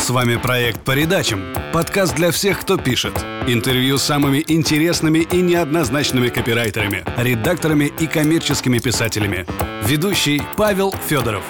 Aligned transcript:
С 0.00 0.08
вами 0.08 0.36
проект 0.36 0.80
«По 0.80 0.92
редачам»– 0.92 1.44
подкаст 1.74 2.14
для 2.14 2.30
всех, 2.30 2.62
кто 2.62 2.78
пишет. 2.78 3.12
Интервью 3.46 3.98
с 3.98 4.02
самыми 4.02 4.42
интересными 4.48 5.18
и 5.18 5.42
неоднозначными 5.42 6.30
копирайтерами, 6.30 7.04
редакторами 7.18 7.92
и 8.00 8.06
коммерческими 8.06 8.78
писателями. 8.78 9.44
Ведущий 9.84 10.40
Павел 10.56 10.94
Федоров. 11.06 11.44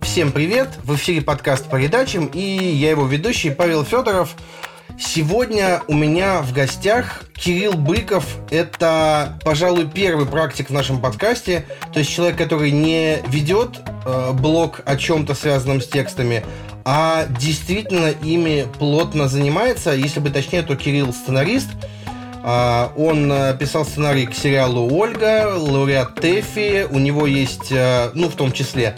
Всем 0.00 0.32
привет! 0.32 0.70
В 0.84 0.94
эфире 0.94 1.20
подкаст 1.20 1.68
по 1.68 1.76
передачам 1.76 2.26
и 2.26 2.40
я 2.40 2.90
его 2.90 3.06
ведущий 3.06 3.50
Павел 3.50 3.84
Федоров. 3.84 4.34
Сегодня 4.98 5.82
у 5.88 5.94
меня 5.94 6.42
в 6.42 6.52
гостях 6.52 7.24
Кирилл 7.34 7.74
Быков. 7.74 8.24
Это, 8.50 9.38
пожалуй, 9.44 9.88
первый 9.88 10.26
практик 10.26 10.70
в 10.70 10.72
нашем 10.72 11.00
подкасте. 11.00 11.64
То 11.92 11.98
есть 11.98 12.10
человек, 12.10 12.36
который 12.36 12.70
не 12.70 13.18
ведет 13.28 13.80
э, 14.04 14.32
блог 14.32 14.80
о 14.84 14.96
чем-то 14.96 15.34
связанном 15.34 15.80
с 15.80 15.88
текстами, 15.88 16.44
а 16.84 17.26
действительно 17.26 18.08
ими 18.08 18.66
плотно 18.78 19.28
занимается. 19.28 19.92
Если 19.92 20.20
бы 20.20 20.30
точнее, 20.30 20.62
то 20.62 20.76
Кирилл 20.76 21.12
сценарист. 21.12 21.68
Uh, 22.44 22.92
он 22.96 23.30
uh, 23.30 23.56
писал 23.56 23.84
сценарий 23.84 24.26
к 24.26 24.34
сериалу 24.34 24.92
«Ольга», 24.92 25.54
лауреат 25.56 26.16
ТЭФИ. 26.16 26.88
У 26.90 26.98
него 26.98 27.28
есть, 27.28 27.70
uh, 27.70 28.10
ну, 28.14 28.28
в 28.28 28.34
том 28.34 28.50
числе, 28.50 28.96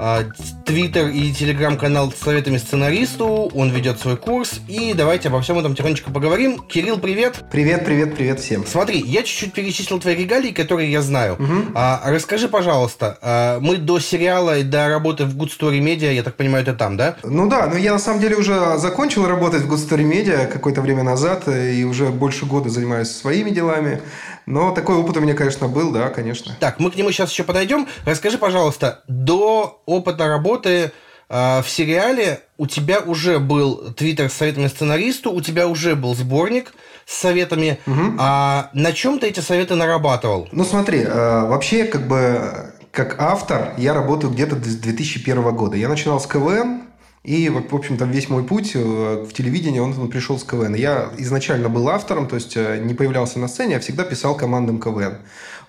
а, 0.00 0.24
Твиттер 0.64 1.08
и 1.08 1.32
телеграм-канал 1.32 2.12
с 2.12 2.22
советами 2.22 2.56
сценаристу. 2.56 3.50
Он 3.54 3.70
ведет 3.70 3.98
свой 3.98 4.16
курс. 4.16 4.60
И 4.68 4.94
давайте 4.94 5.28
обо 5.28 5.40
всем 5.40 5.58
этом 5.58 5.74
тихонечко 5.74 6.10
поговорим. 6.10 6.60
Кирилл, 6.60 6.98
привет. 6.98 7.42
Привет, 7.50 7.84
привет, 7.84 8.14
привет 8.14 8.40
всем. 8.40 8.64
Смотри, 8.64 9.00
я 9.00 9.22
чуть-чуть 9.22 9.52
перечислил 9.52 9.98
твои 9.98 10.14
регалии, 10.14 10.52
которые 10.52 10.90
я 10.92 11.02
знаю. 11.02 11.34
Угу. 11.34 11.72
А, 11.74 12.02
расскажи, 12.06 12.48
пожалуйста, 12.48 13.18
а, 13.20 13.60
мы 13.60 13.76
до 13.76 13.98
сериала 13.98 14.58
и 14.58 14.62
до 14.62 14.88
работы 14.88 15.24
в 15.24 15.36
Good 15.36 15.50
Story 15.58 15.80
Media, 15.80 16.12
я 16.12 16.22
так 16.22 16.36
понимаю, 16.36 16.62
это 16.62 16.74
там, 16.74 16.96
да? 16.96 17.16
Ну 17.24 17.48
да, 17.48 17.66
но 17.66 17.76
я 17.76 17.92
на 17.92 17.98
самом 17.98 18.20
деле 18.20 18.36
уже 18.36 18.78
закончил 18.78 19.26
работать 19.26 19.62
в 19.62 19.72
Good 19.72 19.88
Story 19.88 20.08
Media 20.08 20.46
какое-то 20.46 20.80
время 20.80 21.02
назад 21.02 21.48
и 21.48 21.84
уже 21.84 22.06
больше 22.06 22.46
года 22.46 22.68
занимаюсь 22.68 23.10
своими 23.10 23.50
делами. 23.50 24.00
Но 24.46 24.72
такой 24.72 24.96
опыт 24.96 25.16
у 25.16 25.20
меня, 25.20 25.34
конечно, 25.34 25.68
был, 25.68 25.92
да, 25.92 26.08
конечно. 26.08 26.56
Так, 26.58 26.80
мы 26.80 26.90
к 26.90 26.96
нему 26.96 27.12
сейчас 27.12 27.30
еще 27.30 27.44
подойдем. 27.44 27.86
Расскажи, 28.04 28.38
пожалуйста, 28.38 29.02
до 29.06 29.80
опыта 29.86 30.26
работы 30.26 30.51
э, 31.28 31.62
в 31.62 31.68
сериале 31.68 32.40
у 32.58 32.66
тебя 32.66 33.00
уже 33.00 33.38
был 33.38 33.92
твиттер 33.94 34.30
с 34.30 34.34
советами 34.34 34.68
сценаристу, 34.68 35.32
у 35.32 35.40
тебя 35.40 35.66
уже 35.66 35.96
был 35.96 36.14
сборник 36.14 36.74
с 37.06 37.16
советами. 37.16 37.78
Угу. 37.86 38.16
А 38.18 38.70
на 38.74 38.92
чем 38.92 39.18
ты 39.18 39.28
эти 39.28 39.40
советы 39.40 39.74
нарабатывал? 39.74 40.48
Ну, 40.52 40.64
смотри, 40.64 41.00
э, 41.00 41.46
вообще, 41.46 41.84
как 41.84 42.06
бы, 42.06 42.72
как 42.90 43.20
автор, 43.20 43.74
я 43.78 43.94
работаю 43.94 44.32
где-то 44.32 44.56
с 44.56 44.76
2001 44.76 45.42
года. 45.56 45.76
Я 45.76 45.88
начинал 45.88 46.20
с 46.20 46.26
КВН, 46.26 46.82
и, 47.24 47.48
в 47.48 47.72
общем-то, 47.72 48.04
весь 48.04 48.28
мой 48.28 48.42
путь 48.42 48.72
э, 48.74 49.24
в 49.28 49.32
телевидении, 49.32 49.78
он, 49.78 49.96
он 49.96 50.08
пришел 50.08 50.40
с 50.40 50.42
КВН. 50.42 50.74
Я 50.74 51.12
изначально 51.18 51.68
был 51.68 51.88
автором, 51.88 52.26
то 52.26 52.34
есть 52.34 52.56
э, 52.56 52.80
не 52.82 52.94
появлялся 52.94 53.38
на 53.38 53.46
сцене, 53.46 53.76
а 53.76 53.80
всегда 53.80 54.02
писал 54.02 54.36
командам 54.36 54.80
КВН. 54.80 55.18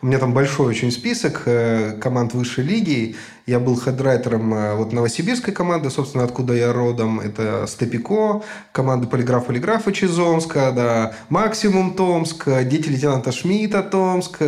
У 0.02 0.08
меня 0.08 0.18
там 0.18 0.34
большой 0.34 0.66
очень 0.66 0.92
список 0.92 1.44
э, 1.46 1.96
команд 2.02 2.34
высшей 2.34 2.64
лиги. 2.64 3.16
Я 3.46 3.60
был 3.60 3.80
хедрайтером 3.80 4.78
вот 4.78 4.94
новосибирской 4.94 5.54
команды, 5.54 5.92
собственно, 5.92 6.24
откуда 6.24 6.56
я 6.56 6.74
родом. 6.74 7.20
Это 7.20 7.66
Степико, 7.68 8.42
команда 8.72 9.06
Полиграф 9.06 9.46
Полиграфа 9.46 9.92
из 9.92 10.18
Омска, 10.18 10.72
да, 10.72 11.14
Максимум 11.30 11.94
Томск, 11.94 12.48
Дети 12.64 12.90
лейтенанта 12.90 13.32
Шмидта 13.32 13.84
Томск. 13.84 14.40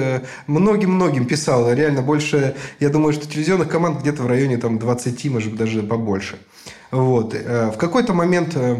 Многим-многим 0.47 1.27
писал. 1.27 1.71
Реально 1.71 2.01
больше, 2.01 2.55
я 2.79 2.89
думаю, 2.89 3.13
что 3.13 3.27
телевизионных 3.27 3.69
команд 3.69 3.99
где-то 4.01 4.23
в 4.23 4.27
районе 4.27 4.57
там 4.57 4.79
20, 4.79 5.25
может 5.25 5.51
быть, 5.51 5.59
даже 5.59 5.83
побольше. 5.83 6.37
Вот. 6.95 7.35
Э, 7.35 7.71
в 7.71 7.77
какой-то 7.77 8.13
момент 8.13 8.55
э, 8.55 8.77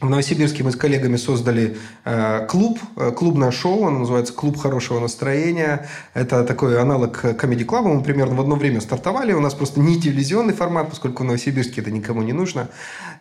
в 0.00 0.08
Новосибирске 0.08 0.64
мы 0.64 0.72
с 0.72 0.76
коллегами 0.76 1.16
создали 1.16 1.76
э, 2.04 2.46
клуб, 2.46 2.78
клубное 3.14 3.50
шоу, 3.50 3.84
оно 3.84 4.00
называется 4.00 4.32
«Клуб 4.32 4.56
хорошего 4.56 5.00
настроения». 5.00 5.86
Это 6.14 6.44
такой 6.44 6.80
аналог 6.80 7.22
Comedy 7.22 7.66
Club. 7.66 7.82
Мы 7.82 8.02
примерно 8.02 8.36
в 8.36 8.40
одно 8.40 8.56
время 8.56 8.80
стартовали. 8.80 9.34
У 9.34 9.40
нас 9.40 9.52
просто 9.52 9.80
не 9.80 10.00
телевизионный 10.00 10.54
формат, 10.54 10.88
поскольку 10.88 11.24
в 11.24 11.26
Новосибирске 11.26 11.82
это 11.82 11.90
никому 11.90 12.22
не 12.22 12.32
нужно. 12.32 12.68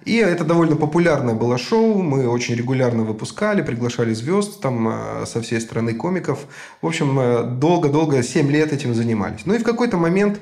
И 0.05 0.15
это 0.15 0.45
довольно 0.45 0.77
популярное 0.77 1.35
было 1.35 1.57
шоу. 1.57 2.01
Мы 2.01 2.25
очень 2.25 2.55
регулярно 2.55 3.03
выпускали, 3.03 3.61
приглашали 3.61 4.13
звезд 4.13 4.61
там 4.61 5.25
со 5.25 5.41
всей 5.41 5.59
страны 5.59 5.93
комиков. 5.93 6.39
В 6.81 6.87
общем, 6.87 7.59
долго-долго, 7.59 8.23
7 8.23 8.49
лет 8.49 8.71
этим 8.71 8.95
занимались. 8.95 9.41
Ну 9.45 9.55
и 9.55 9.57
в 9.57 9.63
какой-то 9.63 9.97
момент 9.97 10.39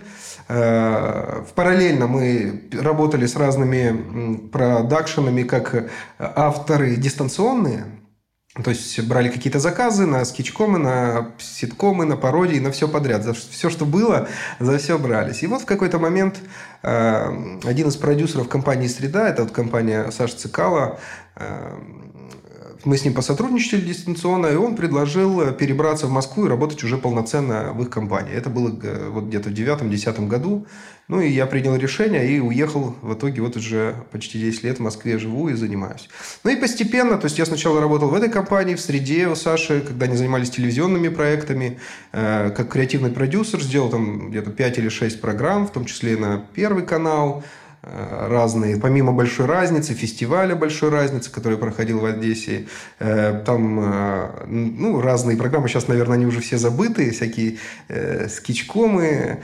параллельно 0.50 2.08
мы 2.08 2.64
работали 2.74 3.28
с 3.28 3.36
разными 3.36 4.48
продакшенами, 4.48 5.44
как 5.44 5.92
авторы 6.18 6.96
дистанционные, 6.96 7.86
то 8.64 8.72
есть 8.72 9.00
брали 9.08 9.30
какие-то 9.30 9.60
заказы 9.60 10.06
на 10.06 10.26
скетчкомы, 10.26 10.80
на 10.80 11.32
ситкомы, 11.38 12.06
на 12.06 12.18
пародии, 12.18 12.60
на 12.60 12.72
все 12.72 12.88
подряд. 12.88 13.24
За 13.24 13.34
все, 13.34 13.70
что 13.70 13.86
было, 13.86 14.28
за 14.60 14.78
все 14.80 14.98
брались. 14.98 15.44
И 15.44 15.48
вот 15.48 15.62
в 15.62 15.66
какой-то 15.66 16.00
момент 16.00 16.40
э, 16.82 17.58
один 17.64 17.88
из 17.88 17.96
продюсеров 17.96 18.50
компании 18.50 18.88
«Среда», 18.88 19.30
это 19.30 19.44
вот 19.44 19.52
компания 19.52 20.10
Саши 20.12 20.36
Цикала, 20.36 21.00
э, 21.36 21.78
мы 22.86 22.98
с 22.98 23.04
ним 23.04 23.14
посотрудничали 23.14 23.82
дистанционно, 23.82 24.48
и 24.48 24.56
он 24.56 24.76
предложил 24.76 25.42
э, 25.42 25.54
перебраться 25.54 26.08
в 26.08 26.12
Москву 26.12 26.46
и 26.46 26.50
работать 26.50 26.84
уже 26.84 26.98
полноценно 26.98 27.74
в 27.74 27.82
их 27.82 27.90
компании. 27.90 28.34
Это 28.34 28.50
было 28.50 28.70
э, 28.82 29.10
вот 29.10 29.26
где-то 29.26 29.50
в 29.50 29.54
девятом-десятом 29.54 30.28
году. 30.28 30.66
Ну, 31.10 31.20
и 31.20 31.30
я 31.30 31.48
принял 31.48 31.76
решение 31.76 32.30
и 32.30 32.40
уехал. 32.40 32.96
В 33.02 33.16
итоге 33.16 33.42
вот 33.42 33.58
уже 33.58 33.96
почти 34.12 34.40
10 34.40 34.64
лет 34.64 34.78
в 34.78 34.82
Москве 34.82 35.18
живу 35.18 35.50
и 35.50 35.56
занимаюсь. 35.56 36.08
Ну, 36.44 36.52
и 36.52 36.56
постепенно, 36.56 37.18
то 37.18 37.26
есть 37.26 37.40
я 37.40 37.46
сначала 37.46 37.82
работал 37.82 38.10
в 38.10 38.14
этой 38.14 38.30
компании, 38.30 38.76
в 38.76 38.82
среде 38.82 39.28
у 39.28 39.36
Саши, 39.36 39.82
когда 39.82 40.06
они 40.06 40.16
занимались 40.16 40.52
телевизионными 40.52 41.10
проектами, 41.10 41.80
э, 42.12 42.52
как 42.56 42.70
креативный 42.70 43.10
продюсер, 43.10 43.62
сделал 43.62 43.90
там 43.90 44.30
где-то 44.30 44.52
5 44.52 44.78
или 44.78 44.90
6 44.90 45.20
программ, 45.20 45.68
в 45.68 45.72
том 45.72 45.86
числе 45.86 46.16
на 46.16 46.46
Первый 46.54 46.86
канал, 46.86 47.44
разные, 47.82 48.78
помимо 48.78 49.14
большой 49.14 49.46
разницы, 49.46 49.94
фестиваля 49.94 50.56
большой 50.56 50.90
разницы, 50.90 51.32
который 51.32 51.58
проходил 51.58 52.00
в 52.00 52.06
Одессе, 52.06 52.68
э, 53.00 53.42
там 53.46 53.80
э, 53.80 54.46
ну, 54.48 55.00
разные 55.02 55.38
программы, 55.38 55.70
сейчас, 55.70 55.88
наверное, 55.88 56.16
они 56.16 56.26
уже 56.26 56.42
все 56.42 56.58
забыты, 56.58 57.12
всякие 57.12 57.58
скетчкомы 58.28 59.40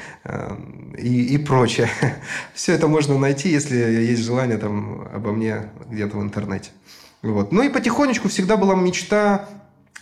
и, 0.98 1.36
и 1.36 1.38
прочее. 1.38 1.90
Все 2.54 2.74
это 2.74 2.88
можно 2.88 3.18
найти, 3.18 3.50
если 3.50 3.76
есть 3.76 4.24
желание 4.24 4.58
там 4.58 5.08
обо 5.14 5.32
мне 5.32 5.70
где-то 5.90 6.18
в 6.18 6.22
интернете. 6.22 6.72
Вот. 7.22 7.52
Ну 7.52 7.64
и 7.64 7.70
потихонечку 7.70 8.30
всегда 8.30 8.58
была 8.58 8.76
мечта 8.76 9.48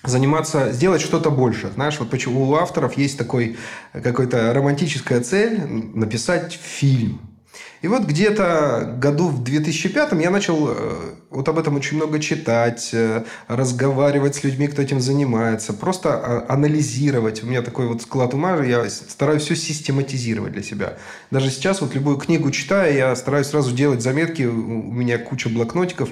заниматься, 0.03 0.71
сделать 0.71 1.01
что-то 1.01 1.31
больше. 1.31 1.71
Знаешь, 1.73 1.99
вот 1.99 2.09
почему 2.09 2.49
у 2.49 2.55
авторов 2.55 2.97
есть 2.97 3.17
такой 3.17 3.57
какая-то 3.93 4.53
романтическая 4.53 5.21
цель 5.21 5.61
написать 5.93 6.53
фильм 6.53 7.32
и 7.81 7.87
вот 7.87 8.03
где-то 8.03 8.95
году 8.97 9.27
в 9.27 9.43
2005 9.43 10.13
я 10.13 10.29
начал 10.29 10.69
э, 10.69 11.15
вот 11.29 11.49
об 11.49 11.59
этом 11.59 11.75
очень 11.75 11.97
много 11.97 12.19
читать, 12.19 12.91
э, 12.93 13.25
разговаривать 13.47 14.35
с 14.35 14.43
людьми, 14.43 14.67
кто 14.67 14.81
этим 14.81 15.01
занимается, 15.01 15.73
просто 15.73 16.13
а, 16.13 16.45
анализировать. 16.47 17.43
У 17.43 17.47
меня 17.47 17.61
такой 17.61 17.87
вот 17.87 18.01
склад 18.01 18.33
ума, 18.33 18.63
я 18.63 18.89
стараюсь 18.89 19.43
все 19.43 19.55
систематизировать 19.55 20.53
для 20.53 20.63
себя. 20.63 20.97
Даже 21.29 21.49
сейчас 21.49 21.81
вот 21.81 21.93
любую 21.93 22.17
книгу 22.17 22.49
читаю, 22.51 22.95
я 22.95 23.15
стараюсь 23.17 23.47
сразу 23.47 23.75
делать 23.75 24.01
заметки, 24.01 24.43
у 24.43 24.53
меня 24.53 25.17
куча 25.17 25.49
блокнотиков. 25.49 26.09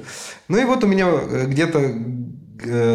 Ну 0.50 0.58
и 0.58 0.66
вот 0.66 0.84
у 0.84 0.88
меня 0.88 1.08
э, 1.10 1.46
где-то 1.48 1.96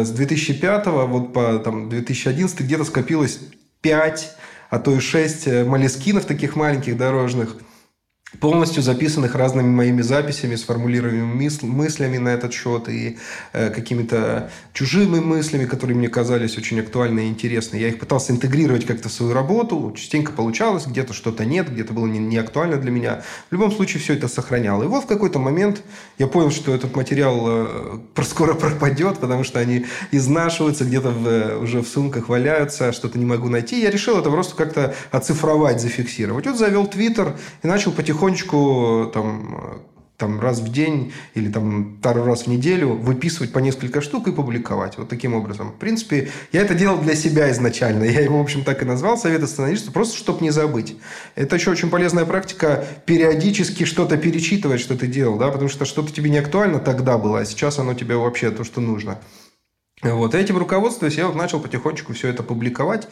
с 0.05 0.11
2005 0.11 0.85
вот 0.85 1.33
по 1.33 1.59
там, 1.59 1.89
2011 1.89 2.61
где-то 2.61 2.85
скопилось 2.85 3.39
5, 3.81 4.35
а 4.69 4.79
то 4.79 4.95
и 4.95 4.99
6 4.99 5.65
молескинов 5.65 6.25
таких 6.25 6.55
маленьких 6.55 6.95
дорожных– 6.95 7.57
полностью 8.39 8.83
записанных 8.83 9.35
разными 9.35 9.67
моими 9.67 10.01
записями, 10.01 10.55
сформулированными 10.55 11.49
мыслями 11.63 12.17
на 12.17 12.29
этот 12.29 12.53
счет 12.53 12.87
и 12.89 13.17
э, 13.53 13.69
какими-то 13.69 14.51
чужими 14.73 15.19
мыслями, 15.19 15.65
которые 15.65 15.97
мне 15.97 16.07
казались 16.07 16.57
очень 16.57 16.79
актуальны 16.79 17.21
и 17.21 17.29
интересны. 17.29 17.77
Я 17.77 17.87
их 17.87 17.99
пытался 17.99 18.31
интегрировать 18.31 18.85
как-то 18.85 19.09
в 19.09 19.11
свою 19.11 19.33
работу, 19.33 19.93
частенько 19.95 20.31
получалось, 20.31 20.85
где-то 20.85 21.13
что-то 21.13 21.45
нет, 21.45 21.71
где-то 21.71 21.93
было 21.93 22.05
не, 22.05 22.19
не 22.19 22.37
актуально 22.37 22.77
для 22.77 22.91
меня. 22.91 23.23
В 23.49 23.53
любом 23.53 23.71
случае 23.71 24.01
все 24.01 24.13
это 24.13 24.27
сохранял. 24.27 24.83
И 24.83 24.87
вот 24.87 25.05
в 25.05 25.07
какой-то 25.07 25.39
момент 25.39 25.81
я 26.19 26.27
понял, 26.27 26.51
что 26.51 26.75
этот 26.75 26.95
материал 26.95 27.43
э, 27.47 27.99
скоро 28.23 28.53
пропадет, 28.53 29.17
потому 29.17 29.43
что 29.43 29.59
они 29.59 29.85
изнашиваются, 30.11 30.85
где-то 30.85 31.09
в, 31.09 31.27
э, 31.27 31.57
уже 31.57 31.81
в 31.81 31.87
сумках 31.87 32.29
валяются, 32.29 32.91
что-то 32.91 33.17
не 33.17 33.25
могу 33.25 33.49
найти. 33.49 33.81
Я 33.81 33.89
решил 33.89 34.19
это 34.19 34.29
просто 34.29 34.55
как-то 34.55 34.93
оцифровать, 35.11 35.81
зафиксировать. 35.81 36.45
Вот 36.45 36.57
завел 36.57 36.85
Твиттер 36.85 37.35
и 37.63 37.67
начал 37.67 37.91
потихоньку 37.91 38.26
потихонечку 38.27 39.11
там 39.13 39.83
там 40.17 40.39
раз 40.39 40.61
в 40.61 40.71
день 40.71 41.13
или 41.35 41.51
там 41.51 41.99
пару 42.01 42.23
раз 42.23 42.43
в 42.43 42.47
неделю 42.47 42.93
выписывать 42.93 43.53
по 43.53 43.59
несколько 43.59 44.01
штук 44.01 44.27
и 44.27 44.31
публиковать. 44.31 44.97
Вот 44.97 45.09
таким 45.09 45.35
образом. 45.35 45.73
В 45.73 45.75
принципе, 45.75 46.31
я 46.51 46.61
это 46.61 46.73
делал 46.73 46.97
для 46.97 47.13
себя 47.13 47.51
изначально. 47.51 48.03
Я 48.03 48.21
его, 48.21 48.39
в 48.39 48.41
общем, 48.41 48.63
так 48.63 48.81
и 48.81 48.85
назвал 48.85 49.19
«Совет 49.19 49.47
сценариста», 49.47 49.91
просто 49.91 50.17
чтобы 50.17 50.41
не 50.41 50.49
забыть. 50.49 50.95
Это 51.35 51.57
еще 51.57 51.69
очень 51.69 51.91
полезная 51.91 52.25
практика 52.25 52.83
периодически 53.05 53.83
что-то 53.83 54.17
перечитывать, 54.17 54.79
что 54.81 54.97
ты 54.97 55.05
делал, 55.05 55.37
да, 55.37 55.49
потому 55.49 55.69
что 55.69 55.85
что-то 55.85 56.11
тебе 56.11 56.31
не 56.31 56.39
актуально 56.39 56.79
тогда 56.79 57.19
было, 57.19 57.41
а 57.41 57.45
сейчас 57.45 57.77
оно 57.77 57.93
тебе 57.93 58.15
вообще 58.15 58.49
то, 58.49 58.63
что 58.63 58.81
нужно. 58.81 59.19
Вот. 60.01 60.33
И 60.33 60.37
этим 60.39 60.57
руководствуясь, 60.57 61.17
я 61.17 61.27
вот 61.27 61.35
начал 61.35 61.59
потихонечку 61.59 62.13
все 62.13 62.29
это 62.29 62.41
публиковать. 62.41 63.07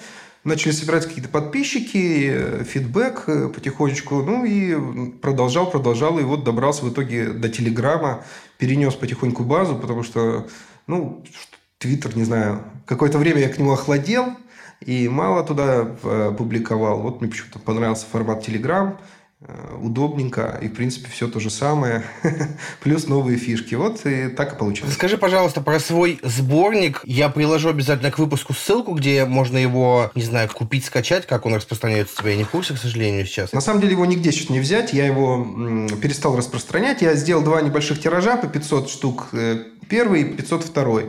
Начали 0.46 0.74
собирать 0.74 1.08
какие-то 1.08 1.28
подписчики, 1.28 2.30
э, 2.32 2.64
фидбэк 2.64 3.24
э, 3.26 3.50
потихонечку. 3.50 4.22
Ну 4.22 4.46
и 4.46 5.10
продолжал, 5.20 5.72
продолжал. 5.72 6.20
И 6.20 6.24
вот 6.24 6.44
добрался 6.44 6.86
в 6.86 6.94
итоге 6.94 7.30
до 7.30 7.50
Телеграма. 7.50 8.24
Перенес 8.60 8.94
потихоньку 8.94 9.44
базу, 9.44 9.76
потому 9.76 10.04
что, 10.04 10.48
ну, 10.86 11.26
Твиттер, 11.80 12.16
не 12.16 12.26
знаю, 12.26 12.62
какое-то 12.86 13.18
время 13.18 13.40
я 13.42 13.50
к 13.50 13.58
нему 13.58 13.72
охладел. 13.72 14.38
И 14.82 15.10
мало 15.10 15.44
туда 15.44 15.98
э, 16.04 16.36
публиковал. 16.38 17.00
Вот 17.00 17.22
мне 17.22 17.32
почему-то 17.32 17.58
понравился 17.58 18.06
формат 18.06 18.46
Телеграм. 18.46 19.00
Э, 19.48 19.76
удобненько, 19.80 20.58
и, 20.60 20.68
в 20.68 20.74
принципе, 20.74 21.08
все 21.12 21.28
то 21.28 21.40
же 21.40 21.52
самое, 21.52 22.04
плюс 22.82 23.08
новые 23.08 23.38
фишки. 23.38 23.76
Вот 23.76 24.04
и 24.06 24.30
так 24.30 24.54
и 24.54 24.56
получилось. 24.56 24.96
Скажи, 24.96 25.20
пожалуйста, 25.20 25.62
про 25.62 25.80
свой 25.80 26.20
сборник. 26.24 27.02
Я 27.04 27.30
приложу 27.30 27.70
обязательно 27.70 28.10
к 28.10 28.18
выпуску 28.18 28.54
ссылку, 28.54 28.94
где 28.94 29.26
можно 29.26 29.58
его, 29.58 30.10
не 30.16 30.24
знаю, 30.24 30.50
купить, 30.52 30.86
скачать, 30.86 31.28
как 31.28 31.46
он 31.46 31.54
распространяется 31.54 32.16
у 32.18 32.22
тебя. 32.22 32.32
Я 32.32 32.38
не 32.38 32.44
в 32.44 32.50
курсе, 32.50 32.74
к 32.74 32.78
сожалению, 32.78 33.26
сейчас. 33.28 33.54
На 33.54 33.62
самом 33.62 33.82
деле 33.82 33.92
его 33.92 34.06
нигде 34.08 34.32
сейчас 34.32 34.50
не 34.50 34.60
взять. 34.60 34.94
Я 34.94 35.06
его 35.06 35.46
перестал 36.02 36.36
распространять. 36.36 37.04
Я 37.04 37.14
сделал 37.14 37.44
два 37.44 37.62
небольших 37.62 38.02
тиража 38.02 38.38
по 38.38 38.48
500 38.48 38.90
штук 38.90 39.28
э, 39.86 39.90
первый 39.90 40.22
и 40.22 40.34
502. 40.34 41.02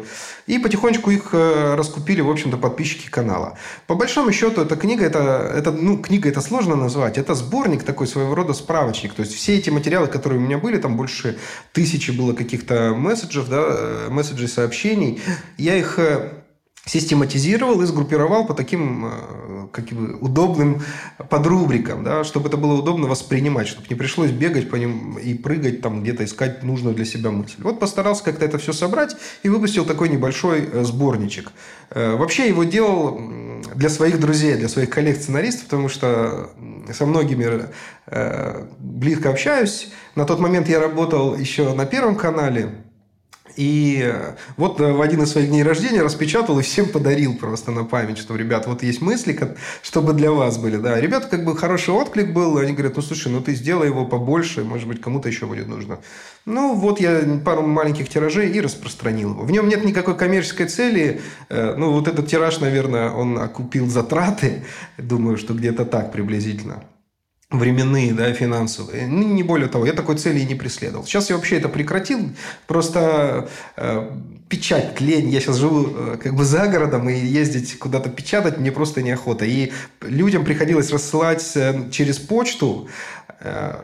И 0.47 0.59
потихонечку 0.59 1.11
их 1.11 1.31
э, 1.33 1.75
раскупили, 1.75 2.21
в 2.21 2.31
общем-то, 2.31 2.57
подписчики 2.57 3.09
канала. 3.09 3.59
По 3.87 3.95
большому 3.95 4.33
счету, 4.33 4.63
эта 4.63 4.77
книга, 4.77 5.05
это, 5.05 5.53
это, 5.55 5.73
ну, 5.73 5.99
книга 5.99 6.29
это 6.29 6.41
сложно 6.41 6.77
назвать, 6.77 7.19
это 7.19 7.35
сборник 7.35 7.83
такой 7.83 8.07
своего 8.07 8.35
рода 8.35 8.53
справочник. 8.53 9.15
То 9.15 9.23
есть, 9.23 9.35
все 9.35 9.57
эти 9.57 9.71
материалы, 9.71 10.07
которые 10.07 10.39
у 10.39 10.43
меня 10.43 10.59
были, 10.59 10.79
там 10.79 10.97
больше 10.97 11.39
тысячи 11.73 12.11
было 12.11 12.33
каких-то 12.33 12.95
месседжев, 12.95 13.49
да, 13.49 13.65
э, 13.67 14.09
месседжей, 14.11 14.49
сообщений, 14.49 15.21
я 15.59 15.77
их 15.77 15.99
э, 15.99 16.33
систематизировал 16.87 17.83
и 17.83 17.87
сгруппировал 17.87 18.47
по 18.47 18.55
таким 18.55 19.07
э, 19.07 19.67
как 19.73 19.87
бы, 19.87 20.17
удобным 20.21 20.83
подрубрикам, 21.29 22.05
да, 22.05 22.23
чтобы 22.23 22.49
это 22.49 22.57
было 22.57 22.75
удобно 22.75 23.09
воспринимать, 23.09 23.67
чтобы 23.67 23.89
не 23.91 23.97
пришлось 23.97 24.31
бегать 24.31 24.71
по 24.71 24.77
ним 24.77 25.19
и 25.19 25.35
прыгать, 25.35 25.83
там 25.83 26.03
где-то 26.03 26.25
искать 26.25 26.63
нужную 26.63 26.95
для 26.95 27.05
себя 27.05 27.33
мысль. 27.33 27.57
Вот 27.59 27.81
постарался 27.81 28.23
как-то 28.23 28.45
это 28.45 28.59
все 28.59 28.73
собрать 28.73 29.17
и 29.43 29.49
выпустил 29.49 29.85
такой 29.85 30.09
небольшой 30.09 30.69
э, 30.73 30.85
сборничек. 30.85 31.51
Э, 31.91 32.15
вообще 32.15 32.49
его 32.49 32.63
делал 32.63 33.21
для 33.75 33.89
своих 33.89 34.21
друзей, 34.21 34.55
для 34.55 34.69
своих 34.69 34.89
коллег-сценаристов, 34.89 35.65
потому 35.65 35.89
что 35.89 36.51
со 36.93 37.05
многими 37.05 37.67
близко 38.79 39.31
общаюсь. 39.31 39.91
На 40.15 40.25
тот 40.25 40.39
момент 40.39 40.69
я 40.69 40.79
работал 40.79 41.37
еще 41.37 41.75
на 41.75 41.85
Первом 41.85 42.15
канале, 42.15 42.86
и 43.57 44.15
вот 44.57 44.79
в 44.79 45.01
один 45.01 45.23
из 45.23 45.33
своих 45.33 45.49
дней 45.49 45.63
рождения 45.63 46.03
распечатал 46.03 46.59
и 46.59 46.63
всем 46.63 46.89
подарил 46.89 47.37
просто 47.37 47.71
на 47.71 47.85
память, 47.85 48.19
что, 48.19 48.37
ребят, 48.37 48.67
вот 48.67 48.83
есть 48.83 49.01
мысли, 49.01 49.57
чтобы 49.83 50.13
для 50.13 50.31
вас 50.31 50.59
были. 50.59 50.77
Да, 50.77 51.01
ребята 51.01 51.29
как 51.29 51.45
бы 51.45 51.57
хороший 51.57 51.95
отклик 51.95 52.33
был, 52.33 52.59
они 52.59 52.73
говорят, 52.73 52.97
ну, 52.97 53.03
слушай, 53.03 53.33
ну, 53.33 53.41
ты 53.41 53.55
сделай 53.55 53.89
его 53.89 54.05
побольше, 54.05 54.63
может 54.63 54.87
быть, 54.87 55.01
кому-то 55.01 55.29
еще 55.29 55.47
будет 55.47 55.69
нужно. 55.69 55.99
Ну, 56.45 56.75
вот 56.75 57.01
я 57.01 57.23
пару 57.45 57.63
маленьких 57.63 58.09
тиражей 58.09 58.51
и 58.51 58.61
распространил 58.61 59.31
его. 59.31 59.43
В 59.43 59.51
нем 59.51 59.69
нет 59.69 59.85
никакой 59.85 60.17
коммерческой 60.17 60.67
цели. 60.67 61.21
Э, 61.49 61.75
ну, 61.77 61.93
вот 61.93 62.09
этот 62.09 62.29
тираж, 62.29 62.61
наверное, 62.61 63.11
он 63.11 63.39
окупил 63.39 63.89
затраты. 63.89 64.65
Думаю, 64.99 65.39
что 65.39 65.55
где-то 65.55 65.85
так 65.85 66.13
приблизительно 66.13 66.85
временные, 67.51 68.13
да, 68.13 68.33
финансовые. 68.33 69.07
Ну, 69.07 69.23
не 69.23 69.43
более 69.43 69.69
того, 69.69 69.87
я 69.87 69.93
такой 69.93 70.17
цели 70.17 70.41
и 70.41 70.45
не 70.45 70.55
преследовал. 70.55 71.05
Сейчас 71.07 71.31
я 71.31 71.37
вообще 71.37 71.57
это 71.59 71.69
прекратил. 71.69 72.31
Просто 72.67 73.49
э, 73.77 74.11
печать, 74.49 75.01
лень. 75.01 75.31
Я 75.31 75.41
сейчас 75.41 75.57
живу 75.57 75.87
э, 75.87 76.17
как 76.21 76.35
бы 76.35 76.45
за 76.45 76.67
городом, 76.67 77.09
и 77.09 77.15
ездить 77.15 77.79
куда-то 77.79 78.11
печатать 78.11 78.59
мне 78.59 78.73
просто 78.73 79.01
неохота. 79.03 79.45
И 79.45 79.73
людям 80.01 80.45
приходилось 80.45 80.91
рассылать 80.91 81.53
э, 81.55 81.89
через 81.93 82.19
почту 82.19 82.89
э, 83.41 83.75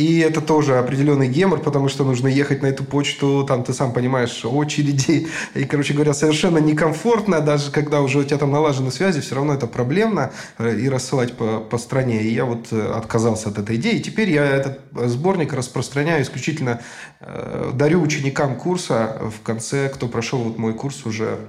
и 0.00 0.20
это 0.20 0.40
тоже 0.40 0.78
определенный 0.78 1.28
гемор, 1.28 1.60
потому 1.60 1.88
что 1.88 2.04
нужно 2.04 2.26
ехать 2.26 2.62
на 2.62 2.68
эту 2.68 2.84
почту, 2.84 3.44
там, 3.46 3.62
ты 3.62 3.74
сам 3.74 3.92
понимаешь, 3.92 4.46
очереди. 4.46 5.28
И, 5.54 5.64
короче 5.66 5.92
говоря, 5.92 6.14
совершенно 6.14 6.56
некомфортно, 6.56 7.40
даже 7.40 7.70
когда 7.70 8.00
уже 8.00 8.20
у 8.20 8.24
тебя 8.24 8.38
там 8.38 8.50
налажены 8.50 8.90
связи, 8.90 9.20
все 9.20 9.34
равно 9.34 9.52
это 9.52 9.66
проблемно, 9.66 10.32
э, 10.56 10.74
и 10.74 10.88
рассылать 10.88 11.36
по, 11.36 11.60
по 11.60 11.76
стране. 11.76 12.22
И 12.22 12.32
я 12.32 12.46
вот 12.46 12.68
э, 12.70 12.92
отказался 12.92 13.50
от 13.50 13.58
этой 13.58 13.76
идеи. 13.76 13.96
И 13.96 14.00
теперь 14.00 14.30
я 14.30 14.46
этот 14.46 14.80
сборник 14.94 15.52
распространяю 15.52 16.22
исключительно, 16.22 16.80
э, 17.20 17.70
дарю 17.74 18.00
ученикам 18.00 18.56
курса 18.56 19.20
в 19.20 19.44
конце, 19.44 19.90
кто 19.90 20.08
прошел 20.08 20.38
вот 20.38 20.56
мой 20.56 20.72
курс 20.72 21.04
уже 21.04 21.40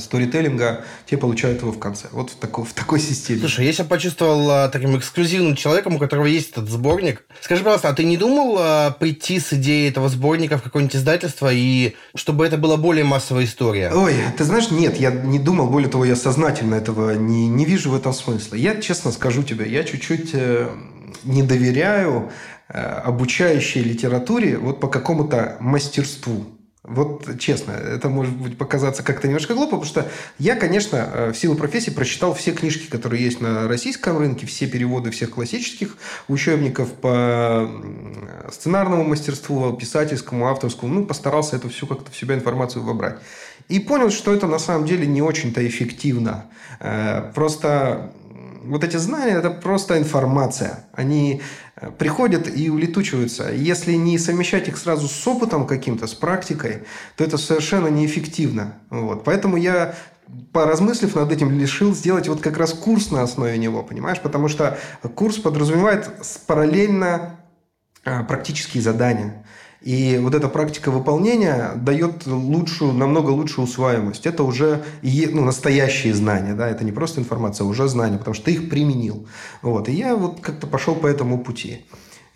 сторителлинга, 0.00 0.84
те 1.06 1.16
получают 1.16 1.62
его 1.62 1.72
в 1.72 1.78
конце. 1.78 2.08
Вот 2.12 2.30
в 2.30 2.36
такой, 2.36 2.64
в 2.64 2.72
такой 2.72 3.00
системе. 3.00 3.40
Слушай, 3.40 3.66
я 3.66 3.72
себя 3.72 3.84
почувствовал 3.84 4.50
а, 4.50 4.68
таким 4.68 4.96
эксклюзивным 4.96 5.56
человеком, 5.56 5.96
у 5.96 5.98
которого 5.98 6.26
есть 6.26 6.50
этот 6.50 6.68
сборник. 6.68 7.24
Скажи, 7.40 7.62
пожалуйста, 7.62 7.88
а 7.88 7.92
ты 7.92 8.04
не 8.04 8.16
думал 8.16 8.56
а, 8.58 8.90
прийти 8.90 9.40
с 9.40 9.52
идеей 9.52 9.88
этого 9.88 10.08
сборника 10.08 10.58
в 10.58 10.62
какое-нибудь 10.62 10.96
издательство, 10.96 11.50
и 11.52 11.94
чтобы 12.14 12.46
это 12.46 12.56
была 12.56 12.76
более 12.76 13.04
массовая 13.04 13.44
история? 13.44 13.92
Ой, 13.92 14.14
ты 14.36 14.44
знаешь, 14.44 14.70
нет, 14.70 14.98
я 14.98 15.10
не 15.10 15.38
думал, 15.38 15.68
более 15.68 15.90
того, 15.90 16.04
я 16.04 16.16
сознательно 16.16 16.74
этого 16.74 17.12
не, 17.14 17.48
не 17.48 17.64
вижу 17.64 17.90
в 17.90 17.94
этом 17.94 18.12
смысла. 18.12 18.56
Я, 18.56 18.80
честно 18.80 19.12
скажу 19.12 19.42
тебе, 19.42 19.70
я 19.70 19.84
чуть-чуть 19.84 20.30
э, 20.32 20.68
не 21.24 21.42
доверяю 21.42 22.30
э, 22.68 22.80
обучающей 22.80 23.82
литературе 23.82 24.58
вот 24.58 24.80
по 24.80 24.88
какому-то 24.88 25.56
мастерству. 25.60 26.46
Вот 26.86 27.38
честно, 27.40 27.72
это 27.72 28.08
может 28.08 28.36
быть 28.36 28.56
показаться 28.56 29.02
как-то 29.02 29.26
немножко 29.26 29.54
глупо, 29.54 29.78
потому 29.78 29.84
что 29.84 30.08
я, 30.38 30.54
конечно, 30.54 30.96
э, 30.96 31.32
в 31.32 31.36
силу 31.36 31.56
профессии 31.56 31.90
прочитал 31.90 32.32
все 32.32 32.52
книжки, 32.52 32.88
которые 32.88 33.24
есть 33.24 33.40
на 33.40 33.66
российском 33.66 34.18
рынке, 34.18 34.46
все 34.46 34.68
переводы 34.68 35.10
всех 35.10 35.30
классических 35.30 35.96
учебников 36.28 36.92
по 36.92 37.68
сценарному 38.52 39.02
мастерству, 39.02 39.72
писательскому, 39.72 40.46
авторскому. 40.46 40.94
Ну, 40.94 41.06
постарался 41.06 41.56
эту 41.56 41.68
всю 41.70 41.88
как-то 41.88 42.12
в 42.12 42.16
себя 42.16 42.36
информацию 42.36 42.84
вобрать. 42.84 43.18
И 43.68 43.80
понял, 43.80 44.10
что 44.10 44.32
это 44.32 44.46
на 44.46 44.60
самом 44.60 44.86
деле 44.86 45.06
не 45.06 45.22
очень-то 45.22 45.66
эффективно. 45.66 46.46
Э, 46.78 47.32
просто 47.34 48.12
вот 48.64 48.84
эти 48.84 48.96
знания– 48.96 49.32
это 49.38 49.50
просто 49.50 49.98
информация. 49.98 50.86
Они 50.92 51.42
приходят 51.98 52.48
и 52.54 52.70
улетучиваются. 52.70 53.52
Если 53.52 53.92
не 53.92 54.18
совмещать 54.18 54.68
их 54.68 54.78
сразу 54.78 55.08
с 55.08 55.26
опытом 55.28 55.66
каким-то, 55.66 56.06
с 56.06 56.14
практикой, 56.14 56.84
то 57.16 57.24
это 57.24 57.36
совершенно 57.36 57.88
неэффективно. 57.88 58.74
Вот. 58.90 59.24
Поэтому 59.24 59.56
я 59.56 59.94
поразмыслив 60.52 61.14
над 61.14 61.30
этим, 61.30 61.58
решил 61.60 61.94
сделать 61.94 62.28
вот 62.28 62.40
как 62.40 62.56
раз 62.56 62.72
курс 62.72 63.10
на 63.10 63.22
основе 63.22 63.58
него, 63.58 63.82
понимаешь? 63.82 64.20
Потому 64.20 64.48
что 64.48 64.78
курс 65.14 65.36
подразумевает 65.36 66.10
параллельно 66.46 67.40
э, 68.04 68.24
практические 68.24 68.82
задания. 68.82 69.45
И 69.82 70.18
вот 70.20 70.34
эта 70.34 70.48
практика 70.48 70.90
выполнения 70.90 71.72
дает 71.76 72.26
лучшую, 72.26 72.92
намного 72.92 73.30
лучшую 73.30 73.66
усваиваемость. 73.66 74.26
Это 74.26 74.42
уже 74.42 74.84
ну, 75.02 75.44
настоящие 75.44 76.14
знания, 76.14 76.54
да, 76.54 76.68
это 76.68 76.84
не 76.84 76.92
просто 76.92 77.20
информация, 77.20 77.64
а 77.64 77.68
уже 77.68 77.86
знания, 77.88 78.18
потому 78.18 78.34
что 78.34 78.46
ты 78.46 78.52
их 78.52 78.70
применил. 78.70 79.26
Вот. 79.62 79.88
И 79.88 79.92
я 79.92 80.16
вот 80.16 80.40
как-то 80.40 80.66
пошел 80.66 80.94
по 80.94 81.06
этому 81.06 81.38
пути. 81.38 81.84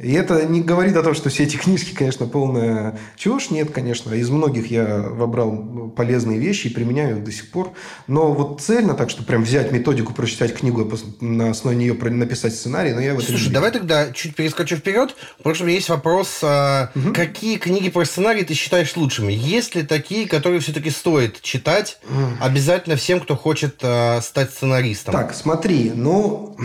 И 0.03 0.13
это 0.13 0.47
не 0.47 0.63
говорит 0.63 0.97
о 0.97 1.03
том, 1.03 1.15
что 1.15 1.29
все 1.29 1.45
эти 1.45 1.57
книжки, 1.57 1.95
конечно, 1.95 2.27
полная 2.27 2.99
чушь. 3.17 3.51
Нет, 3.51 3.71
конечно. 3.71 4.15
Из 4.15 4.31
многих 4.31 4.71
я 4.71 4.99
вобрал 4.99 5.93
полезные 5.95 6.39
вещи 6.39 6.69
и 6.69 6.71
применяю 6.71 7.19
их 7.19 7.25
до 7.25 7.33
сих 7.33 7.51
пор. 7.51 7.73
Но 8.07 8.33
вот 8.33 8.61
цельно 8.63 8.95
так, 8.95 9.11
что 9.11 9.23
прям 9.23 9.43
взять 9.43 9.73
методику, 9.73 10.15
прочитать 10.15 10.55
книгу, 10.55 10.91
на 11.21 11.51
основе 11.51 11.77
нее 11.77 11.95
написать 11.95 12.55
сценарий, 12.55 12.93
но 12.93 13.01
я 13.01 13.15
в 13.15 13.21
Слушай, 13.21 13.53
давай 13.53 13.71
тогда 13.73 14.11
чуть 14.13 14.35
перескочу 14.35 14.77
вперед, 14.77 15.15
потому 15.39 15.55
что 15.55 15.65
у 15.65 15.67
меня 15.67 15.77
есть 15.77 15.89
вопрос, 15.89 16.43
угу. 16.43 17.13
какие 17.15 17.59
книги 17.59 17.91
про 17.91 18.05
сценарий 18.05 18.45
ты 18.45 18.55
считаешь 18.55 18.97
лучшими? 18.97 19.33
Есть 19.33 19.75
ли 19.75 19.83
такие, 19.83 20.27
которые 20.27 20.61
все-таки 20.61 20.91
стоит 20.91 21.41
читать 21.43 22.01
обязательно 22.41 22.97
всем, 22.97 23.21
кто 23.21 23.37
хочет 23.37 23.77
а, 23.83 24.21
стать 24.23 24.51
сценаристом? 24.51 25.13
Так, 25.13 25.35
смотри, 25.35 25.93
ну... 25.95 26.57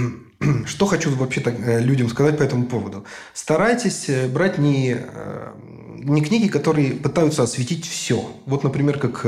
Что 0.65 0.85
хочу 0.85 1.15
вообще 1.15 1.41
так, 1.41 1.55
э, 1.59 1.79
людям 1.79 2.09
сказать 2.09 2.37
по 2.37 2.43
этому 2.43 2.65
поводу? 2.65 3.05
Старайтесь 3.33 4.09
э, 4.09 4.27
брать 4.27 4.57
не 4.57 4.95
э, 4.97 5.51
не 5.97 6.21
книги, 6.23 6.47
которые 6.47 6.91
пытаются 6.91 7.43
осветить 7.43 7.87
все. 7.87 8.29
Вот, 8.45 8.63
например, 8.63 8.99
как 8.99 9.25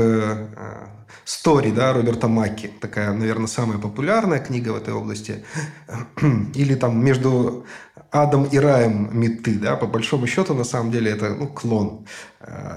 «Стори», 1.24 1.72
да, 1.72 1.92
Роберта 1.92 2.28
Макки. 2.28 2.70
Такая, 2.80 3.12
наверное, 3.12 3.48
самая 3.48 3.78
популярная 3.78 4.38
книга 4.38 4.68
в 4.68 4.76
этой 4.76 4.94
области. 4.94 5.44
Или 6.54 6.76
там 6.76 7.04
«Между 7.04 7.66
адом 8.12 8.44
и 8.44 8.58
раем 8.58 9.10
меты, 9.12 9.58
да, 9.58 9.74
по 9.74 9.86
большому 9.86 10.28
счету, 10.28 10.54
на 10.54 10.62
самом 10.62 10.92
деле, 10.92 11.10
это 11.10 11.34
ну, 11.34 11.48
клон 11.48 12.06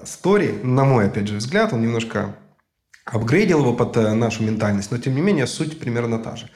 стори, 0.04 0.60
на 0.64 0.84
мой, 0.84 1.06
опять 1.06 1.28
же, 1.28 1.38
взгляд, 1.38 1.72
он 1.72 1.82
немножко 1.82 2.36
апгрейдил 3.06 3.60
его 3.60 3.74
под 3.74 3.96
нашу 3.96 4.44
ментальность, 4.44 4.92
но 4.92 4.98
тем 4.98 5.16
не 5.16 5.22
менее 5.22 5.46
суть 5.46 5.80
примерно 5.80 6.18
та 6.18 6.36
же. 6.36 6.50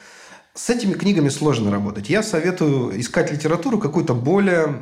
С 0.56 0.70
этими 0.70 0.94
книгами 0.94 1.28
сложно 1.28 1.70
работать. 1.70 2.08
Я 2.08 2.22
советую 2.22 2.98
искать 2.98 3.30
литературу 3.30 3.78
какую-то 3.78 4.14
более 4.14 4.80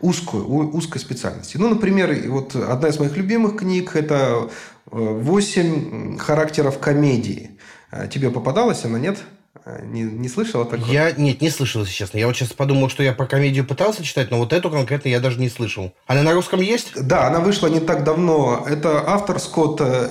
узкую, 0.00 0.48
узкой 0.48 0.98
специальности. 0.98 1.58
Ну, 1.58 1.68
например, 1.68 2.16
вот 2.30 2.56
одна 2.56 2.88
из 2.88 2.98
моих 2.98 3.14
любимых 3.16 3.58
книг– 3.58 3.92
это 3.94 4.48
«Восемь 4.86 6.16
характеров 6.16 6.78
комедии». 6.78 7.50
Э, 7.90 8.08
тебе 8.08 8.30
попадалась 8.30 8.84
она, 8.84 8.98
нет? 8.98 9.18
Э, 9.66 9.84
не, 9.84 10.02
не 10.02 10.28
слышала 10.28 10.64
такого? 10.64 10.90
Я, 10.90 11.12
нет, 11.12 11.42
не 11.42 11.50
слышал, 11.50 11.82
если 11.82 11.92
честно. 11.92 12.16
Я 12.16 12.26
вот 12.26 12.34
сейчас 12.34 12.48
подумал, 12.54 12.88
что 12.88 13.02
я 13.02 13.12
про 13.12 13.26
комедию 13.26 13.66
пытался 13.66 14.02
читать, 14.02 14.30
но 14.30 14.38
вот 14.38 14.54
эту 14.54 14.70
конкретно 14.70 15.08
я 15.08 15.20
даже 15.20 15.38
не 15.38 15.50
слышал. 15.50 15.92
Она 16.06 16.22
на 16.22 16.32
русском 16.32 16.60
есть? 16.60 16.92
Да, 16.96 17.26
она 17.26 17.40
вышла 17.40 17.66
не 17.68 17.80
так 17.80 18.04
давно. 18.04 18.66
Это 18.68 19.04
автор 19.06 19.38
Скотт, 19.38 19.82
э, 19.82 20.08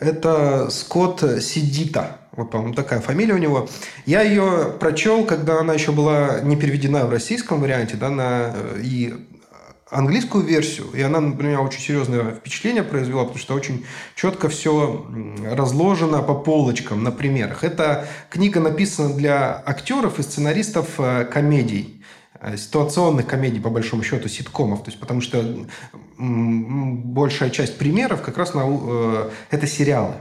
это 0.00 0.68
Скотт 0.70 1.42
Сидита. 1.42 2.18
Вот, 2.40 2.50
по-моему, 2.50 2.72
такая 2.72 3.00
фамилия 3.00 3.34
у 3.34 3.38
него. 3.38 3.68
Я 4.06 4.22
ее 4.22 4.74
прочел, 4.80 5.26
когда 5.26 5.60
она 5.60 5.74
еще 5.74 5.92
была 5.92 6.40
не 6.40 6.56
переведена 6.56 7.04
в 7.04 7.10
российском 7.10 7.60
варианте, 7.60 7.98
да, 7.98 8.08
на, 8.08 8.54
э, 8.54 8.80
и 8.82 9.14
английскую 9.90 10.42
версию, 10.44 10.86
и 10.94 11.02
она, 11.02 11.20
например, 11.20 11.60
очень 11.60 11.80
серьезное 11.80 12.30
впечатление 12.30 12.82
произвела, 12.82 13.24
потому 13.24 13.38
что 13.38 13.54
очень 13.54 13.84
четко 14.14 14.48
все 14.48 15.04
разложено 15.44 16.22
по 16.22 16.34
полочкам 16.34 17.04
на 17.04 17.12
примерах. 17.12 17.62
Эта 17.62 18.06
книга 18.30 18.58
написана 18.58 19.14
для 19.14 19.62
актеров 19.66 20.18
и 20.18 20.22
сценаристов 20.22 20.88
э, 20.96 21.26
комедий 21.26 22.02
э, 22.40 22.56
ситуационных 22.56 23.26
комедий, 23.26 23.60
по 23.60 23.68
большому 23.68 24.02
счету, 24.02 24.30
ситкомов. 24.30 24.82
То 24.82 24.88
есть, 24.88 24.98
потому 24.98 25.20
что 25.20 25.44
большая 26.16 27.50
часть 27.50 27.76
примеров 27.76 28.22
как 28.22 28.38
раз 28.38 28.54
на, 28.54 29.30
это 29.50 29.66
сериалы. 29.66 30.14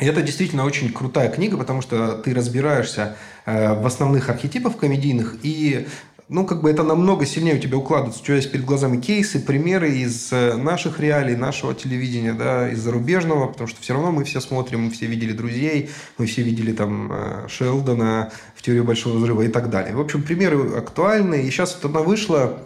Это 0.00 0.22
действительно 0.22 0.64
очень 0.64 0.92
крутая 0.92 1.30
книга, 1.30 1.56
потому 1.56 1.82
что 1.82 2.14
ты 2.14 2.34
разбираешься 2.34 3.16
в 3.46 3.86
основных 3.86 4.28
архетипах 4.28 4.76
комедийных 4.78 5.36
и 5.42 5.86
ну, 6.30 6.46
как 6.46 6.62
бы 6.62 6.70
это 6.70 6.84
намного 6.84 7.26
сильнее 7.26 7.56
у 7.56 7.58
тебя 7.58 7.76
укладывается. 7.76 8.22
У 8.22 8.24
тебя 8.24 8.36
есть 8.36 8.52
перед 8.52 8.64
глазами 8.64 9.00
кейсы, 9.00 9.40
примеры 9.40 9.90
из 9.90 10.32
э, 10.32 10.54
наших 10.54 11.00
реалий, 11.00 11.34
нашего 11.34 11.74
телевидения, 11.74 12.32
да, 12.32 12.70
из 12.70 12.78
зарубежного, 12.78 13.48
потому 13.48 13.66
что 13.66 13.82
все 13.82 13.94
равно 13.94 14.12
мы 14.12 14.22
все 14.22 14.40
смотрим, 14.40 14.82
мы 14.82 14.90
все 14.92 15.06
видели 15.06 15.32
«Друзей», 15.32 15.90
мы 16.18 16.26
все 16.26 16.42
видели 16.42 16.72
там 16.72 17.10
э, 17.12 17.48
Шелдона 17.48 18.30
в 18.54 18.62
«Теорию 18.62 18.84
большого 18.84 19.18
взрыва» 19.18 19.42
и 19.42 19.48
так 19.48 19.70
далее. 19.70 19.92
В 19.92 20.00
общем, 20.00 20.22
примеры 20.22 20.76
актуальны. 20.76 21.42
И 21.42 21.50
сейчас 21.50 21.76
вот 21.82 21.90
она 21.90 22.00
вышла, 22.04 22.60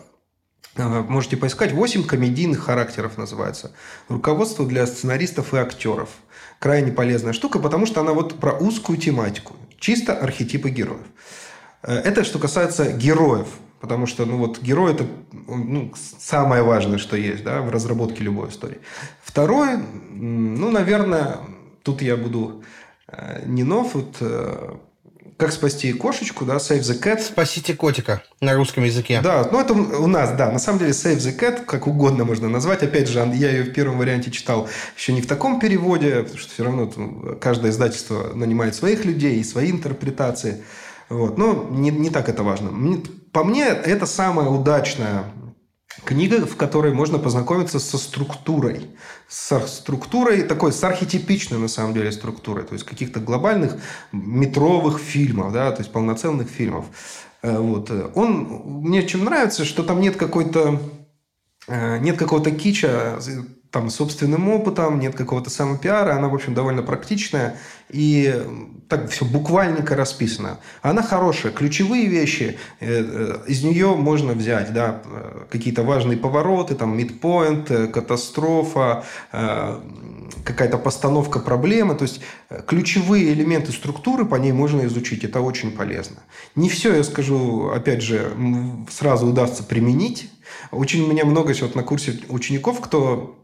э, 0.76 1.00
можете 1.08 1.38
поискать, 1.38 1.72
«Восемь 1.72 2.04
комедийных 2.04 2.64
характеров» 2.64 3.16
называется. 3.16 3.72
Руководство 4.10 4.66
для 4.66 4.86
сценаристов 4.86 5.54
и 5.54 5.56
актеров. 5.56 6.10
Крайне 6.58 6.92
полезная 6.92 7.32
штука, 7.32 7.58
потому 7.58 7.86
что 7.86 8.00
она 8.00 8.12
вот 8.12 8.40
про 8.40 8.52
узкую 8.52 8.98
тематику. 8.98 9.54
Чисто 9.78 10.16
архетипы 10.16 10.70
героев. 10.70 11.06
Э, 11.82 11.96
это 11.96 12.24
что 12.24 12.38
касается 12.38 12.92
героев. 12.92 13.48
Потому 13.80 14.06
что, 14.06 14.24
ну 14.24 14.38
вот, 14.38 14.62
герой– 14.62 14.92
это 14.94 15.04
ну, 15.46 15.92
самое 16.18 16.62
важное, 16.62 16.96
что 16.96 17.18
есть, 17.18 17.44
да, 17.44 17.60
в 17.60 17.68
разработке 17.68 18.24
любой 18.24 18.48
истории. 18.48 18.78
Второе, 19.22 19.78
ну, 20.10 20.70
наверное, 20.70 21.40
тут 21.82 22.00
я 22.00 22.16
буду 22.16 22.64
э, 23.08 23.42
не 23.44 23.62
нов, 23.62 23.94
вот 23.94 24.16
э, 24.20 24.76
как 25.36 25.52
спасти 25.52 25.92
кошечку, 25.92 26.44
да, 26.44 26.56
Save 26.56 26.80
the 26.80 27.00
Cat. 27.00 27.20
Спасите 27.20 27.74
котика 27.74 28.22
на 28.40 28.54
русском 28.54 28.84
языке. 28.84 29.20
Да, 29.22 29.48
ну 29.50 29.60
это 29.60 29.72
у 29.72 30.06
нас, 30.06 30.32
да, 30.32 30.50
на 30.50 30.58
самом 30.58 30.78
деле 30.78 30.92
Save 30.92 31.16
the 31.16 31.38
Cat, 31.38 31.64
как 31.64 31.86
угодно 31.86 32.24
можно 32.24 32.48
назвать. 32.48 32.82
Опять 32.82 33.08
же, 33.08 33.18
я 33.34 33.50
ее 33.50 33.64
в 33.64 33.72
первом 33.72 33.98
варианте 33.98 34.30
читал 34.30 34.68
еще 34.96 35.12
не 35.12 35.22
в 35.22 35.26
таком 35.26 35.58
переводе, 35.58 36.22
потому 36.22 36.38
что 36.38 36.52
все 36.52 36.64
равно 36.64 37.36
каждое 37.40 37.70
издательство 37.70 38.32
нанимает 38.34 38.74
своих 38.74 39.04
людей 39.04 39.40
и 39.40 39.44
свои 39.44 39.70
интерпретации. 39.70 40.62
Вот. 41.08 41.36
Но 41.36 41.68
не, 41.70 41.90
не 41.90 42.10
так 42.10 42.28
это 42.28 42.42
важно. 42.42 42.70
По 43.32 43.44
мне, 43.44 43.64
это 43.64 44.06
самая 44.06 44.46
удачная 44.46 45.24
книга, 46.04 46.46
в 46.46 46.56
которой 46.56 46.92
можно 46.92 47.18
познакомиться 47.18 47.78
со 47.78 47.98
структурой. 47.98 48.90
Со 49.28 49.66
структурой, 49.66 50.42
такой, 50.42 50.72
с 50.72 50.82
архетипичной, 50.82 51.58
на 51.58 51.68
самом 51.68 51.94
деле, 51.94 52.10
структурой. 52.12 52.64
То 52.64 52.74
есть, 52.74 52.84
каких-то 52.84 53.20
глобальных 53.20 53.76
метровых 54.12 54.98
фильмов, 54.98 55.52
да, 55.52 55.70
то 55.70 55.82
есть, 55.82 55.92
полноценных 55.92 56.48
фильмов. 56.48 56.86
Э, 57.42 57.58
вот. 57.58 57.90
Он, 58.14 58.62
мне 58.82 59.06
чем 59.06 59.24
нравится, 59.24 59.64
что 59.64 59.82
там 59.82 60.00
нет 60.00 60.16
какой-то 60.16 60.80
э, 61.68 61.98
нет 61.98 62.16
какого-то 62.18 62.50
кича 62.50 63.18
там 63.74 63.90
собственным 63.90 64.48
опытом, 64.50 65.00
нет 65.00 65.16
какого-то 65.16 65.50
самопиара, 65.50 66.14
она, 66.14 66.28
в 66.28 66.34
общем, 66.34 66.54
довольно 66.54 66.84
практичная 66.84 67.56
и 67.90 68.32
так 68.88 69.10
все 69.10 69.24
буквальненько 69.24 69.96
расписано. 69.96 70.60
Она 70.80 71.02
хорошая, 71.02 71.50
ключевые 71.50 72.06
вещи, 72.06 72.56
э, 72.78 72.86
э, 72.86 73.38
из 73.48 73.64
нее 73.64 73.96
можно 73.96 74.34
взять, 74.34 74.72
да, 74.72 75.02
э, 75.04 75.46
какие-то 75.50 75.82
важные 75.82 76.16
повороты, 76.16 76.76
там, 76.76 76.96
мидпоинт, 76.96 77.68
катастрофа, 77.92 79.04
какая-то 80.44 80.78
постановка 80.78 81.40
проблемы, 81.40 81.96
то 81.96 82.04
есть 82.04 82.20
ключевые 82.66 83.32
элементы 83.32 83.72
структуры 83.72 84.24
по 84.24 84.36
ней 84.36 84.52
можно 84.52 84.86
изучить, 84.86 85.24
это 85.24 85.40
очень 85.40 85.72
полезно. 85.72 86.18
Не 86.54 86.68
все, 86.68 86.94
я 86.94 87.02
скажу, 87.02 87.70
опять 87.70 88.02
же, 88.02 88.32
сразу 88.88 89.26
удастся 89.26 89.64
применить. 89.64 90.30
Очень 90.70 91.02
у 91.02 91.08
меня 91.08 91.24
много 91.24 91.54
вот 91.60 91.74
на 91.74 91.82
курсе 91.82 92.20
учеников, 92.28 92.80
кто 92.80 93.43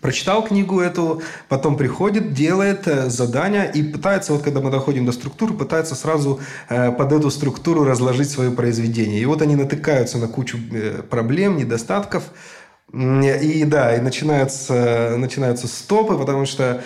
прочитал 0.00 0.42
книгу 0.44 0.80
эту, 0.80 1.22
потом 1.48 1.76
приходит, 1.76 2.32
делает 2.32 2.88
э, 2.88 3.10
задания 3.10 3.64
и 3.64 3.82
пытается, 3.82 4.32
вот 4.32 4.42
когда 4.42 4.60
мы 4.60 4.70
доходим 4.70 5.04
до 5.04 5.12
структуры, 5.12 5.54
пытается 5.54 5.94
сразу 5.94 6.40
э, 6.68 6.90
под 6.92 7.12
эту 7.12 7.30
структуру 7.30 7.84
разложить 7.84 8.30
свое 8.30 8.50
произведение. 8.50 9.20
И 9.20 9.26
вот 9.26 9.42
они 9.42 9.54
натыкаются 9.54 10.18
на 10.18 10.28
кучу 10.28 10.58
э, 10.72 11.02
проблем, 11.02 11.56
недостатков, 11.58 12.24
и 12.92 13.64
да, 13.64 13.96
и 13.96 14.00
начинаются, 14.00 15.14
начинаются 15.16 15.66
стопы, 15.66 16.16
потому 16.18 16.44
что 16.44 16.82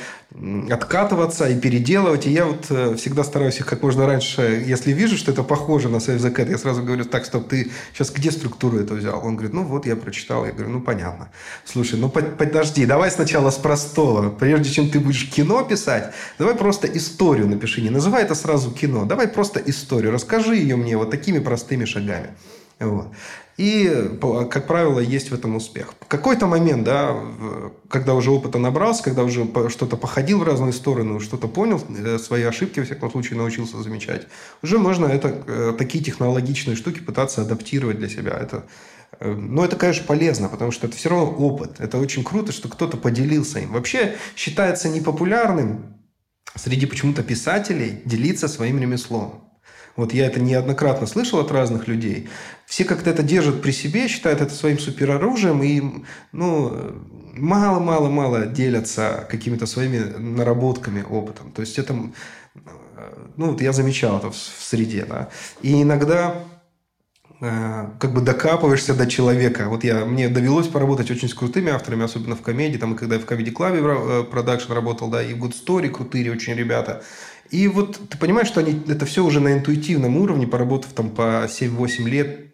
откатываться 0.70 1.48
и 1.48 1.58
переделывать. 1.58 2.26
И 2.26 2.30
я 2.30 2.44
вот 2.44 2.66
э, 2.70 2.94
всегда 2.96 3.24
стараюсь 3.24 3.58
их 3.58 3.66
как 3.66 3.82
можно 3.82 4.06
раньше, 4.06 4.62
если 4.66 4.92
вижу, 4.92 5.16
что 5.16 5.32
это 5.32 5.42
похоже 5.42 5.88
на 5.88 5.96
Save 5.96 6.18
the 6.18 6.34
Cat, 6.34 6.50
я 6.50 6.58
сразу 6.58 6.82
говорю, 6.82 7.04
так, 7.04 7.24
стоп, 7.24 7.48
ты 7.48 7.70
сейчас 7.92 8.10
где 8.10 8.30
структуру 8.30 8.78
это 8.78 8.94
взял? 8.94 9.24
Он 9.24 9.34
говорит, 9.34 9.54
ну 9.54 9.64
вот 9.64 9.86
я 9.86 9.96
прочитал. 9.96 10.44
Я 10.44 10.52
говорю, 10.52 10.70
ну 10.70 10.80
понятно. 10.80 11.30
Слушай, 11.64 11.98
ну 11.98 12.08
подожди, 12.08 12.86
давай 12.86 13.10
сначала 13.10 13.50
с 13.50 13.56
простого. 13.56 14.30
Прежде 14.30 14.70
чем 14.70 14.90
ты 14.90 15.00
будешь 15.00 15.28
кино 15.30 15.62
писать, 15.64 16.12
давай 16.38 16.54
просто 16.54 16.86
историю 16.86 17.48
напиши. 17.48 17.80
Не 17.80 17.90
называй 17.90 18.22
это 18.22 18.34
сразу 18.34 18.70
кино. 18.70 19.06
Давай 19.06 19.26
просто 19.28 19.60
историю. 19.64 20.12
Расскажи 20.12 20.56
ее 20.56 20.76
мне 20.76 20.96
вот 20.96 21.10
такими 21.10 21.38
простыми 21.38 21.84
шагами. 21.84 22.30
Вот. 22.78 23.08
И, 23.56 24.10
как 24.50 24.66
правило, 24.66 25.00
есть 25.00 25.30
в 25.30 25.34
этом 25.34 25.56
успех. 25.56 25.94
В 26.00 26.06
какой-то 26.06 26.46
момент, 26.46 26.84
да, 26.84 27.16
когда 27.88 28.14
уже 28.14 28.30
опыта 28.30 28.58
набрался, 28.58 29.02
когда 29.02 29.24
уже 29.24 29.48
что-то 29.70 29.96
походил 29.96 30.40
в 30.40 30.42
разные 30.42 30.74
стороны, 30.74 31.20
что-то 31.20 31.48
понял, 31.48 31.82
э, 31.88 32.18
свои 32.18 32.42
ошибки, 32.42 32.80
во 32.80 32.84
всяком 32.84 33.10
случае, 33.10 33.38
научился 33.38 33.82
замечать, 33.82 34.26
уже 34.62 34.78
можно 34.78 35.06
это, 35.06 35.42
э, 35.46 35.74
такие 35.78 36.04
технологичные 36.04 36.76
штуки 36.76 37.00
пытаться 37.00 37.40
адаптировать 37.42 37.98
для 37.98 38.10
себя. 38.10 38.32
Это, 38.38 38.66
э, 39.20 39.32
но 39.32 39.64
это, 39.64 39.76
конечно, 39.76 40.04
полезно, 40.04 40.48
потому 40.50 40.70
что 40.70 40.86
это 40.86 40.96
все 40.96 41.08
равно 41.08 41.30
опыт. 41.30 41.80
Это 41.80 41.96
очень 41.96 42.24
круто, 42.24 42.52
что 42.52 42.68
кто-то 42.68 42.98
поделился 42.98 43.60
им. 43.60 43.72
Вообще 43.72 44.16
считается 44.36 44.90
непопулярным 44.90 45.96
среди 46.54 46.84
почему-то 46.84 47.22
писателей 47.22 48.02
делиться 48.04 48.48
своим 48.48 48.78
ремеслом. 48.78 49.45
Вот 49.96 50.12
я 50.12 50.26
это 50.26 50.40
неоднократно 50.40 51.06
слышал 51.06 51.40
от 51.40 51.50
разных 51.50 51.88
людей. 51.88 52.28
Все 52.66 52.84
как-то 52.84 53.10
это 53.10 53.22
держат 53.22 53.62
при 53.62 53.70
себе, 53.70 54.08
считают 54.08 54.40
это 54.40 54.54
своим 54.54 54.78
супероружием 54.78 55.62
и 55.62 56.04
ну, 56.32 56.94
мало-мало-мало 57.36 58.46
делятся 58.46 59.26
какими-то 59.28 59.66
своими 59.66 59.98
наработками, 59.98 61.02
опытом. 61.02 61.50
То 61.52 61.62
есть 61.62 61.78
это, 61.78 61.94
ну, 63.36 63.50
вот 63.50 63.60
я 63.60 63.72
замечал 63.72 64.18
это 64.18 64.30
в, 64.30 64.36
среде, 64.36 65.04
да. 65.04 65.28
И 65.62 65.82
иногда 65.82 66.42
э, 67.40 67.86
как 67.98 68.12
бы 68.12 68.20
докапываешься 68.20 68.94
до 68.94 69.06
человека. 69.06 69.68
Вот 69.68 69.84
я, 69.84 70.04
мне 70.04 70.28
довелось 70.28 70.68
поработать 70.68 71.10
очень 71.10 71.28
с 71.28 71.34
крутыми 71.34 71.70
авторами, 71.70 72.04
особенно 72.04 72.36
в 72.36 72.42
комедии, 72.42 72.78
там, 72.78 72.94
и 72.94 72.96
когда 72.96 73.16
я 73.16 73.20
в 73.20 73.24
Comedy 73.24 73.52
Club 73.52 74.20
э, 74.20 74.24
продакшн 74.24 74.72
работал, 74.72 75.08
да, 75.08 75.22
и 75.22 75.34
в 75.34 75.44
Good 75.44 75.54
Story 75.54 75.88
крутые 75.88 76.32
очень 76.32 76.54
ребята. 76.54 77.02
И 77.50 77.68
вот 77.68 77.98
ты 78.08 78.18
понимаешь, 78.18 78.48
что 78.48 78.60
они 78.60 78.80
это 78.88 79.06
все 79.06 79.24
уже 79.24 79.40
на 79.40 79.52
интуитивном 79.52 80.16
уровне, 80.16 80.46
поработав 80.46 80.92
там 80.92 81.10
по 81.10 81.46
7-8 81.46 82.08
лет, 82.08 82.46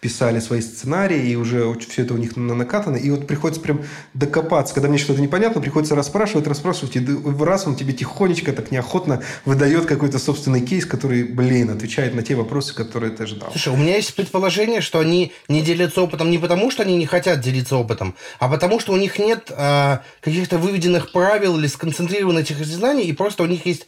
писали 0.00 0.38
свои 0.38 0.60
сценарии, 0.60 1.30
и 1.30 1.36
уже 1.36 1.74
все 1.88 2.02
это 2.02 2.14
у 2.14 2.18
них 2.18 2.36
накатано. 2.36 2.96
И 2.96 3.10
вот 3.10 3.26
приходится 3.26 3.62
прям 3.62 3.82
докопаться. 4.12 4.74
Когда 4.74 4.88
мне 4.88 4.98
что-то 4.98 5.22
непонятно, 5.22 5.60
приходится 5.62 5.94
расспрашивать, 5.94 6.46
расспрашивать. 6.46 6.96
И 6.96 7.00
в 7.00 7.42
раз 7.42 7.66
он 7.66 7.74
тебе 7.74 7.94
тихонечко, 7.94 8.52
так 8.52 8.70
неохотно 8.70 9.22
выдает 9.44 9.86
какой-то 9.86 10.18
собственный 10.18 10.60
кейс, 10.60 10.84
который, 10.84 11.24
блин, 11.24 11.70
отвечает 11.70 12.14
на 12.14 12.22
те 12.22 12.34
вопросы, 12.34 12.74
которые 12.74 13.12
ты 13.12 13.22
ожидал. 13.22 13.50
Слушай, 13.50 13.72
у 13.72 13.76
меня 13.76 13.96
есть 13.96 14.14
предположение, 14.14 14.82
что 14.82 14.98
они 14.98 15.32
не 15.48 15.62
делятся 15.62 16.02
опытом 16.02 16.30
не 16.30 16.38
потому, 16.38 16.70
что 16.70 16.82
они 16.82 16.96
не 16.96 17.06
хотят 17.06 17.40
делиться 17.40 17.76
опытом, 17.76 18.14
а 18.38 18.48
потому, 18.48 18.80
что 18.80 18.92
у 18.92 18.96
них 18.96 19.18
нет 19.18 19.50
э, 19.50 19.98
каких-то 20.20 20.58
выведенных 20.58 21.12
правил 21.12 21.58
или 21.58 21.66
сконцентрированных 21.66 22.42
этих 22.44 22.64
знаний, 22.64 23.04
и 23.04 23.12
просто 23.12 23.42
у 23.42 23.46
них 23.46 23.64
есть 23.64 23.86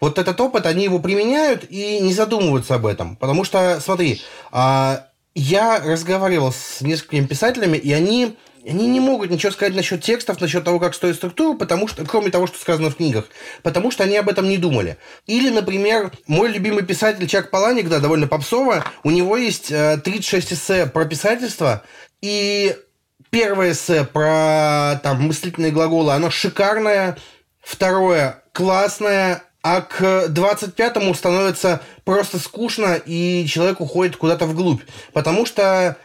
вот 0.00 0.18
этот 0.18 0.40
опыт, 0.40 0.66
они 0.66 0.84
его 0.84 0.98
применяют 0.98 1.64
и 1.68 2.00
не 2.00 2.12
задумываются 2.12 2.74
об 2.74 2.86
этом. 2.86 3.16
Потому 3.16 3.44
что, 3.44 3.80
смотри, 3.80 4.22
э, 4.52 4.98
я 5.34 5.80
разговаривал 5.80 6.52
с 6.52 6.80
несколькими 6.80 7.26
писателями, 7.26 7.76
и 7.76 7.92
они 7.92 8.36
они 8.66 8.88
не 8.88 9.00
могут 9.00 9.30
ничего 9.30 9.52
сказать 9.52 9.74
насчет 9.74 10.02
текстов, 10.02 10.40
насчет 10.40 10.64
того, 10.64 10.80
как 10.80 10.94
стоит 10.94 11.16
структура, 11.16 11.56
потому 11.56 11.86
что, 11.86 12.04
кроме 12.04 12.30
того, 12.30 12.46
что 12.46 12.58
сказано 12.58 12.90
в 12.90 12.96
книгах, 12.96 13.26
потому 13.62 13.90
что 13.90 14.04
они 14.04 14.16
об 14.16 14.28
этом 14.28 14.48
не 14.48 14.58
думали. 14.58 14.96
Или, 15.26 15.50
например, 15.50 16.12
мой 16.26 16.48
любимый 16.48 16.84
писатель 16.84 17.26
Чак 17.26 17.50
Паланик, 17.50 17.88
да, 17.88 17.98
довольно 17.98 18.26
попсово, 18.26 18.84
у 19.02 19.10
него 19.10 19.36
есть 19.36 19.70
э, 19.70 19.98
36 20.02 20.54
эссе 20.54 20.86
про 20.86 21.04
писательство, 21.04 21.82
и 22.22 22.74
первое 23.30 23.72
эссе 23.72 24.04
про 24.04 25.00
там, 25.02 25.22
мыслительные 25.22 25.70
глаголы, 25.70 26.12
оно 26.12 26.30
шикарное, 26.30 27.18
второе 27.60 28.42
классное, 28.52 29.42
а 29.64 29.80
к 29.80 30.26
25-му 30.28 31.14
становится 31.14 31.80
просто 32.04 32.38
скучно, 32.38 33.00
и 33.06 33.46
человек 33.48 33.80
уходит 33.80 34.14
куда-то 34.16 34.44
вглубь. 34.44 34.82
Потому 35.14 35.46
что 35.46 35.96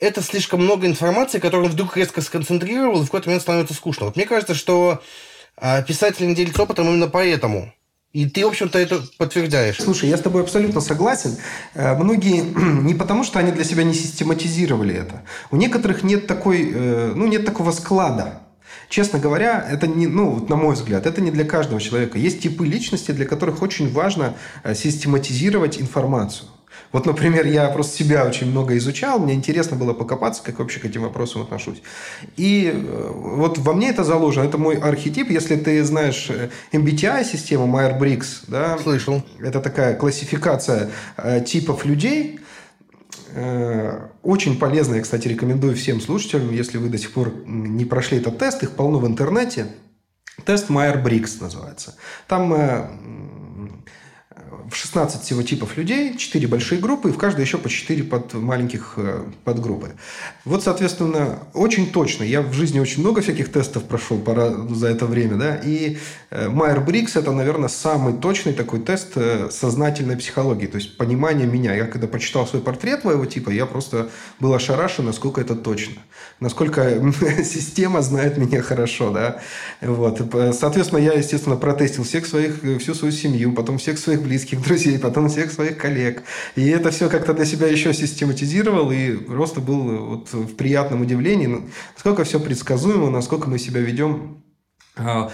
это 0.00 0.22
слишком 0.22 0.64
много 0.64 0.86
информации, 0.86 1.38
которую 1.38 1.66
он 1.66 1.72
вдруг 1.72 1.94
резко 1.94 2.22
сконцентрировал, 2.22 3.02
и 3.02 3.04
в 3.04 3.08
какой-то 3.08 3.28
момент 3.28 3.42
становится 3.42 3.74
скучно. 3.74 4.06
Вот 4.06 4.16
мне 4.16 4.24
кажется, 4.24 4.54
что 4.54 5.02
э, 5.60 5.84
писатель 5.84 6.26
не 6.26 6.34
делится 6.34 6.62
опытом 6.62 6.88
именно 6.88 7.06
поэтому. 7.06 7.74
И 8.14 8.26
ты, 8.26 8.46
в 8.46 8.48
общем-то, 8.48 8.78
это 8.78 9.02
подтверждаешь. 9.18 9.76
Слушай, 9.78 10.08
я 10.08 10.16
с 10.16 10.22
тобой 10.22 10.40
абсолютно 10.40 10.80
согласен. 10.80 11.36
Э, 11.74 11.94
многие 11.94 12.40
не 12.82 12.94
потому, 12.94 13.24
что 13.24 13.38
они 13.38 13.52
для 13.52 13.64
себя 13.64 13.84
не 13.84 13.92
систематизировали 13.92 14.94
это. 14.94 15.22
У 15.50 15.56
некоторых 15.56 16.02
нет 16.02 16.26
такой, 16.26 16.72
э, 16.72 17.12
ну, 17.14 17.26
нет 17.26 17.44
такого 17.44 17.72
склада. 17.72 18.41
Честно 18.92 19.18
говоря, 19.18 19.66
это 19.70 19.86
не, 19.86 20.06
ну, 20.06 20.44
на 20.50 20.56
мой 20.56 20.74
взгляд, 20.74 21.06
это 21.06 21.22
не 21.22 21.30
для 21.30 21.46
каждого 21.46 21.80
человека. 21.80 22.18
Есть 22.18 22.42
типы 22.42 22.66
личности, 22.66 23.10
для 23.10 23.24
которых 23.24 23.62
очень 23.62 23.90
важно 23.90 24.34
э, 24.64 24.74
систематизировать 24.74 25.80
информацию. 25.80 26.50
Вот, 26.92 27.06
например, 27.06 27.46
я 27.46 27.70
просто 27.70 27.96
себя 27.96 28.26
очень 28.26 28.50
много 28.50 28.76
изучал, 28.76 29.18
мне 29.18 29.32
интересно 29.32 29.78
было 29.78 29.94
покопаться, 29.94 30.42
как 30.42 30.58
вообще 30.58 30.78
к 30.78 30.84
этим 30.84 31.04
вопросам 31.04 31.40
отношусь. 31.40 31.82
И 32.36 32.70
э, 32.70 33.10
вот 33.14 33.56
во 33.56 33.72
мне 33.72 33.88
это 33.88 34.04
заложено, 34.04 34.44
это 34.44 34.58
мой 34.58 34.76
архетип. 34.76 35.30
Если 35.30 35.56
ты 35.56 35.82
знаешь 35.84 36.28
э, 36.28 36.50
MBTI-систему 36.72 37.66
Myers-Briggs, 37.74 38.44
да, 38.48 38.76
Слышал. 38.76 39.22
это 39.40 39.60
такая 39.60 39.94
классификация 39.94 40.90
типов 41.46 41.86
людей, 41.86 42.40
очень 44.22 44.58
полезная, 44.58 45.00
кстати, 45.00 45.28
рекомендую 45.28 45.74
всем 45.74 46.00
слушателям, 46.00 46.50
если 46.52 46.78
вы 46.78 46.88
до 46.88 46.98
сих 46.98 47.12
пор 47.12 47.32
не 47.46 47.84
прошли 47.84 48.18
этот 48.18 48.38
тест, 48.38 48.62
их 48.62 48.72
полно 48.72 48.98
в 48.98 49.06
интернете. 49.06 49.66
Тест 50.44 50.70
Майерс-Бриггс 50.70 51.40
называется. 51.40 51.94
Там 52.26 53.41
в 54.70 54.76
16 54.76 55.22
всего 55.22 55.42
типов 55.42 55.76
людей, 55.76 56.16
4 56.16 56.46
большие 56.46 56.80
группы, 56.80 57.10
и 57.10 57.12
в 57.12 57.18
каждой 57.18 57.42
еще 57.42 57.58
по 57.58 57.68
4 57.68 58.02
под 58.04 58.34
маленьких 58.34 58.94
э, 58.96 59.24
подгруппы. 59.44 59.92
Вот, 60.44 60.62
соответственно, 60.62 61.38
очень 61.54 61.90
точно. 61.90 62.24
Я 62.24 62.42
в 62.42 62.52
жизни 62.52 62.80
очень 62.80 63.00
много 63.00 63.22
всяких 63.22 63.50
тестов 63.50 63.84
прошел 63.84 64.18
пора 64.18 64.50
за 64.50 64.88
это 64.88 65.06
время, 65.06 65.36
да, 65.36 65.56
и 65.56 65.98
Майерс-Бриггс 66.30 67.16
это, 67.16 67.32
наверное, 67.32 67.68
самый 67.68 68.14
точный 68.14 68.52
такой 68.52 68.80
тест 68.80 69.12
э, 69.16 69.48
сознательной 69.50 70.16
психологии, 70.16 70.66
то 70.66 70.76
есть 70.76 70.96
понимание 70.96 71.46
меня. 71.46 71.74
Я 71.74 71.86
когда 71.86 72.06
почитал 72.06 72.46
свой 72.46 72.62
портрет 72.62 73.04
моего 73.04 73.26
типа, 73.26 73.50
я 73.50 73.66
просто 73.66 74.10
был 74.40 74.54
ошарашен, 74.54 75.04
насколько 75.04 75.40
это 75.40 75.54
точно, 75.54 75.96
насколько 76.40 77.00
система 77.44 78.02
знает 78.02 78.38
меня 78.38 78.62
хорошо, 78.62 79.10
да. 79.10 79.40
Вот. 79.80 80.20
Соответственно, 80.58 81.00
я, 81.00 81.12
естественно, 81.12 81.56
протестил 81.56 82.04
всех 82.04 82.26
своих, 82.26 82.64
э, 82.64 82.78
всю 82.78 82.94
свою 82.94 83.12
семью, 83.12 83.52
потом 83.52 83.78
всех 83.78 83.98
своих 83.98 84.22
близких 84.22 84.51
друзей, 84.60 84.98
потом 84.98 85.28
всех 85.28 85.52
своих 85.52 85.78
коллег. 85.78 86.22
И 86.56 86.68
это 86.68 86.90
все 86.90 87.08
как-то 87.08 87.32
для 87.32 87.44
себя 87.44 87.68
еще 87.68 87.94
систематизировал 87.94 88.90
и 88.90 89.16
просто 89.16 89.60
был 89.60 90.06
вот 90.06 90.32
в 90.32 90.54
приятном 90.56 91.02
удивлении, 91.02 91.46
ну, 91.46 91.68
насколько 91.94 92.24
все 92.24 92.40
предсказуемо, 92.40 93.10
насколько 93.10 93.48
мы 93.48 93.58
себя 93.58 93.80
ведем 93.80 94.42
а, 94.96 95.30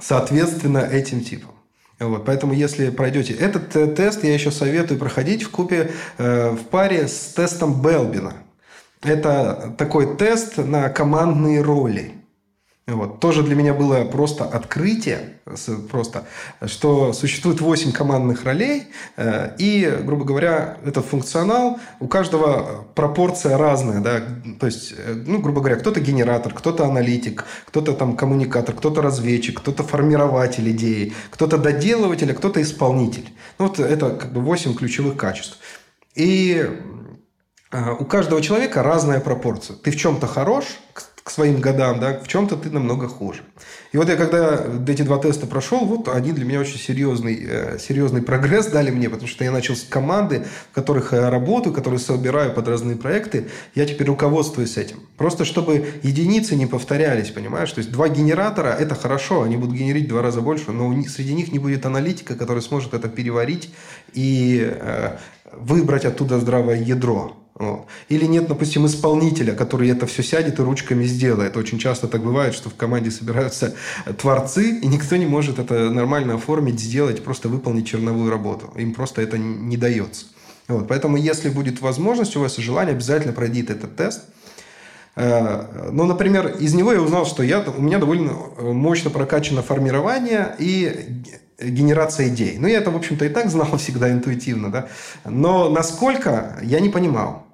соответственно 0.00 0.78
этим 0.78 1.22
типам. 1.22 1.50
Вот, 1.98 2.24
поэтому, 2.24 2.52
если 2.52 2.90
пройдете 2.90 3.32
этот 3.34 3.76
э, 3.76 3.86
тест, 3.86 4.24
я 4.24 4.34
еще 4.34 4.50
советую 4.50 4.98
проходить 4.98 5.42
в 5.44 5.50
купе 5.50 5.92
э, 6.18 6.50
в 6.50 6.64
паре 6.64 7.06
с 7.06 7.32
тестом 7.34 7.80
Белбина. 7.80 8.34
Это 9.02 9.74
такой 9.78 10.16
тест 10.16 10.58
на 10.58 10.88
командные 10.88 11.60
роли. 11.60 12.21
Вот. 12.88 13.20
Тоже 13.20 13.44
для 13.44 13.54
меня 13.54 13.74
было 13.74 14.04
просто 14.04 14.44
открытие, 14.44 15.38
просто, 15.88 16.26
что 16.66 17.12
существует 17.12 17.60
8 17.60 17.92
командных 17.92 18.42
ролей, 18.42 18.88
э, 19.16 19.54
и, 19.56 19.98
грубо 20.02 20.24
говоря, 20.24 20.78
этот 20.84 21.06
функционал, 21.06 21.78
у 22.00 22.08
каждого 22.08 22.84
пропорция 22.96 23.56
разная. 23.56 24.00
Да? 24.00 24.20
То 24.58 24.66
есть, 24.66 24.94
э, 24.98 25.14
ну, 25.14 25.38
грубо 25.38 25.60
говоря, 25.60 25.76
кто-то 25.76 26.00
генератор, 26.00 26.52
кто-то 26.52 26.84
аналитик, 26.84 27.44
кто-то 27.66 27.92
там 27.92 28.16
коммуникатор, 28.16 28.74
кто-то 28.74 29.00
разведчик, 29.00 29.60
кто-то 29.60 29.84
формирователь 29.84 30.68
идеи, 30.72 31.12
кто-то 31.30 31.58
доделыватель, 31.58 32.32
а 32.32 32.34
кто-то 32.34 32.60
исполнитель. 32.60 33.32
Ну, 33.60 33.68
вот 33.68 33.78
это 33.78 34.10
как 34.10 34.32
бы 34.32 34.40
8 34.40 34.74
ключевых 34.74 35.16
качеств. 35.16 35.58
И 36.16 36.68
э, 37.70 37.90
у 38.00 38.04
каждого 38.06 38.42
человека 38.42 38.82
разная 38.82 39.20
пропорция. 39.20 39.76
Ты 39.76 39.92
в 39.92 39.96
чем-то 39.96 40.26
хорош, 40.26 40.64
к 41.22 41.30
своим 41.30 41.60
годам, 41.60 42.00
да, 42.00 42.18
в 42.18 42.26
чем-то 42.26 42.56
ты 42.56 42.70
намного 42.70 43.06
хуже. 43.06 43.42
И 43.92 43.96
вот 43.96 44.08
я 44.08 44.16
когда 44.16 44.66
эти 44.88 45.02
два 45.02 45.18
теста 45.18 45.46
прошел, 45.46 45.84
вот 45.84 46.08
они 46.08 46.32
для 46.32 46.44
меня 46.44 46.60
очень 46.60 46.78
серьезный, 46.78 47.46
э, 47.48 47.78
серьезный 47.78 48.22
прогресс 48.22 48.66
дали 48.66 48.90
мне, 48.90 49.08
потому 49.08 49.28
что 49.28 49.44
я 49.44 49.52
начал 49.52 49.76
с 49.76 49.82
команды, 49.82 50.44
в 50.72 50.74
которых 50.74 51.12
я 51.12 51.30
работаю, 51.30 51.72
которые 51.74 52.00
собираю 52.00 52.52
под 52.52 52.66
разные 52.66 52.96
проекты, 52.96 53.48
я 53.74 53.86
теперь 53.86 54.08
руководствуюсь 54.08 54.76
этим. 54.76 55.00
Просто 55.16 55.44
чтобы 55.44 55.86
единицы 56.02 56.56
не 56.56 56.66
повторялись, 56.66 57.30
понимаешь? 57.30 57.70
То 57.70 57.78
есть 57.78 57.92
два 57.92 58.08
генератора– 58.08 58.68
это 58.80 58.96
хорошо, 58.96 59.42
они 59.42 59.56
будут 59.56 59.76
генерить 59.76 60.06
в 60.06 60.08
два 60.08 60.22
раза 60.22 60.40
больше, 60.40 60.72
но 60.72 60.92
среди 61.04 61.34
них 61.34 61.52
не 61.52 61.60
будет 61.60 61.86
аналитика, 61.86 62.34
который 62.34 62.62
сможет 62.62 62.94
это 62.94 63.08
переварить 63.08 63.72
и 64.12 64.68
э, 64.74 65.18
выбрать 65.52 66.04
оттуда 66.04 66.40
здравое 66.40 66.82
ядро. 66.82 67.41
Вот. 67.54 67.86
Или 68.08 68.24
нет, 68.24 68.48
допустим, 68.48 68.86
исполнителя, 68.86 69.54
который 69.54 69.90
это 69.90 70.06
все 70.06 70.22
сядет 70.22 70.58
и 70.58 70.62
ручками 70.62 71.04
сделает. 71.04 71.56
Очень 71.56 71.78
часто 71.78 72.08
так 72.08 72.22
бывает, 72.22 72.54
что 72.54 72.70
в 72.70 72.74
команде 72.74 73.10
собираются 73.10 73.74
творцы, 74.18 74.78
и 74.78 74.86
никто 74.86 75.16
не 75.16 75.26
может 75.26 75.58
это 75.58 75.90
нормально 75.90 76.34
оформить, 76.34 76.80
сделать, 76.80 77.22
просто 77.22 77.48
выполнить 77.48 77.86
черновую 77.86 78.30
работу. 78.30 78.72
Им 78.76 78.94
просто 78.94 79.20
это 79.20 79.36
не 79.36 79.76
дается. 79.76 80.26
Вот. 80.68 80.88
Поэтому, 80.88 81.16
если 81.16 81.50
будет 81.50 81.80
возможность 81.80 82.36
у 82.36 82.40
вас 82.40 82.58
и 82.58 82.62
желание, 82.62 82.94
обязательно 82.94 83.34
пройдите 83.34 83.74
этот 83.74 83.96
тест. 83.96 84.22
Э, 85.14 85.90
ну, 85.92 86.06
например, 86.06 86.56
из 86.58 86.72
него 86.72 86.92
я 86.92 87.02
узнал, 87.02 87.26
что 87.26 87.42
я, 87.42 87.60
у 87.60 87.82
меня 87.82 87.98
довольно 87.98 88.32
мощно 88.58 89.10
прокачано 89.10 89.62
формирование 89.62 90.56
и 90.58 91.22
генерация 91.70 92.28
идей. 92.28 92.56
Ну, 92.58 92.66
я 92.66 92.78
это, 92.78 92.90
в 92.90 92.96
общем-то, 92.96 93.24
и 93.24 93.28
так 93.28 93.50
знал 93.50 93.76
всегда 93.78 94.10
интуитивно, 94.10 94.70
да. 94.70 94.88
Но 95.24 95.68
насколько, 95.68 96.58
я 96.62 96.80
не 96.80 96.88
понимал. 96.88 97.46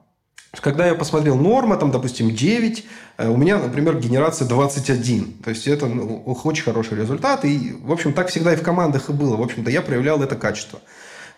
Когда 0.61 0.87
я 0.87 0.95
посмотрел 0.95 1.37
норма, 1.37 1.77
там, 1.77 1.91
допустим, 1.91 2.31
9, 2.35 2.87
э, 3.19 3.29
у 3.29 3.37
меня, 3.37 3.59
например, 3.59 3.99
генерация 3.99 4.49
21. 4.49 5.35
То 5.45 5.51
есть, 5.51 5.67
это 5.67 5.87
ну, 5.87 6.23
очень 6.25 6.65
хороший 6.65 6.99
результат. 6.99 7.45
И, 7.45 7.77
в 7.83 7.93
общем, 7.93 8.13
так 8.13 8.29
всегда 8.29 8.55
и 8.55 8.57
в 8.57 8.63
командах 8.63 9.11
и 9.11 9.13
было. 9.13 9.37
В 9.37 9.43
общем-то, 9.43 9.71
я 9.71 9.83
проявлял 9.83 10.23
это 10.23 10.37
качество. 10.37 10.81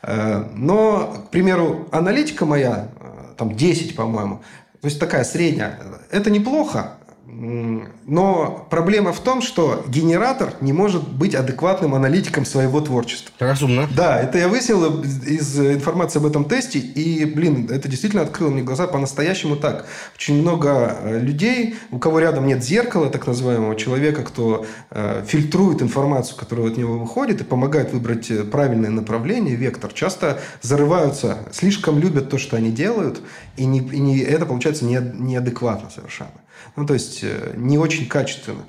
Э, 0.02 0.44
но, 0.54 1.24
к 1.26 1.30
примеру, 1.30 1.88
аналитика 1.90 2.46
моя, 2.46 2.88
э, 3.00 3.34
там, 3.36 3.56
10, 3.56 3.96
по-моему, 3.96 4.42
то 4.80 4.86
есть, 4.86 4.98
такая 4.98 5.24
средняя, 5.24 5.78
это 6.10 6.30
неплохо, 6.30 6.94
Но 7.32 8.66
проблема 8.70 9.12
в 9.12 9.20
том, 9.20 9.40
что 9.40 9.84
генератор 9.86 10.54
не 10.60 10.72
может 10.72 11.08
быть 11.08 11.34
адекватным 11.34 11.94
аналитиком 11.94 12.44
своего 12.44 12.80
творчества. 12.80 13.32
Разумно. 13.38 13.88
Да, 13.94 14.20
это 14.20 14.38
я 14.38 14.48
выяснил 14.48 15.02
из 15.02 15.58
информации 15.58 16.18
об 16.18 16.26
этом 16.26 16.44
тесте, 16.44 16.78
и, 16.78 17.24
блин, 17.24 17.68
это 17.70 17.88
действительно 17.88 18.22
открыло 18.22 18.50
мне 18.50 18.62
глаза 18.62 18.86
по-настоящему 18.88 19.56
так. 19.56 19.86
Очень 20.16 20.40
много 20.40 20.96
э, 21.02 21.20
людей, 21.20 21.76
у 21.90 21.98
кого 21.98 22.18
рядом 22.18 22.46
нет 22.46 22.64
зеркала, 22.64 23.08
так 23.10 23.26
называемого 23.26 23.76
человека, 23.76 24.22
кто 24.22 24.66
э, 24.90 25.24
фильтрует 25.26 25.82
информацию, 25.82 26.36
которая 26.36 26.68
от 26.68 26.76
него 26.76 26.98
выходит, 26.98 27.40
и 27.40 27.44
помогает 27.44 27.92
выбрать 27.92 28.30
э, 28.30 28.42
правильное 28.42 28.90
направление, 28.90 29.54
вектор, 29.54 29.92
часто 29.92 30.40
зарываются, 30.62 31.38
слишком 31.52 32.00
любят 32.00 32.28
то, 32.28 32.38
что 32.38 32.56
они 32.56 32.70
делают, 32.70 33.20
и, 33.56 33.66
не, 33.66 33.78
и 33.78 34.00
не, 34.00 34.18
это 34.18 34.46
получается 34.46 34.84
не, 34.84 34.98
неадекватно 34.98 35.90
совершенно. 35.90 36.32
Ну, 36.76 36.86
то 36.86 36.94
есть, 36.94 37.20
э, 37.22 37.54
не 37.56 37.78
очень 37.78 38.08
качественно. 38.08 38.64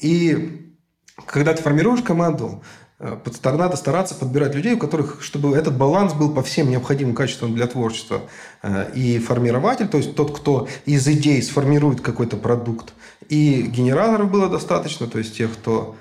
И 0.00 0.74
когда 1.26 1.54
ты 1.54 1.62
формируешь 1.62 2.02
команду, 2.02 2.62
э, 2.98 3.16
надо 3.44 3.76
стараться 3.76 4.14
подбирать 4.14 4.54
людей, 4.54 4.74
у 4.74 4.78
которых, 4.78 5.22
чтобы 5.22 5.56
этот 5.56 5.76
баланс 5.76 6.14
был 6.14 6.32
по 6.32 6.42
всем 6.42 6.70
необходимым 6.70 7.14
качествам 7.14 7.54
для 7.54 7.66
творчества. 7.66 8.22
Э, 8.62 8.90
и 8.94 9.18
формирователь, 9.18 9.88
то 9.88 9.98
есть 9.98 10.14
тот, 10.14 10.36
кто 10.36 10.68
из 10.86 11.06
идей 11.08 11.42
сформирует 11.42 12.00
какой-то 12.00 12.36
продукт, 12.36 12.94
и 13.28 13.62
генераторов 13.62 14.30
было 14.30 14.48
достаточно, 14.48 15.06
то 15.06 15.18
есть 15.18 15.36
тех, 15.36 15.52
кто 15.52 15.96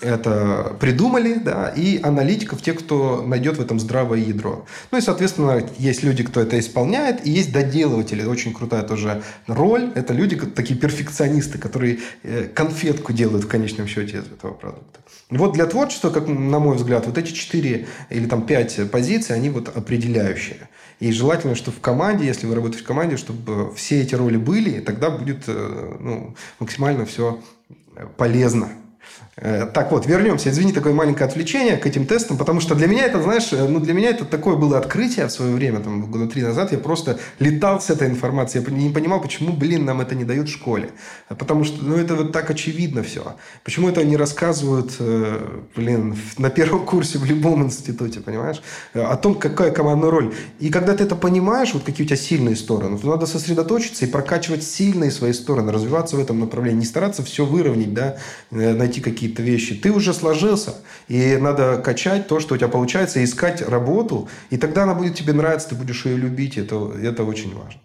это 0.00 0.76
придумали, 0.78 1.34
да, 1.34 1.68
и 1.68 2.00
аналитиков, 2.02 2.62
те, 2.62 2.72
кто 2.72 3.22
найдет 3.22 3.56
в 3.56 3.60
этом 3.60 3.80
здравое 3.80 4.20
ядро. 4.20 4.64
Ну 4.92 4.98
и, 4.98 5.00
соответственно, 5.00 5.62
есть 5.78 6.02
люди, 6.02 6.22
кто 6.22 6.40
это 6.40 6.58
исполняет, 6.58 7.26
и 7.26 7.30
есть 7.30 7.52
доделыватели. 7.52 8.24
Очень 8.24 8.54
крутая 8.54 8.82
тоже 8.82 9.22
роль. 9.46 9.90
Это 9.94 10.12
люди, 10.12 10.36
такие 10.36 10.78
перфекционисты, 10.78 11.58
которые 11.58 11.98
э, 12.22 12.44
конфетку 12.44 13.12
делают 13.12 13.44
в 13.44 13.48
конечном 13.48 13.88
счете 13.88 14.18
из 14.18 14.26
этого 14.26 14.52
продукта. 14.52 15.00
Вот 15.30 15.52
для 15.52 15.66
творчества, 15.66 16.10
как 16.10 16.28
на 16.28 16.58
мой 16.58 16.76
взгляд, 16.76 17.06
вот 17.06 17.18
эти 17.18 17.32
четыре 17.32 17.88
или 18.08 18.26
там 18.26 18.46
пять 18.46 18.90
позиций, 18.90 19.34
они 19.34 19.50
вот 19.50 19.76
определяющие. 19.76 20.68
И 21.00 21.12
желательно, 21.12 21.54
чтобы 21.54 21.76
в 21.76 21.80
команде, 21.80 22.26
если 22.26 22.46
вы 22.46 22.54
работаете 22.54 22.84
в 22.84 22.86
команде, 22.86 23.16
чтобы 23.16 23.74
все 23.74 24.00
эти 24.00 24.14
роли 24.14 24.36
были, 24.36 24.70
и 24.70 24.80
тогда 24.80 25.10
будет 25.10 25.44
э, 25.48 25.96
ну, 26.00 26.36
максимально 26.60 27.04
все 27.04 27.40
полезно. 28.16 28.70
Э, 29.40 29.66
так 29.72 29.92
вот, 29.92 30.06
вернемся. 30.06 30.50
Извини, 30.50 30.72
такое 30.72 30.92
маленькое 30.92 31.28
отвлечение 31.28 31.76
к 31.76 31.86
этим 31.86 32.06
тестам, 32.06 32.36
потому 32.36 32.60
что 32.60 32.74
для 32.74 32.88
меня 32.88 33.04
это, 33.04 33.22
знаешь, 33.22 33.52
э, 33.52 33.68
ну 33.68 33.78
для 33.78 33.94
меня 33.94 34.10
это 34.10 34.24
такое 34.24 34.56
было 34.56 34.78
открытие 34.78 35.26
в 35.26 35.30
свое 35.30 35.54
время, 35.54 35.80
там, 35.80 36.10
года 36.10 36.26
три 36.26 36.42
назад. 36.42 36.72
Я 36.72 36.78
просто 36.78 37.18
летал 37.38 37.80
с 37.80 37.88
этой 37.90 38.08
информацией. 38.08 38.64
Я 38.66 38.74
не 38.74 38.90
понимал, 38.90 39.20
почему, 39.20 39.52
блин, 39.52 39.84
нам 39.84 40.00
это 40.00 40.16
не 40.16 40.24
дают 40.24 40.48
в 40.48 40.52
школе. 40.52 40.90
Потому 41.28 41.64
что, 41.64 41.84
ну, 41.84 41.96
это 41.96 42.16
вот 42.16 42.32
так 42.32 42.50
очевидно 42.50 43.02
все. 43.02 43.36
Почему 43.62 43.88
это 43.88 44.04
не 44.04 44.16
рассказывают, 44.16 44.96
э, 44.98 45.60
блин, 45.76 46.16
на 46.38 46.50
первом 46.50 46.84
курсе 46.84 47.18
в 47.18 47.24
любом 47.24 47.62
институте, 47.62 48.20
понимаешь? 48.20 48.60
О 48.94 49.16
том, 49.16 49.36
какая 49.36 49.70
командная 49.70 50.10
роль. 50.10 50.34
И 50.58 50.70
когда 50.70 50.96
ты 50.96 51.04
это 51.04 51.14
понимаешь, 51.14 51.74
вот 51.74 51.84
какие 51.84 52.04
у 52.04 52.08
тебя 52.08 52.16
сильные 52.16 52.56
стороны, 52.56 52.98
то 52.98 53.06
надо 53.06 53.26
сосредоточиться 53.26 54.04
и 54.04 54.08
прокачивать 54.08 54.64
сильные 54.64 55.12
свои 55.12 55.32
стороны, 55.32 55.70
развиваться 55.70 56.16
в 56.16 56.20
этом 56.20 56.40
направлении. 56.40 56.80
Не 56.80 56.86
стараться 56.86 57.22
все 57.22 57.44
выровнять, 57.44 57.94
да, 57.94 58.16
найти 58.50 59.00
какие 59.00 59.27
какие-то 59.28 59.42
вещи, 59.42 59.74
ты 59.74 59.92
уже 59.92 60.14
сложился, 60.14 60.74
и 61.08 61.36
надо 61.36 61.78
качать 61.78 62.28
то, 62.28 62.40
что 62.40 62.54
у 62.54 62.58
тебя 62.58 62.68
получается, 62.68 63.22
искать 63.22 63.62
работу, 63.62 64.28
и 64.50 64.56
тогда 64.56 64.84
она 64.84 64.94
будет 64.94 65.14
тебе 65.14 65.32
нравиться, 65.32 65.70
ты 65.70 65.74
будешь 65.74 66.06
ее 66.06 66.16
любить, 66.16 66.56
это, 66.56 66.92
это 67.02 67.24
очень 67.24 67.54
важно. 67.54 67.80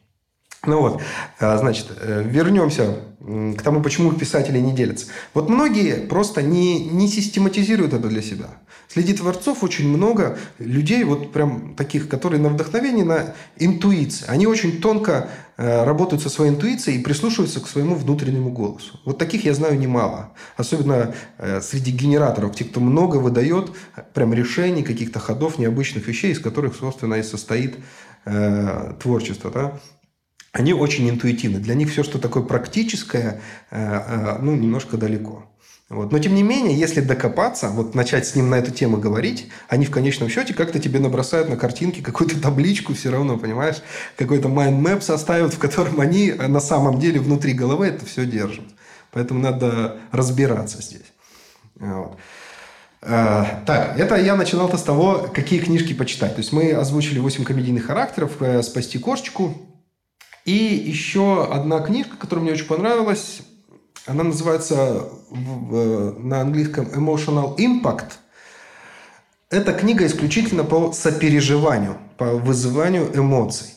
Ну 0.65 0.79
вот, 0.79 1.01
а, 1.39 1.57
значит, 1.57 1.87
э, 1.99 2.23
вернемся 2.25 2.95
к 3.19 3.61
тому, 3.61 3.81
почему 3.81 4.13
писатели 4.13 4.59
не 4.59 4.73
делятся. 4.73 5.07
Вот 5.33 5.49
многие 5.49 6.07
просто 6.07 6.41
не, 6.41 6.85
не 6.85 7.09
систематизируют 7.09 7.93
это 7.93 8.07
для 8.07 8.21
себя. 8.21 8.47
Среди 8.87 9.13
творцов 9.13 9.63
очень 9.63 9.87
много 9.89 10.37
людей, 10.59 11.03
вот 11.03 11.33
прям 11.33 11.73
таких, 11.75 12.07
которые 12.07 12.39
на 12.39 12.49
вдохновении, 12.49 13.03
на 13.03 13.33
интуиции. 13.57 14.25
Они 14.27 14.45
очень 14.45 14.79
тонко 14.79 15.29
работают 15.57 16.21
со 16.21 16.29
своей 16.29 16.51
интуицией 16.51 16.99
и 16.99 17.03
прислушиваются 17.03 17.59
к 17.59 17.67
своему 17.67 17.95
внутреннему 17.95 18.51
голосу. 18.51 18.99
Вот 19.05 19.17
таких 19.17 19.45
я 19.45 19.53
знаю 19.53 19.77
немало. 19.77 20.31
Особенно 20.57 21.13
э, 21.37 21.61
среди 21.61 21.91
генераторов, 21.91 22.55
те, 22.55 22.65
кто 22.65 22.79
много 22.79 23.17
выдает 23.17 23.71
прям 24.13 24.33
решений, 24.33 24.83
каких-то 24.83 25.19
ходов, 25.19 25.59
необычных 25.59 26.07
вещей, 26.07 26.31
из 26.31 26.39
которых, 26.39 26.75
собственно, 26.75 27.15
и 27.15 27.23
состоит 27.23 27.77
э, 28.25 28.93
творчество. 28.99 29.51
Да? 29.51 29.79
они 30.53 30.71
очень 30.71 31.09
интуитивны. 31.09 31.59
Для 31.59 31.73
них 31.73 31.89
все, 31.91 32.03
что 32.03 32.19
такое 32.19 32.43
практическое, 32.43 33.41
э, 33.71 33.77
э, 33.77 34.37
ну, 34.39 34.55
немножко 34.55 34.97
далеко. 34.97 35.49
Вот. 35.93 36.11
Но 36.11 36.17
тем 36.17 36.33
не 36.33 36.41
менее, 36.41 36.75
если 36.75 37.01
докопаться, 37.01 37.69
вот 37.69 37.93
начать 37.93 38.25
с 38.25 38.35
ним 38.35 38.49
на 38.49 38.55
эту 38.55 38.71
тему 38.71 38.97
говорить, 38.97 39.49
они 39.67 39.85
в 39.85 39.91
конечном 39.91 40.27
счете 40.27 40.55
как-то 40.55 40.79
тебе 40.79 40.99
набросают 40.99 41.49
на 41.49 41.55
картинке 41.55 42.01
какую-то 42.01 42.41
табличку 42.41 42.95
все 42.95 43.11
равно, 43.11 43.37
понимаешь? 43.37 43.83
Какой-то 44.17 44.47
mind 44.47 44.81
map 44.81 45.01
составят, 45.01 45.53
в 45.53 45.59
котором 45.59 45.99
они 45.99 46.31
на 46.31 46.59
самом 46.59 46.99
деле 46.99 47.19
внутри 47.19 47.53
головы 47.53 47.87
это 47.87 48.07
все 48.07 48.25
держат. 48.25 48.65
Поэтому 49.11 49.39
надо 49.39 49.97
разбираться 50.11 50.81
здесь. 50.81 51.13
Вот. 51.75 52.17
А, 53.03 53.61
так, 53.67 53.99
это 53.99 54.15
я 54.15 54.35
начинал-то 54.35 54.77
с 54.77 54.83
того, 54.83 55.29
какие 55.31 55.59
книжки 55.59 55.93
почитать. 55.93 56.33
То 56.33 56.39
есть 56.39 56.51
мы 56.51 56.71
озвучили 56.71 57.19
8 57.19 57.43
комедийных 57.43 57.85
характеров, 57.85 58.31
«Спасти 58.63 58.97
кошечку», 58.97 59.55
и 60.45 60.53
еще 60.53 61.47
одна 61.53 61.81
книжка, 61.81 62.17
которая 62.17 62.43
мне 62.43 62.53
очень 62.53 62.65
понравилась, 62.65 63.41
она 64.05 64.23
называется 64.23 65.09
на 65.31 66.41
английском 66.41 66.85
Emotional 66.87 67.55
Impact. 67.57 68.13
Это 69.49 69.73
книга 69.73 70.05
исключительно 70.05 70.63
по 70.63 70.91
сопереживанию, 70.91 71.97
по 72.17 72.25
вызыванию 72.25 73.15
эмоций. 73.15 73.67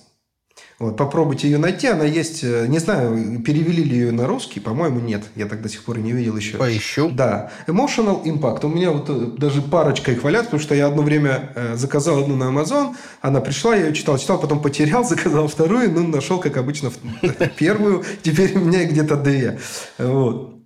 Вот, 0.78 0.98
попробуйте 0.98 1.48
ее 1.48 1.56
найти, 1.56 1.86
она 1.86 2.04
есть, 2.04 2.44
э, 2.44 2.66
не 2.68 2.78
знаю, 2.78 3.40
перевели 3.40 3.82
ли 3.82 3.96
ее 3.96 4.12
на 4.12 4.26
русский, 4.26 4.60
по-моему, 4.60 5.00
нет, 5.00 5.24
я 5.34 5.46
так 5.46 5.62
до 5.62 5.70
сих 5.70 5.82
пор 5.82 5.98
и 5.98 6.02
не 6.02 6.12
видел 6.12 6.36
еще. 6.36 6.58
Поищу. 6.58 7.08
Да, 7.08 7.50
Emotional 7.66 8.22
Impact, 8.24 8.66
у 8.66 8.68
меня 8.68 8.90
вот 8.90 9.08
э, 9.08 9.38
даже 9.38 9.62
парочка 9.62 10.12
их 10.12 10.22
валят, 10.22 10.44
потому 10.44 10.60
что 10.60 10.74
я 10.74 10.88
одно 10.88 11.00
время 11.00 11.50
э, 11.54 11.76
заказал 11.76 12.18
одну 12.18 12.36
на 12.36 12.44
Amazon, 12.44 12.94
она 13.22 13.40
пришла, 13.40 13.74
я 13.74 13.86
ее 13.86 13.94
читал, 13.94 14.18
читал, 14.18 14.38
потом 14.38 14.60
потерял, 14.60 15.02
заказал 15.08 15.48
вторую, 15.48 15.90
ну, 15.90 16.06
нашел, 16.08 16.38
как 16.40 16.58
обычно, 16.58 16.90
первую, 17.56 18.04
теперь 18.22 18.54
у 18.54 18.60
меня 18.60 18.84
где-то 18.84 19.16
две. 19.16 19.58
Вот. 19.96 20.56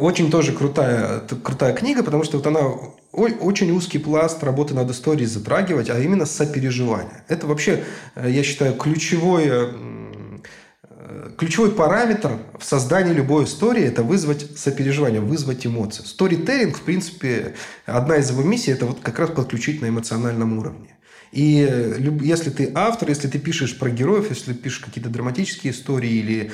Очень 0.00 0.30
тоже 0.30 0.52
крутая, 0.52 1.20
крутая 1.42 1.74
книга, 1.74 2.02
потому 2.02 2.24
что 2.24 2.38
вот 2.38 2.46
она 2.46 2.60
очень 3.16 3.70
узкий 3.70 3.98
пласт 3.98 4.42
работы 4.44 4.74
над 4.74 4.90
историей 4.90 5.26
затрагивать, 5.26 5.90
а 5.90 5.98
именно 5.98 6.26
сопереживание. 6.26 7.24
Это 7.28 7.46
вообще, 7.46 7.84
э, 8.14 8.30
я 8.30 8.42
считаю, 8.42 8.74
ключевой, 8.74 9.44
э, 9.46 9.72
ключевой 11.38 11.72
параметр 11.72 12.38
в 12.58 12.64
создании 12.64 13.12
любой 13.12 13.44
истории– 13.44 13.82
это 13.84 14.02
вызвать 14.02 14.58
сопереживание, 14.58 15.20
вызвать 15.20 15.66
эмоции. 15.66 16.02
Сторителлинг, 16.04 16.76
в 16.76 16.82
принципе, 16.82 17.54
одна 17.86 18.16
из 18.16 18.30
его 18.30 18.42
миссий– 18.42 18.70
это 18.72 18.86
вот 18.86 19.00
как 19.00 19.18
раз 19.18 19.30
подключить 19.30 19.82
на 19.82 19.88
эмоциональном 19.88 20.58
уровне. 20.58 20.96
И 21.32 21.66
э, 21.68 21.98
если 22.22 22.50
ты 22.50 22.70
автор, 22.74 23.08
если 23.08 23.28
ты 23.28 23.38
пишешь 23.38 23.78
про 23.78 23.90
героев, 23.90 24.30
если 24.30 24.52
ты 24.52 24.58
пишешь 24.58 24.80
какие-то 24.80 25.10
драматические 25.10 25.72
истории 25.72 26.10
или 26.10 26.50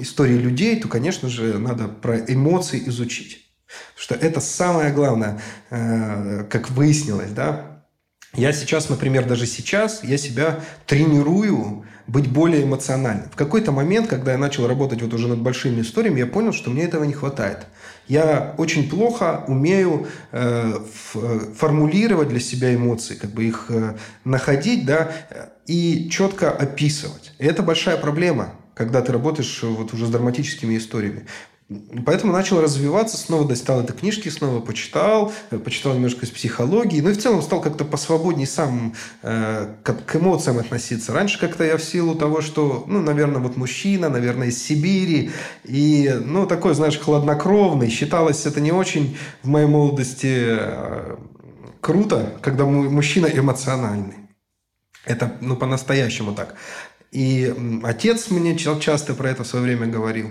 истории 0.00 0.36
людей, 0.36 0.80
то, 0.80 0.88
конечно 0.88 1.28
же, 1.28 1.58
надо 1.58 1.88
про 1.88 2.18
эмоции 2.18 2.82
изучить. 2.86 3.47
Что 3.96 4.14
это 4.14 4.40
самое 4.40 4.92
главное, 4.92 5.40
э, 5.70 6.44
как 6.50 6.70
выяснилось, 6.70 7.30
да. 7.30 7.84
Я 8.34 8.52
сейчас, 8.52 8.88
например, 8.88 9.26
даже 9.26 9.46
сейчас, 9.46 10.04
я 10.04 10.18
себя 10.18 10.60
тренирую 10.86 11.84
быть 12.06 12.30
более 12.30 12.64
эмоциональным. 12.64 13.28
В 13.30 13.36
какой-то 13.36 13.70
момент, 13.70 14.08
когда 14.08 14.32
я 14.32 14.38
начал 14.38 14.66
работать 14.66 15.02
вот 15.02 15.12
уже 15.12 15.28
над 15.28 15.40
большими 15.40 15.82
историями, 15.82 16.20
я 16.20 16.26
понял, 16.26 16.52
что 16.52 16.70
мне 16.70 16.84
этого 16.84 17.04
не 17.04 17.12
хватает. 17.12 17.66
Я 18.06 18.54
очень 18.56 18.88
плохо 18.88 19.44
умею 19.46 20.08
э, 20.32 20.72
формулировать 21.54 22.28
для 22.28 22.40
себя 22.40 22.74
эмоции, 22.74 23.14
как 23.14 23.30
бы 23.30 23.44
их 23.44 23.66
э, 23.68 23.96
находить, 24.24 24.86
да, 24.86 25.10
и 25.66 26.08
четко 26.10 26.50
описывать. 26.50 27.32
И 27.38 27.44
это 27.44 27.62
большая 27.62 27.98
проблема, 27.98 28.54
когда 28.74 29.02
ты 29.02 29.12
работаешь 29.12 29.62
вот 29.62 29.92
уже 29.92 30.06
с 30.06 30.10
драматическими 30.10 30.78
историями. 30.78 31.26
Поэтому 32.06 32.32
начал 32.32 32.62
развиваться, 32.62 33.18
снова 33.18 33.46
достал 33.46 33.82
эти 33.82 33.92
книжки, 33.92 34.30
снова 34.30 34.60
почитал, 34.60 35.34
э, 35.50 35.58
почитал 35.58 35.92
немножко 35.92 36.24
из 36.24 36.30
психологии, 36.30 37.02
ну 37.02 37.10
и 37.10 37.12
в 37.12 37.18
целом 37.18 37.42
стал 37.42 37.60
как-то 37.60 37.84
посвободнее 37.84 38.46
сам 38.46 38.94
э, 39.22 39.74
к 39.82 40.16
эмоциям 40.16 40.58
относиться. 40.58 41.12
Раньше 41.12 41.38
как-то 41.38 41.64
я 41.64 41.76
в 41.76 41.84
силу 41.84 42.14
того, 42.14 42.40
что, 42.40 42.84
ну, 42.86 43.02
наверное, 43.02 43.42
вот 43.42 43.58
мужчина, 43.58 44.08
наверное, 44.08 44.48
из 44.48 44.62
Сибири, 44.62 45.30
и, 45.64 46.10
ну, 46.24 46.46
такой, 46.46 46.74
знаешь, 46.74 46.98
хладнокровный, 46.98 47.90
считалось 47.90 48.46
это 48.46 48.62
не 48.62 48.72
очень 48.72 49.18
в 49.42 49.48
моей 49.48 49.66
молодости 49.66 50.46
э, 50.48 51.16
круто, 51.82 52.38
когда 52.40 52.64
мужчина 52.64 53.26
эмоциональный. 53.26 54.14
Это, 55.04 55.34
ну, 55.42 55.54
по-настоящему 55.54 56.32
так. 56.32 56.54
И 57.12 57.54
отец 57.82 58.30
мне 58.30 58.56
часто 58.56 59.12
про 59.12 59.28
это 59.28 59.44
в 59.44 59.46
свое 59.46 59.66
время 59.66 59.86
говорил. 59.86 60.30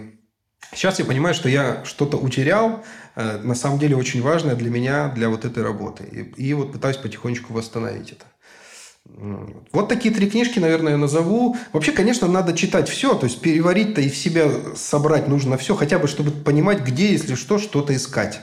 Сейчас 0.73 0.99
я 0.99 1.06
понимаю, 1.06 1.34
что 1.34 1.49
я 1.49 1.84
что-то 1.86 2.17
утерял, 2.17 2.84
э, 3.15 3.39
на 3.43 3.56
самом 3.56 3.80
деле 3.80 3.95
очень 3.95 4.21
важное 4.21 4.56
для 4.56 4.69
меня, 4.69 5.10
для 5.10 5.30
вот 5.30 5.45
этой 5.45 5.63
работы. 5.63 6.03
И, 6.03 6.49
и 6.49 6.53
вот 6.53 6.73
пытаюсь 6.73 6.97
потихонечку 6.97 7.53
восстановить 7.53 8.12
это. 8.12 8.25
Вот 9.71 9.88
такие 9.88 10.13
три 10.13 10.30
книжки, 10.30 10.60
наверное, 10.60 10.93
я 10.93 10.97
назову. 10.97 11.56
Вообще, 11.71 11.91
конечно, 11.91 12.27
надо 12.27 12.56
читать 12.56 12.89
все, 12.89 13.13
то 13.13 13.25
есть 13.25 13.39
переварить-то 13.41 14.01
и 14.01 14.10
в 14.10 14.17
себя 14.17 14.49
собрать 14.75 15.27
нужно 15.27 15.58
все, 15.58 15.75
хотя 15.75 15.97
бы 15.97 16.08
чтобы 16.08 16.32
понимать, 16.32 16.82
где, 16.82 17.12
если 17.12 17.36
что, 17.36 17.58
что-то 17.58 17.95
искать. 17.95 18.41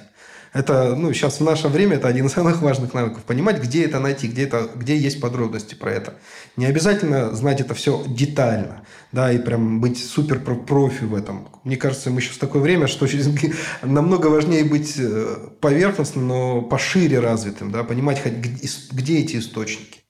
Это, 0.55 0.95
ну, 0.95 1.13
сейчас 1.13 1.41
в 1.41 1.45
наше 1.45 1.67
время 1.67 1.97
это 1.97 2.07
один 2.07 2.27
из 2.27 2.33
самых 2.33 2.63
важных 2.63 2.95
навыков. 2.95 3.25
Понимать, 3.25 3.61
где 3.61 3.85
это 3.85 3.99
найти, 3.99 4.29
где, 4.29 4.45
это, 4.45 4.71
где 4.77 4.97
есть 4.97 5.21
подробности 5.21 5.75
про 5.75 5.91
это. 5.91 6.15
Не 6.57 6.67
обязательно 6.67 7.35
знать 7.35 7.61
это 7.61 7.75
все 7.75 8.05
детально, 8.07 8.85
да, 9.11 9.33
и 9.33 9.39
прям 9.39 9.81
быть 9.81 9.99
супер 9.99 10.39
профи 10.39 11.03
в 11.03 11.15
этом. 11.17 11.49
Мне 11.65 11.77
кажется, 11.77 12.11
мы 12.11 12.21
сейчас 12.21 12.37
в 12.37 12.39
такое 12.39 12.63
время, 12.63 12.87
что 12.87 13.09
намного 13.83 14.29
важнее 14.29 14.65
быть 14.65 14.95
э, 14.97 15.49
поверхностным, 15.61 16.29
но 16.29 16.63
пошире 16.63 17.19
развитым, 17.19 17.73
да, 17.73 17.83
понимать, 17.83 18.23
где 18.93 19.19
эти 19.19 19.39
источники. 19.39 20.04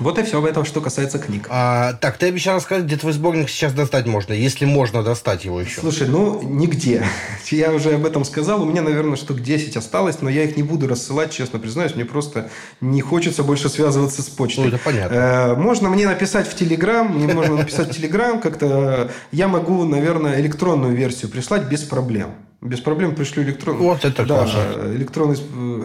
Вот 0.00 0.18
и 0.18 0.22
все 0.22 0.38
об 0.38 0.44
этом, 0.44 0.64
что 0.64 0.80
касается 0.80 1.18
книг. 1.18 1.46
А, 1.50 1.92
так, 1.94 2.18
ты 2.18 2.26
обещал 2.26 2.56
рассказать, 2.56 2.84
где 2.84 2.96
твой 2.96 3.12
сборник 3.12 3.48
сейчас 3.48 3.72
достать 3.72 4.06
можно, 4.06 4.32
если 4.32 4.64
можно 4.64 5.02
достать 5.02 5.44
его 5.44 5.60
еще. 5.60 5.80
Слушай, 5.80 6.08
ну, 6.08 6.42
нигде. 6.42 7.04
Я 7.50 7.72
уже 7.72 7.94
об 7.94 8.04
этом 8.04 8.24
сказал. 8.24 8.62
У 8.62 8.64
меня, 8.64 8.82
наверное, 8.82 9.16
штук 9.16 9.40
10 9.40 9.76
осталось, 9.76 10.20
но 10.20 10.30
я 10.30 10.44
их 10.44 10.56
не 10.56 10.62
буду 10.62 10.88
рассылать, 10.88 11.30
честно 11.30 11.58
признаюсь. 11.58 11.94
Мне 11.94 12.04
просто 12.04 12.50
не 12.80 13.00
хочется 13.00 13.42
больше 13.42 13.68
связываться 13.68 14.22
с 14.22 14.28
почтой. 14.28 14.64
Ну, 14.64 14.70
это 14.70 14.78
понятно. 14.78 15.14
Э, 15.14 15.54
можно 15.54 15.88
мне 15.88 16.06
написать 16.06 16.48
в 16.48 16.54
Телеграм, 16.56 17.06
мне 17.06 17.32
можно 17.32 17.56
написать 17.56 17.88
в 17.88 17.96
Телеграм 17.96 18.40
как-то. 18.40 19.10
Я 19.30 19.48
могу, 19.48 19.84
наверное, 19.84 20.40
электронную 20.40 20.94
версию 20.94 21.30
прислать 21.30 21.64
без 21.64 21.82
проблем. 21.82 22.34
Без 22.64 22.80
проблем 22.80 23.14
пришлю 23.14 23.42
электронный. 23.42 23.82
Вот 23.82 24.06
это 24.06 24.24
да, 24.24 24.46
электронный, 24.94 25.36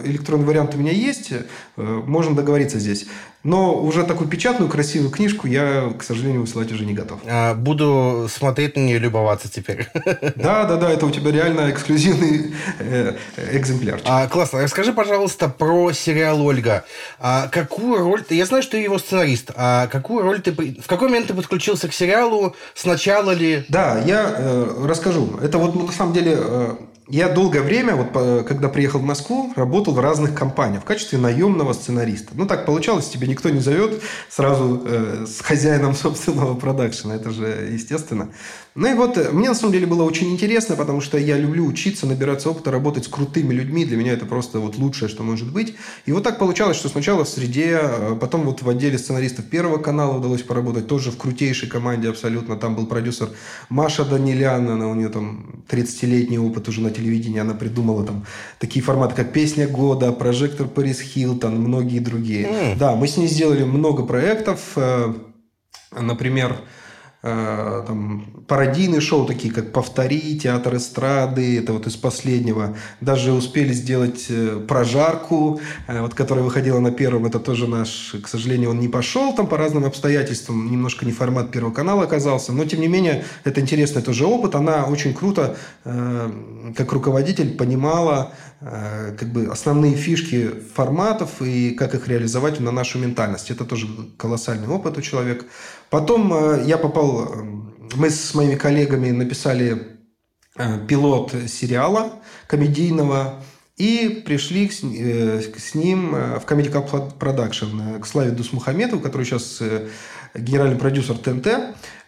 электронный 0.06 0.46
вариант 0.46 0.74
у 0.74 0.78
меня 0.78 0.92
есть. 0.92 1.30
Э, 1.76 2.02
можем 2.06 2.34
договориться 2.34 2.78
здесь. 2.78 3.06
Но 3.42 3.74
уже 3.74 4.04
такую 4.04 4.28
печатную, 4.28 4.70
красивую 4.70 5.10
книжку 5.10 5.46
я, 5.46 5.94
к 5.98 6.02
сожалению, 6.02 6.42
высылать 6.42 6.70
уже 6.72 6.84
не 6.84 6.92
готов. 6.92 7.20
А, 7.26 7.54
буду 7.54 8.28
смотреть 8.30 8.76
на 8.76 8.80
нее, 8.80 8.98
любоваться 8.98 9.50
теперь. 9.50 9.88
Да, 10.36 10.64
да, 10.64 10.76
да, 10.76 10.90
это 10.90 11.06
у 11.06 11.10
тебя 11.10 11.30
реально 11.32 11.70
эксклюзивный 11.70 12.54
э, 12.78 13.16
экземпляр. 13.52 14.00
А, 14.04 14.26
классно. 14.26 14.62
Расскажи, 14.62 14.92
пожалуйста, 14.92 15.48
про 15.48 15.92
сериал 15.92 16.44
«Ольга». 16.44 16.84
А, 17.18 17.48
какую 17.48 18.02
роль... 18.02 18.24
Я 18.30 18.46
знаю, 18.46 18.62
что 18.62 18.72
ты 18.72 18.78
его 18.78 18.98
сценарист. 18.98 19.50
А 19.54 19.86
какую 19.86 20.22
роль 20.22 20.40
ты... 20.40 20.52
В 20.52 20.86
какой 20.86 21.08
момент 21.08 21.28
ты 21.28 21.34
подключился 21.34 21.88
к 21.88 21.94
сериалу? 21.94 22.54
Сначала 22.74 23.32
ли? 23.32 23.64
Да, 23.68 24.00
я 24.00 24.34
э, 24.36 24.84
расскажу. 24.86 25.38
Это 25.42 25.58
вот 25.58 25.74
на 25.74 25.92
самом 25.92 26.12
деле... 26.12 26.36
Э, 26.38 26.76
я 27.10 27.28
долгое 27.28 27.62
время, 27.62 27.96
вот, 27.96 28.46
когда 28.46 28.68
приехал 28.68 29.00
в 29.00 29.04
Москву, 29.04 29.52
работал 29.56 29.94
в 29.94 30.00
разных 30.00 30.34
компаниях 30.34 30.82
в 30.82 30.84
качестве 30.84 31.18
наемного 31.18 31.72
сценариста. 31.72 32.32
Ну, 32.34 32.46
так 32.46 32.66
получалось, 32.66 33.08
тебе 33.08 33.26
никто 33.26 33.50
не 33.50 33.60
зовет 33.60 34.02
сразу 34.28 34.82
э, 34.86 35.26
с 35.26 35.40
хозяином 35.40 35.94
собственного 35.94 36.54
продакшена. 36.54 37.16
Это 37.16 37.30
же 37.30 37.68
естественно. 37.72 38.28
Ну 38.74 38.88
и 38.88 38.94
вот 38.94 39.18
э, 39.18 39.30
мне 39.32 39.48
на 39.48 39.54
самом 39.54 39.72
деле 39.72 39.86
было 39.86 40.04
очень 40.04 40.30
интересно, 40.30 40.76
потому 40.76 41.00
что 41.00 41.18
я 41.18 41.36
люблю 41.36 41.66
учиться, 41.66 42.06
набираться 42.06 42.50
опыта, 42.50 42.70
работать 42.70 43.04
с 43.04 43.08
крутыми 43.08 43.52
людьми. 43.52 43.84
Для 43.84 43.96
меня 43.96 44.12
это 44.12 44.26
просто 44.26 44.60
вот 44.60 44.76
лучшее, 44.76 45.08
что 45.08 45.22
может 45.22 45.52
быть. 45.52 45.74
И 46.06 46.12
вот 46.12 46.22
так 46.22 46.38
получалось, 46.38 46.76
что 46.76 46.88
сначала 46.88 47.24
в 47.24 47.28
среде, 47.28 47.78
а 47.82 48.16
потом 48.16 48.42
вот 48.42 48.62
в 48.62 48.68
отделе 48.68 48.96
сценаристов 48.98 49.46
Первого 49.46 49.78
канала 49.78 50.18
удалось 50.18 50.42
поработать, 50.42 50.86
тоже 50.86 51.10
в 51.10 51.16
крутейшей 51.16 51.68
команде 51.68 52.08
абсолютно. 52.08 52.56
Там 52.56 52.76
был 52.76 52.86
продюсер 52.86 53.30
Маша 53.68 54.04
Данилян, 54.04 54.68
она 54.68 54.88
у 54.88 54.94
нее 54.94 55.08
там 55.08 55.64
30-летний 55.68 56.38
опыт 56.38 56.68
уже 56.68 56.80
на 56.80 56.90
телевидении, 56.90 57.40
она 57.40 57.54
придумала 57.54 58.04
там 58.04 58.24
такие 58.58 58.84
форматы, 58.84 59.14
как 59.16 59.32
«Песня 59.32 59.66
года», 59.66 60.12
«Прожектор 60.12 60.68
Парис 60.68 61.00
Хилтон», 61.00 61.56
многие 61.56 61.98
другие. 61.98 62.46
Mm. 62.46 62.78
Да, 62.78 62.94
мы 62.94 63.08
с 63.08 63.16
ней 63.16 63.26
сделали 63.26 63.64
много 63.64 64.04
проектов, 64.04 64.60
э, 64.76 65.12
например, 65.98 66.56
Э, 67.22 67.84
там, 67.86 68.24
пародийные 68.48 69.02
шоу, 69.02 69.26
такие 69.26 69.52
как 69.52 69.72
«Повтори», 69.72 70.38
«Театр 70.38 70.76
эстрады», 70.76 71.58
это 71.58 71.74
вот 71.74 71.86
из 71.86 71.94
последнего. 71.94 72.74
Даже 73.02 73.32
успели 73.32 73.74
сделать 73.74 74.26
э, 74.30 74.58
«Прожарку», 74.66 75.60
э, 75.86 76.00
вот, 76.00 76.14
которая 76.14 76.42
выходила 76.42 76.80
на 76.80 76.90
первом. 76.90 77.26
Это 77.26 77.38
тоже 77.38 77.66
наш, 77.66 78.14
к 78.22 78.26
сожалению, 78.26 78.70
он 78.70 78.80
не 78.80 78.88
пошел 78.88 79.34
там 79.34 79.48
по 79.48 79.58
разным 79.58 79.84
обстоятельствам. 79.84 80.70
Немножко 80.70 81.04
не 81.04 81.12
формат 81.12 81.50
Первого 81.50 81.74
канала 81.74 82.04
оказался. 82.04 82.54
Но, 82.54 82.64
тем 82.64 82.80
не 82.80 82.88
менее, 82.88 83.22
это 83.44 83.60
интересный 83.60 84.00
тоже 84.00 84.24
опыт. 84.24 84.54
Она 84.54 84.86
очень 84.86 85.12
круто, 85.12 85.56
как 85.84 86.92
руководитель, 86.92 87.54
понимала 87.54 88.32
как 88.60 89.32
бы 89.32 89.46
основные 89.46 89.96
фишки 89.96 90.50
форматов 90.74 91.40
и 91.40 91.70
как 91.70 91.94
их 91.94 92.08
реализовать 92.08 92.60
на 92.60 92.70
нашу 92.70 92.98
ментальность. 92.98 93.50
Это 93.50 93.64
тоже 93.64 93.86
колоссальный 94.18 94.68
опыт 94.68 94.98
у 94.98 95.00
человека. 95.00 95.46
Потом 95.88 96.32
э, 96.32 96.64
я 96.66 96.76
попал, 96.78 97.24
э, 97.24 97.42
мы 97.94 98.10
с 98.10 98.34
моими 98.34 98.54
коллегами 98.54 99.10
написали 99.10 99.98
э, 100.56 100.86
пилот 100.86 101.34
сериала 101.48 102.12
комедийного 102.46 103.42
и 103.76 104.22
пришли 104.26 104.68
с, 104.68 104.80
с 104.80 105.74
ним 105.74 106.10
в 106.12 106.44
Comedy 106.46 106.70
Club 106.70 107.18
Production 107.18 107.98
к 107.98 108.06
Славе 108.06 108.30
Дусмухаметову, 108.30 109.00
который 109.00 109.24
сейчас 109.24 109.62
генеральный 110.34 110.76
продюсер 110.76 111.16
ТНТ. 111.16 111.48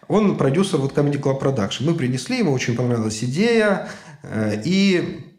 Он 0.07 0.37
продюсер 0.37 0.79
вот 0.79 0.93
Comedy 0.93 1.19
Club 1.19 1.41
Production. 1.41 1.87
Мы 1.87 1.95
принесли, 1.95 2.39
ему 2.39 2.53
очень 2.53 2.77
понравилась 2.77 3.25
идея. 3.25 3.89
И 4.65 5.32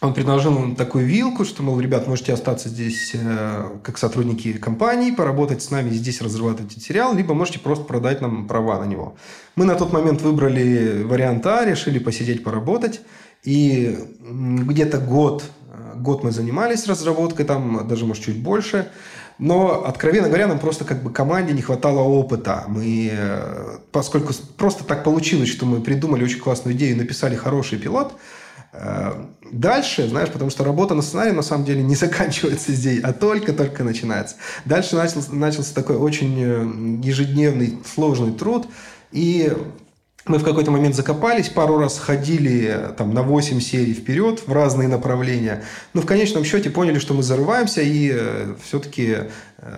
он 0.00 0.12
предложил 0.12 0.52
нам 0.52 0.76
такую 0.76 1.06
вилку, 1.06 1.44
что, 1.44 1.62
мол, 1.62 1.80
ребят, 1.80 2.06
можете 2.06 2.32
остаться 2.32 2.68
здесь 2.68 3.12
э, 3.14 3.78
как 3.82 3.96
сотрудники 3.96 4.52
компании, 4.54 5.12
поработать 5.12 5.62
с 5.62 5.70
нами 5.70 5.90
здесь, 5.90 6.20
разрабатывать 6.20 6.72
этот 6.72 6.84
сериал, 6.84 7.14
либо 7.14 7.32
можете 7.34 7.58
просто 7.58 7.84
продать 7.84 8.20
нам 8.20 8.46
права 8.46 8.78
на 8.80 8.84
него. 8.84 9.16
Мы 9.56 9.64
на 9.64 9.76
тот 9.76 9.92
момент 9.92 10.20
выбрали 10.20 11.02
вариант 11.04 11.46
А, 11.46 11.64
решили 11.64 11.98
посидеть, 11.98 12.44
поработать. 12.44 13.00
И 13.44 13.98
где-то 14.20 14.98
год, 14.98 15.44
э, 15.72 15.96
год 15.96 16.24
мы 16.24 16.32
занимались 16.32 16.86
разработкой, 16.86 17.46
там 17.46 17.86
даже, 17.88 18.04
может, 18.04 18.24
чуть 18.24 18.42
больше. 18.42 18.88
Но, 19.38 19.84
откровенно 19.84 20.28
говоря, 20.28 20.46
нам 20.46 20.58
просто 20.58 20.84
как 20.84 21.02
бы 21.02 21.10
команде 21.12 21.52
не 21.54 21.62
хватало 21.62 22.00
опыта. 22.00 22.64
Мы, 22.68 23.10
э, 23.12 23.78
поскольку 23.92 24.34
просто 24.56 24.84
так 24.84 25.04
получилось, 25.04 25.48
что 25.48 25.66
мы 25.66 25.80
придумали 25.80 26.24
очень 26.24 26.40
классную 26.40 26.76
идею, 26.76 26.96
написали 26.96 27.36
хороший 27.36 27.78
пилот– 27.78 28.12
дальше, 29.54 30.08
знаешь, 30.08 30.30
потому 30.30 30.50
что 30.50 30.64
работа 30.64 30.94
на 30.94 31.02
сценарии 31.02 31.32
на 31.32 31.42
самом 31.42 31.64
деле 31.64 31.82
не 31.82 31.94
заканчивается 31.94 32.72
здесь, 32.72 33.02
а 33.02 33.12
только-только 33.12 33.84
начинается. 33.84 34.36
Дальше 34.64 34.96
начался, 34.96 35.32
начался 35.32 35.74
такой 35.74 35.96
очень 35.96 36.34
э, 36.38 37.06
ежедневный 37.06 37.78
сложный 37.94 38.32
труд, 38.32 38.66
и 39.12 39.52
мы 40.26 40.38
в 40.38 40.44
какой-то 40.44 40.70
момент 40.70 40.94
закопались, 40.94 41.50
пару 41.50 41.78
раз 41.78 41.98
ходили 41.98 42.66
э, 42.68 42.92
там, 42.96 43.14
на 43.14 43.22
8 43.22 43.60
серий 43.60 43.94
вперед 43.94 44.42
в 44.46 44.52
разные 44.52 44.88
направления, 44.88 45.64
но 45.92 46.00
в 46.00 46.06
конечном 46.06 46.44
счете 46.44 46.70
поняли, 46.70 46.98
что 46.98 47.14
мы 47.14 47.22
зарываемся 47.22 47.82
и 47.82 48.10
э, 48.12 48.54
все-таки 48.62 49.18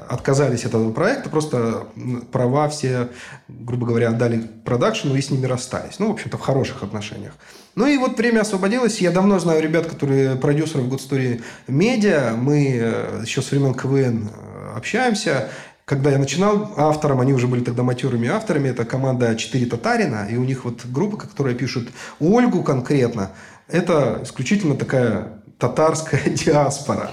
отказались 0.09 0.64
от 0.64 0.70
этого 0.70 0.92
проекта, 0.92 1.30
просто 1.30 1.87
права 2.32 2.68
все, 2.68 3.09
грубо 3.46 3.87
говоря, 3.87 4.09
отдали 4.09 4.38
продакшену 4.64 5.14
и 5.14 5.20
с 5.20 5.30
ними 5.30 5.46
расстались. 5.46 6.00
Ну, 6.00 6.09
в 6.09 6.11
общем-то, 6.11 6.38
в 6.38 6.40
хороших 6.40 6.82
отношениях. 6.82 7.35
Ну 7.77 7.87
и 7.87 7.99
вот 7.99 8.17
время 8.17 8.41
освободилось. 8.41 9.03
Я 9.03 9.11
давно 9.11 9.39
знаю 9.39 9.62
ребят, 9.62 9.87
которые 9.87 10.35
продюсеры 10.37 10.83
в 10.83 10.95
Story 10.95 11.43
Media. 11.69 12.35
Мы 12.35 12.79
э, 12.81 13.21
еще 13.23 13.43
с 13.43 13.51
времен 13.51 13.75
КВН 13.75 14.31
э, 14.31 14.77
общаемся. 14.77 15.51
Когда 15.85 16.11
я 16.11 16.19
начинал 16.19 16.73
автором, 16.79 17.21
они 17.21 17.35
уже 17.35 17.47
были 17.47 17.62
тогда 17.62 17.83
матерыми 17.83 18.29
авторами. 18.29 18.71
Это 18.71 18.87
команда 18.87 19.37
«Четыре 19.37 19.67
татарина». 19.67 20.27
И 20.31 20.37
у 20.37 20.45
них 20.45 20.65
вот 20.65 20.87
группа, 20.87 21.19
которая 21.19 21.55
пишет 21.55 21.89
Ольгу 22.19 22.62
конкретно. 22.62 23.33
Это 23.69 24.21
исключительно 24.23 24.75
такая 24.75 25.43
татарская 25.59 26.23
диаспора. 26.31 27.11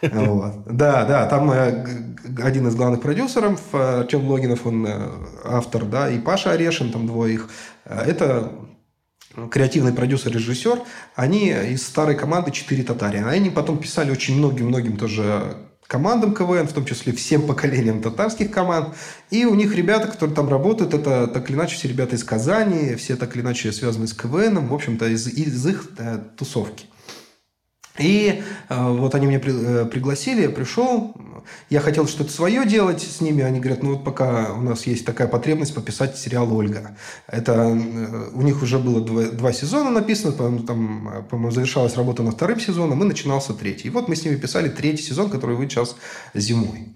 Вот. 0.00 0.62
Да, 0.66 1.04
да, 1.06 1.26
там 1.26 1.50
э, 1.50 1.86
один 2.40 2.68
из 2.68 2.76
главных 2.76 3.02
продюсеров, 3.02 3.60
Артем 3.72 4.30
Логинов, 4.30 4.64
он 4.64 4.86
автор, 5.44 5.84
да, 5.86 6.08
и 6.08 6.20
Паша 6.20 6.52
Орешин, 6.52 6.92
там 6.92 7.08
двое 7.08 7.34
их. 7.34 7.50
Это 7.84 8.52
креативный 9.50 9.92
продюсер, 9.92 10.32
режиссер, 10.32 10.80
они 11.14 11.48
из 11.50 11.86
старой 11.86 12.16
команды 12.16 12.50
«Четыре 12.50 12.82
татарина». 12.82 13.30
Они 13.30 13.50
потом 13.50 13.78
писали 13.78 14.10
очень 14.10 14.38
многим-многим 14.38 14.96
тоже 14.96 15.56
командам 15.86 16.34
КВН, 16.34 16.66
в 16.66 16.72
том 16.72 16.84
числе 16.84 17.12
всем 17.12 17.42
поколениям 17.42 18.02
татарских 18.02 18.50
команд. 18.50 18.94
И 19.30 19.44
у 19.44 19.54
них 19.54 19.74
ребята, 19.74 20.08
которые 20.08 20.34
там 20.34 20.48
работают, 20.48 20.94
это 20.94 21.26
так 21.26 21.48
или 21.50 21.56
иначе 21.56 21.76
все 21.76 21.88
ребята 21.88 22.16
из 22.16 22.24
Казани, 22.24 22.94
все 22.94 23.16
так 23.16 23.34
или 23.36 23.42
иначе 23.42 23.72
связаны 23.72 24.06
с 24.06 24.14
КВНом, 24.14 24.68
в 24.68 24.74
общем-то, 24.74 25.06
из, 25.08 25.26
из 25.26 25.66
их 25.66 25.90
э, 25.98 26.18
тусовки. 26.36 26.86
И 27.98 28.42
э, 28.68 28.88
вот 28.90 29.14
они 29.14 29.26
меня 29.26 29.38
при, 29.38 29.52
э, 29.52 29.84
пригласили, 29.84 30.42
я 30.42 30.50
пришел, 30.50 31.14
я 31.70 31.80
хотел 31.80 32.06
что-то 32.06 32.30
свое 32.30 32.66
делать 32.66 33.02
с 33.02 33.20
ними, 33.20 33.42
они 33.42 33.60
говорят, 33.60 33.82
ну 33.82 33.94
вот 33.94 34.04
пока 34.04 34.52
у 34.54 34.60
нас 34.60 34.86
есть 34.86 35.04
такая 35.04 35.28
потребность 35.28 35.74
пописать 35.74 36.16
сериал 36.16 36.54
«Ольга». 36.54 36.96
Это 37.26 37.52
э, 37.52 38.30
у 38.32 38.42
них 38.42 38.62
уже 38.62 38.78
было 38.78 39.00
два, 39.00 39.24
два 39.24 39.52
сезона 39.52 39.90
написано, 39.90 40.32
там, 40.32 40.66
там, 40.66 41.26
по-моему, 41.30 41.50
завершалась 41.50 41.96
работа 41.96 42.22
над 42.22 42.34
вторым 42.34 42.60
сезоном, 42.60 43.02
и 43.02 43.06
начинался 43.06 43.54
третий. 43.54 43.88
И 43.88 43.90
вот 43.90 44.08
мы 44.08 44.16
с 44.16 44.24
ними 44.24 44.36
писали 44.36 44.68
третий 44.68 45.02
сезон, 45.02 45.30
который 45.30 45.56
выйдет 45.56 45.72
сейчас 45.72 45.96
зимой. 46.34 46.94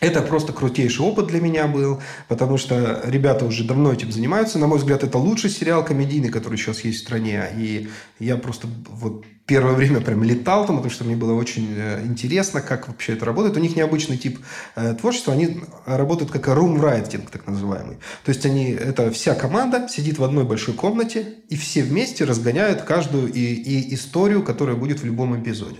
Это 0.00 0.20
просто 0.20 0.52
крутейший 0.52 1.06
опыт 1.06 1.28
для 1.28 1.40
меня 1.40 1.66
был, 1.66 2.02
потому 2.28 2.58
что 2.58 3.00
ребята 3.04 3.46
уже 3.46 3.64
давно 3.64 3.92
этим 3.92 4.12
занимаются. 4.12 4.58
На 4.58 4.66
мой 4.66 4.78
взгляд, 4.78 5.02
это 5.02 5.16
лучший 5.16 5.48
сериал 5.48 5.84
комедийный, 5.84 6.28
который 6.28 6.58
сейчас 6.58 6.80
есть 6.80 6.98
в 6.98 7.02
стране. 7.02 7.48
И 7.56 7.88
я 8.18 8.36
просто 8.36 8.68
вот 8.90 9.24
первое 9.46 9.72
время 9.72 10.02
прям 10.02 10.22
летал 10.22 10.66
там, 10.66 10.76
потому 10.76 10.92
что 10.92 11.04
мне 11.04 11.16
было 11.16 11.32
очень 11.32 11.68
э, 11.74 12.04
интересно, 12.04 12.60
как 12.60 12.88
вообще 12.88 13.14
это 13.14 13.24
работает. 13.24 13.56
У 13.56 13.60
них 13.60 13.74
необычный 13.74 14.18
тип 14.18 14.38
э, 14.74 14.94
творчества. 14.94 15.32
Они 15.32 15.60
работают 15.86 16.30
как 16.30 16.46
room 16.48 16.78
writing, 16.78 17.26
так 17.30 17.46
называемый. 17.46 17.96
То 18.24 18.30
есть 18.30 18.44
они, 18.44 18.72
это 18.72 19.10
вся 19.10 19.34
команда 19.34 19.88
сидит 19.88 20.18
в 20.18 20.24
одной 20.24 20.44
большой 20.44 20.74
комнате, 20.74 21.36
и 21.48 21.56
все 21.56 21.82
вместе 21.82 22.24
разгоняют 22.24 22.82
каждую 22.82 23.32
и, 23.32 23.40
и 23.40 23.94
историю, 23.94 24.42
которая 24.42 24.76
будет 24.76 25.00
в 25.00 25.06
любом 25.06 25.40
эпизоде. 25.40 25.78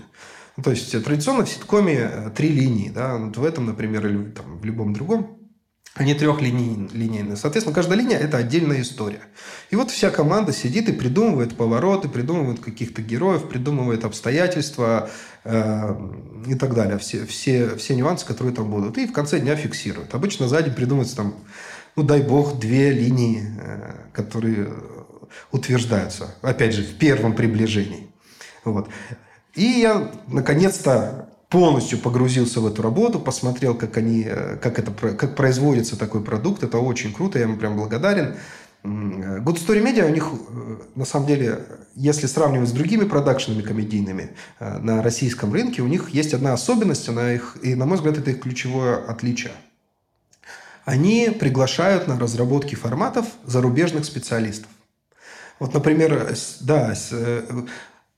Ну, 0.57 0.63
то 0.63 0.71
есть 0.71 0.91
традиционно 1.03 1.45
в 1.45 1.49
ситкоме 1.49 2.09
э, 2.11 2.31
три 2.35 2.49
линии, 2.49 2.89
да, 2.89 3.15
вот 3.15 3.37
в 3.37 3.45
этом, 3.45 3.67
например, 3.67 4.07
или 4.07 4.31
там, 4.31 4.57
в 4.57 4.65
любом 4.65 4.93
другом, 4.93 5.37
они 5.93 6.13
трехлинейные. 6.13 7.35
Соответственно, 7.35 7.75
каждая 7.75 7.97
линия– 7.97 8.17
это 8.19 8.37
отдельная 8.37 8.81
история. 8.81 9.21
И 9.71 9.75
вот 9.75 9.89
вся 9.89 10.09
команда 10.11 10.53
сидит 10.53 10.89
и 10.89 10.93
придумывает 10.93 11.55
повороты, 11.55 12.07
придумывает 12.07 12.59
каких-то 12.59 13.01
героев, 13.01 13.49
придумывает 13.49 14.05
обстоятельства 14.05 15.09
э, 15.43 15.95
и 16.47 16.55
так 16.55 16.75
далее. 16.75 16.99
Все, 16.99 17.25
все, 17.25 17.75
все 17.77 17.95
нюансы, 17.95 18.25
которые 18.25 18.55
там 18.55 18.69
будут. 18.69 18.97
И 18.97 19.07
в 19.07 19.13
конце 19.13 19.39
дня 19.39 19.55
фиксируют. 19.55 20.13
Обычно 20.13 20.47
сзади 20.47 20.71
придумывается 20.71 21.15
там, 21.17 21.35
ну, 21.95 22.03
дай 22.03 22.21
бог, 22.21 22.59
две 22.59 22.91
линии, 22.91 23.43
э, 23.59 23.93
которые 24.13 24.73
утверждаются. 25.51 26.35
Опять 26.41 26.73
же, 26.73 26.83
в 26.83 26.97
первом 26.97 27.35
приближении. 27.35 28.07
Вот. 28.63 28.89
И 29.57 29.63
я, 29.63 30.11
наконец-то, 30.27 31.29
полностью 31.49 31.97
погрузился 31.97 32.61
в 32.61 32.67
эту 32.67 32.83
работу, 32.83 33.19
посмотрел, 33.19 33.73
как, 33.73 33.97
они, 33.97 34.23
э, 34.23 34.57
как, 34.57 34.77
это, 34.77 34.91
как 34.91 35.35
производится 35.35 35.97
такой 35.97 36.23
продукт. 36.23 36.61
Это 36.61 36.77
очень 36.77 37.11
круто, 37.11 37.39
я 37.39 37.45
ему 37.45 37.57
прям 37.57 37.75
благодарен. 37.75 38.35
Good 38.83 39.55
Story 39.55 39.83
Media 39.83 40.05
у 40.05 40.13
них, 40.13 40.27
э, 40.31 40.77
на 40.93 41.05
самом 41.05 41.25
деле, 41.25 41.65
если 41.95 42.27
сравнивать 42.27 42.69
с 42.69 42.71
другими 42.71 43.05
продакшенами 43.05 43.63
комедийными 43.63 44.35
э, 44.59 44.77
на 44.77 45.01
российском 45.01 45.51
рынке, 45.51 45.81
у 45.81 45.87
них 45.87 46.09
есть 46.11 46.35
одна 46.35 46.53
особенность, 46.53 47.09
она 47.09 47.33
их, 47.33 47.57
и, 47.63 47.73
на 47.73 47.87
мой 47.87 47.97
взгляд, 47.97 48.19
это 48.19 48.29
их 48.29 48.41
ключевое 48.41 48.97
отличие. 49.07 49.53
Они 50.85 51.31
приглашают 51.31 52.07
на 52.07 52.19
разработки 52.19 52.75
форматов 52.75 53.25
зарубежных 53.43 54.05
специалистов. 54.05 54.69
Вот, 55.59 55.73
например, 55.73 56.35
да, 56.61 56.93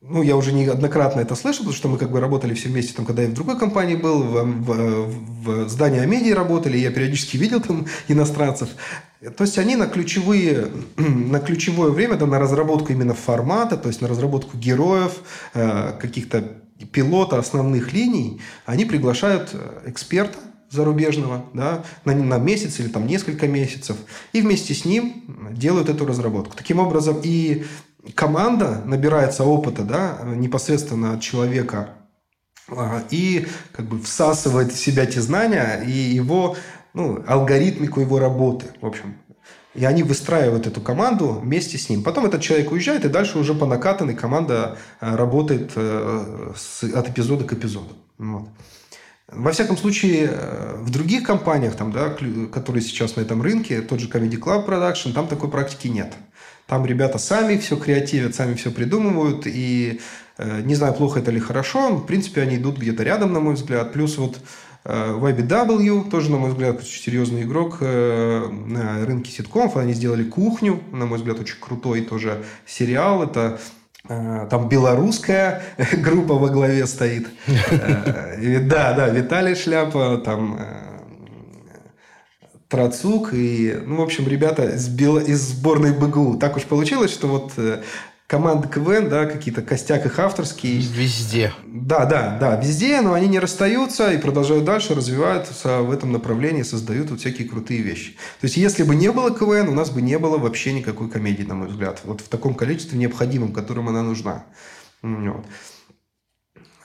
ну, 0.02 0.24
я 0.24 0.38
уже 0.38 0.54
неоднократно 0.54 1.20
это 1.20 1.36
слышал, 1.36 1.60
потому 1.60 1.76
что 1.76 1.90
мы 1.90 1.98
как 1.98 2.10
бы 2.10 2.22
работали 2.22 2.54
все 2.54 2.70
вместе, 2.70 2.94
там, 2.94 3.06
когда 3.06 3.24
я 3.24 3.30
в 3.30 3.34
другой 3.34 3.60
компании 3.60 3.96
был, 3.96 4.24
в, 4.24 4.44
в, 4.44 5.66
в 5.66 5.70
здании 5.70 6.00
Амедии 6.00 6.32
работали, 6.32 6.78
я 6.78 6.90
периодически 6.92 7.36
видел 7.36 7.60
там 7.60 7.86
иностранцев. 8.08 8.70
То 9.36 9.44
есть 9.44 9.58
они 9.58 9.76
на 9.76 9.88
ключевые, 9.88 10.70
на 10.98 11.40
ключевое 11.40 11.92
время, 11.92 12.16
да, 12.16 12.26
на 12.26 12.40
разработку 12.40 12.94
именно 12.94 13.14
формата, 13.14 13.76
то 13.76 13.90
есть 13.90 14.02
на 14.02 14.08
разработку 14.08 14.58
героев, 14.58 15.20
э, 15.54 15.94
каких-то 16.00 16.44
пилота 16.94 17.38
основных 17.38 17.92
линий, 17.92 18.40
они 18.66 18.86
приглашают 18.86 19.54
эксперта, 19.86 20.38
зарубежного, 20.72 21.46
да, 21.54 21.84
на, 22.06 22.14
на 22.14 22.38
месяц 22.38 22.80
или 22.80 22.90
там 22.90 23.08
несколько 23.08 23.48
месяцев, 23.48 23.98
и 24.34 24.42
вместе 24.42 24.74
с 24.74 24.86
ним 24.86 25.24
делают 25.52 25.90
эту 25.90 26.06
разработку. 26.06 26.56
Таким 26.56 26.80
образом, 26.80 27.20
и 27.24 27.66
команда 28.16 28.82
набирается 28.86 29.44
опыта, 29.44 29.84
да, 29.84 30.20
непосредственно 30.24 31.14
от 31.14 31.22
человека, 31.22 31.90
а, 32.72 33.04
и 33.10 33.48
как 33.72 33.86
бы 33.86 34.00
всасывает 34.02 34.72
в 34.72 34.78
себя 34.78 35.06
те 35.06 35.22
знания 35.22 35.82
и 35.86 35.92
его, 35.92 36.56
ну, 36.94 37.24
алгоритмику 37.28 38.00
его 38.02 38.20
работы, 38.20 38.68
в 38.82 38.86
общем. 38.86 39.18
И 39.76 39.86
они 39.86 40.04
выстраивают 40.04 40.68
эту 40.68 40.82
команду 40.82 41.40
вместе 41.42 41.78
с 41.78 41.90
ним. 41.90 42.04
Потом 42.04 42.26
этот 42.26 42.42
человек 42.42 42.72
уезжает, 42.72 43.06
и 43.06 43.10
дальше 43.10 43.38
уже 43.38 43.54
по 43.54 43.66
накатанной 43.66 44.16
команда 44.16 44.78
а, 45.00 45.16
работает 45.16 45.72
э, 45.76 46.54
от 46.94 47.10
эпизода 47.10 47.46
к 47.46 47.54
эпизоду. 47.54 47.96
Вот. 48.18 48.50
Во 49.32 49.52
всяком 49.52 49.78
случае, 49.78 50.28
э, 50.32 50.76
в 50.80 50.90
других 50.90 51.24
компаниях, 51.24 51.76
там, 51.76 51.92
да, 51.92 52.16
которые 52.52 52.82
сейчас 52.82 53.16
на 53.16 53.22
этом 53.22 53.42
рынке, 53.42 53.82
тот 53.82 54.00
же 54.00 54.10
Comedy 54.10 54.40
Club 54.40 54.68
Production, 54.68 55.14
там 55.14 55.28
такой 55.28 55.52
практики 55.52 55.88
нет. 55.88 56.14
Там 56.70 56.86
ребята 56.86 57.18
сами 57.18 57.58
все 57.58 57.76
креативят, 57.78 58.36
сами 58.36 58.54
все 58.54 58.70
придумывают. 58.70 59.48
И 59.48 60.00
э, 60.38 60.62
не 60.62 60.76
знаю, 60.76 60.94
плохо 60.94 61.20
это 61.20 61.32
или 61.32 61.40
хорошо. 61.40 61.96
В 61.96 62.06
принципе, 62.06 62.42
они 62.42 62.58
идут 62.58 62.78
где-то 62.78 63.02
рядом, 63.02 63.34
на 63.34 63.40
мой 63.40 63.56
взгляд. 63.56 63.92
Плюс 63.92 64.20
вот 64.20 64.40
э, 64.86 65.18
YBW, 65.20 66.12
тоже, 66.12 66.30
на 66.30 66.38
мой 66.38 66.52
взгляд, 66.52 66.80
очень 66.80 67.02
серьезный 67.02 67.42
игрок 67.42 67.78
э, 67.82 68.48
на 68.68 69.04
рынке 69.04 69.32
ситкомов. 69.32 69.78
Они 69.78 69.94
сделали 69.94 70.24
«Кухню», 70.24 70.80
на 70.92 71.08
мой 71.08 71.18
взгляд, 71.18 71.40
очень 71.40 71.60
крутой 71.60 72.02
тоже 72.02 72.44
сериал. 72.68 73.24
Это 73.24 73.60
там 74.08 74.70
белорусская 74.70 75.62
группа 75.98 76.36
во 76.36 76.50
главе 76.50 76.88
стоит. 76.88 77.28
Да, 77.48 78.94
да, 78.94 79.10
Виталий 79.10 79.56
Шляпа, 79.56 80.18
там 80.24 80.58
Трацук 82.70 83.34
и, 83.34 83.82
ну, 83.84 83.98
в 83.98 84.02
общем, 84.02 84.28
ребята 84.28 84.70
из, 84.76 84.88
Бел... 84.88 85.18
из 85.18 85.42
сборной 85.42 85.92
БГУ. 85.92 86.38
Так 86.38 86.56
уж 86.56 86.64
получилось, 86.64 87.12
что 87.12 87.28
вот 87.28 87.54
э, 87.58 87.82
команды 88.28 88.68
КВН, 88.68 89.10
да, 89.10 89.26
какие-то 89.26 89.64
костяк 89.64 90.06
их 90.06 90.20
авторские. 90.20 90.80
Везде. 90.80 91.52
Да, 91.66 92.06
да, 92.06 92.38
да, 92.40 92.58
везде, 92.58 93.02
но 93.02 93.14
они 93.14 93.28
не 93.28 93.40
расстаются 93.40 94.14
и 94.14 94.20
продолжают 94.20 94.66
дальше, 94.66 94.94
развиваются 94.94 95.80
в 95.80 95.90
этом 95.90 96.12
направлении, 96.12 96.62
создают 96.62 97.10
вот 97.10 97.22
всякие 97.22 97.50
крутые 97.50 97.82
вещи. 97.82 98.12
То 98.40 98.46
есть, 98.46 98.56
если 98.56 98.84
бы 98.84 98.94
не 98.94 99.12
было 99.12 99.32
КВН, 99.32 99.68
у 99.68 99.74
нас 99.74 99.90
бы 99.90 100.04
не 100.04 100.20
было 100.20 100.38
вообще 100.38 100.72
никакой 100.72 101.10
комедии, 101.10 101.44
на 101.44 101.56
мой 101.56 101.70
взгляд. 101.70 102.02
Вот 102.04 102.22
в 102.22 102.28
таком 102.28 102.54
количестве 102.54 103.00
необходимом, 103.00 103.52
которым 103.52 103.90
она 103.90 104.04
нужна. 104.04 104.46
Вот. 105.02 105.44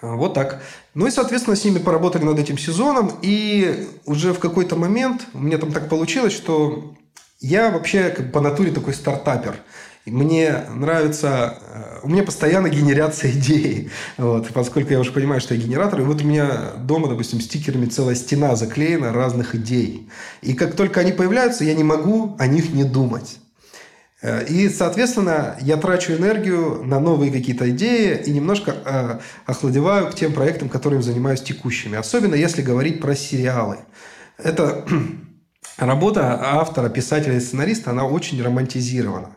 А, 0.05 0.17
вот 0.17 0.35
так. 0.35 0.62
Ну 0.95 1.07
и, 1.07 1.11
соответственно, 1.11 1.57
с 1.57 1.64
ними 1.64 1.79
поработали 1.79 2.25
над 2.25 2.38
этим 2.38 2.59
сезоном. 2.59 3.12
И 3.23 3.88
уже 4.05 4.33
в 4.33 4.38
какой-то 4.38 4.77
момент 4.77 5.27
у 5.33 5.38
меня 5.38 5.59
там 5.59 5.73
так 5.73 5.88
получилось, 5.88 6.35
что 6.35 6.95
я 7.40 7.71
вообще 7.71 8.11
как 8.11 8.33
по 8.33 8.40
натуре 8.40 8.71
такой 8.71 8.95
стартапер. 8.95 9.57
Мне 10.05 10.67
нравится... 10.75 11.59
Э, 11.67 12.01
у 12.03 12.11
меня 12.11 12.23
постоянно 12.23 12.69
генерация 12.69 13.31
идей. 13.33 13.90
Вот, 14.19 14.49
поскольку 14.49 14.93
я 14.93 15.01
уже 15.01 15.12
понимаю, 15.12 15.40
что 15.40 15.55
я 15.55 15.61
генератор. 15.61 16.01
И 16.01 16.05
вот 16.05 16.21
у 16.23 16.27
меня 16.27 16.73
дома, 16.79 17.09
допустим, 17.09 17.40
стикерами 17.40 17.87
целая 17.87 18.14
стена 18.14 18.55
заклеена 18.57 19.12
разных 19.12 19.55
идей. 19.55 20.11
И 20.43 20.53
как 20.53 20.77
только 20.77 21.01
они 21.01 21.12
появляются, 21.12 21.64
я 21.64 21.75
не 21.75 21.85
могу 21.85 22.37
о 22.38 22.47
них 22.47 22.75
не 22.75 22.85
думать. 22.85 23.38
Э, 24.24 24.42
и, 24.46 24.70
соответственно, 24.70 25.56
я 25.60 25.76
трачу 25.76 26.14
энергию 26.14 26.82
на 26.82 26.98
новые 26.98 27.30
какие-то 27.30 27.68
идеи 27.70 28.22
и 28.24 28.30
немножко 28.30 28.74
э, 28.84 29.18
охладеваю 29.44 30.10
к 30.10 30.14
тем 30.14 30.32
проектам, 30.32 30.70
которыми 30.70 31.02
занимаюсь 31.02 31.42
текущими. 31.42 31.98
Особенно 31.98 32.34
если 32.34 32.62
говорить 32.62 33.02
про 33.02 33.14
сериалы. 33.14 33.80
Это 34.38 34.87
работа 35.76 36.40
автора, 36.42 36.88
писателя 36.88 37.37
и 37.37 37.40
сценариста, 37.40 37.90
она 37.90 38.06
очень 38.06 38.42
романтизирована. 38.42 39.37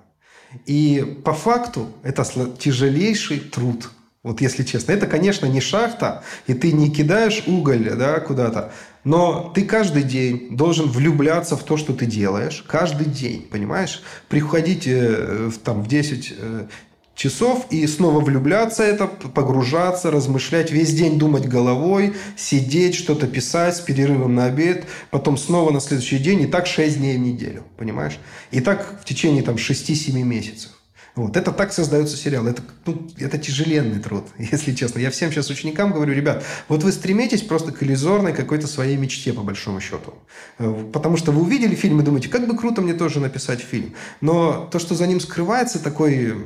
И 0.66 1.20
по 1.26 1.34
факту 1.34 1.90
это 2.04 2.24
тяжелейший 2.58 3.42
труд. 3.42 3.90
Вот 4.24 4.40
если 4.40 4.64
честно. 4.64 4.94
Это, 4.94 5.06
конечно, 5.06 5.46
не 5.48 5.60
шахта, 5.60 6.24
и 6.48 6.54
ты 6.54 6.72
не 6.72 6.90
кидаешь 6.90 7.44
уголь 7.46 7.92
да, 7.96 8.20
куда-то. 8.22 8.72
Но 9.08 9.54
ты 9.56 9.64
каждый 9.64 10.04
день 10.04 10.50
должен 10.52 10.90
влюбляться 10.90 11.56
в 11.56 11.64
то, 11.64 11.78
что 11.78 11.94
ты 11.94 12.06
делаешь. 12.06 12.66
Каждый 12.68 13.06
день, 13.06 13.48
понимаешь? 13.50 14.04
Приходить 14.28 14.84
э, 14.86 15.50
там, 15.64 15.82
в 15.82 15.88
10 15.88 16.34
э, 16.38 16.68
часов 17.16 17.68
и 17.70 17.88
снова 17.88 18.20
влюбляться 18.20 18.84
это, 18.84 19.08
погружаться, 19.08 20.12
размышлять, 20.12 20.72
весь 20.72 20.94
день 20.94 21.18
думать 21.18 21.48
головой, 21.48 22.16
сидеть, 22.36 22.96
что-то 22.96 23.28
писать 23.28 23.78
с 23.78 23.80
перерывом 23.80 24.36
на 24.36 24.48
обед, 24.48 24.86
потом 25.10 25.38
снова 25.38 25.72
на 25.72 25.80
следующий 25.80 26.18
день, 26.18 26.42
и 26.42 26.46
так 26.46 26.68
6 26.68 26.98
дней 26.98 27.16
в 27.16 27.22
неделю, 27.22 27.64
понимаешь? 27.78 28.20
И 28.52 28.60
так 28.60 29.00
в 29.02 29.06
течение 29.06 29.42
там 29.42 29.56
6-7 29.56 30.22
месяцев. 30.24 30.77
Вот. 31.18 31.36
Это 31.36 31.52
так 31.52 31.74
создается 31.74 32.16
сериал. 32.16 32.46
Это, 32.46 32.62
ну, 32.86 33.08
это 33.18 33.40
тяжеленный 33.40 34.00
труд, 34.00 34.28
если 34.38 34.72
честно. 34.76 35.00
Я 35.00 35.10
всем 35.10 35.32
сейчас 35.32 35.50
ученикам 35.50 35.92
говорю, 35.92 36.14
ребят, 36.14 36.44
вот 36.68 36.84
вы 36.84 36.92
стремитесь 36.92 37.42
просто 37.42 37.72
к 37.72 37.82
иллюзорной 37.82 38.34
какой-то 38.34 38.68
своей 38.68 38.98
мечте, 38.98 39.34
по 39.34 39.42
большому 39.42 39.82
счету. 39.82 40.14
Э, 40.60 40.86
потому 40.94 41.18
что 41.18 41.32
вы 41.32 41.42
увидели 41.42 41.74
фильм 41.74 42.00
и 42.00 42.04
думаете, 42.04 42.30
как 42.30 42.48
бы 42.48 42.56
круто 42.56 42.84
мне 42.84 42.94
тоже 42.94 43.20
написать 43.20 43.62
фильм. 43.62 43.96
Но 44.22 44.70
то, 44.72 44.78
что 44.78 44.94
за 44.94 45.08
ним 45.08 45.20
скрывается, 45.20 45.84
такой 45.84 46.46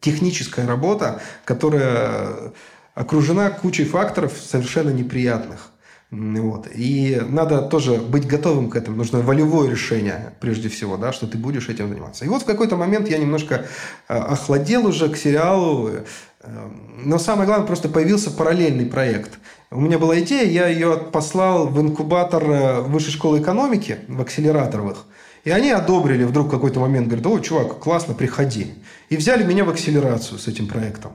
техническая 0.00 0.66
работа, 0.66 1.20
которая 1.44 2.54
окружена 2.94 3.50
кучей 3.50 3.84
факторов 3.84 4.32
совершенно 4.32 4.90
неприятных. 4.90 5.71
Вот. 6.12 6.68
И 6.74 7.22
надо 7.26 7.62
тоже 7.62 7.94
быть 7.94 8.26
готовым 8.26 8.68
к 8.68 8.76
этому. 8.76 8.98
Нужно 8.98 9.20
волевое 9.20 9.70
решение, 9.70 10.34
прежде 10.40 10.68
всего, 10.68 10.98
да, 10.98 11.10
что 11.10 11.26
ты 11.26 11.38
будешь 11.38 11.70
этим 11.70 11.88
заниматься. 11.88 12.26
И 12.26 12.28
вот 12.28 12.42
в 12.42 12.44
какой-то 12.44 12.76
момент 12.76 13.08
я 13.08 13.16
немножко 13.16 13.64
э, 14.08 14.14
охладел 14.14 14.86
уже 14.86 15.08
к 15.08 15.16
сериалу. 15.16 15.88
Э, 15.88 16.68
но 17.02 17.18
самое 17.18 17.46
главное, 17.46 17.66
просто 17.66 17.88
появился 17.88 18.30
параллельный 18.30 18.84
проект. 18.84 19.38
У 19.70 19.80
меня 19.80 19.98
была 19.98 20.20
идея, 20.20 20.44
я 20.44 20.66
ее 20.68 20.98
послал 20.98 21.68
в 21.68 21.80
инкубатор 21.80 22.44
э, 22.44 22.80
Высшей 22.82 23.12
школы 23.12 23.40
экономики, 23.40 24.00
в 24.06 24.20
акселераторовых. 24.20 25.06
И 25.44 25.50
они 25.50 25.70
одобрили 25.70 26.24
вдруг 26.24 26.50
какой-то 26.50 26.78
момент, 26.78 27.06
говорят, 27.06 27.26
о, 27.26 27.38
чувак, 27.38 27.78
классно, 27.78 28.12
приходи. 28.12 28.74
И 29.08 29.16
взяли 29.16 29.44
меня 29.44 29.64
в 29.64 29.70
акселерацию 29.70 30.38
с 30.38 30.46
этим 30.46 30.68
проектом. 30.68 31.12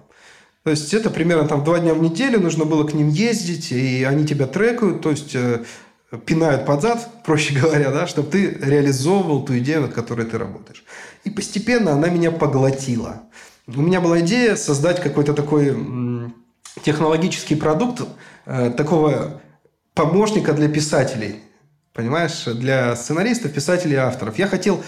То 0.68 0.72
есть 0.72 0.94
это 0.94 1.10
примерно 1.10 1.48
там 1.48 1.64
два 1.64 1.80
дня 1.80 1.94
в 1.94 2.02
неделю, 2.02 2.42
нужно 2.42 2.66
было 2.66 2.84
к 2.84 2.94
ним 2.94 3.08
ездить, 3.08 3.72
и 3.72 4.04
они 4.04 4.28
тебя 4.28 4.48
трекают, 4.48 5.00
то 5.02 5.12
есть 5.12 5.34
э, 5.34 5.64
пинают 6.26 6.66
под 6.66 6.82
зад, 6.82 7.10
проще 7.26 7.58
говоря, 7.58 7.90
да, 7.90 8.06
чтобы 8.06 8.30
ты 8.30 8.50
реализовывал 8.50 9.46
ту 9.46 9.58
идею, 9.60 9.84
над 9.84 9.94
которой 9.94 10.26
ты 10.26 10.38
работаешь. 10.38 10.84
И 11.24 11.30
постепенно 11.30 11.94
она 11.94 12.10
меня 12.10 12.32
поглотила. 12.32 13.22
У 13.66 13.80
меня 13.80 14.02
была 14.02 14.20
идея 14.20 14.58
создать 14.58 15.02
какой-то 15.02 15.34
такой 15.34 15.74
технологический 16.84 17.56
продукт, 17.56 18.02
э, 18.46 18.70
такого 18.72 19.40
помощника 19.94 20.52
для 20.52 20.68
писателей. 20.68 21.38
Понимаешь, 21.94 22.44
для 22.44 22.94
сценаристов, 22.98 23.54
писателей 23.54 23.96
авторов. 23.96 24.38
Я 24.38 24.48
хотел 24.48 24.84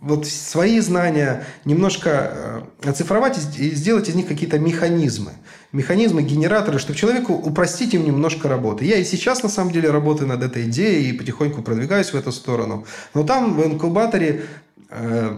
вот 0.00 0.26
свои 0.26 0.80
знания 0.80 1.44
немножко 1.64 2.64
э, 2.82 2.88
оцифровать 2.88 3.38
и 3.58 3.70
сделать 3.70 4.08
из 4.08 4.14
них 4.14 4.26
какие-то 4.26 4.58
механизмы. 4.58 5.32
Механизмы, 5.72 6.22
генераторы, 6.22 6.78
чтобы 6.78 6.98
человеку 6.98 7.34
упростить 7.34 7.94
им 7.94 8.04
немножко 8.04 8.48
работы. 8.48 8.84
Я 8.84 8.98
и 8.98 9.04
сейчас, 9.04 9.42
на 9.42 9.48
самом 9.48 9.72
деле, 9.72 9.90
работаю 9.90 10.28
над 10.28 10.42
этой 10.42 10.64
идеей 10.64 11.10
и 11.10 11.12
потихоньку 11.12 11.62
продвигаюсь 11.62 12.12
в 12.12 12.14
эту 12.14 12.32
сторону. 12.32 12.86
Но 13.14 13.24
там, 13.24 13.54
в 13.54 13.66
инкубаторе, 13.66 14.44
э, 14.90 15.36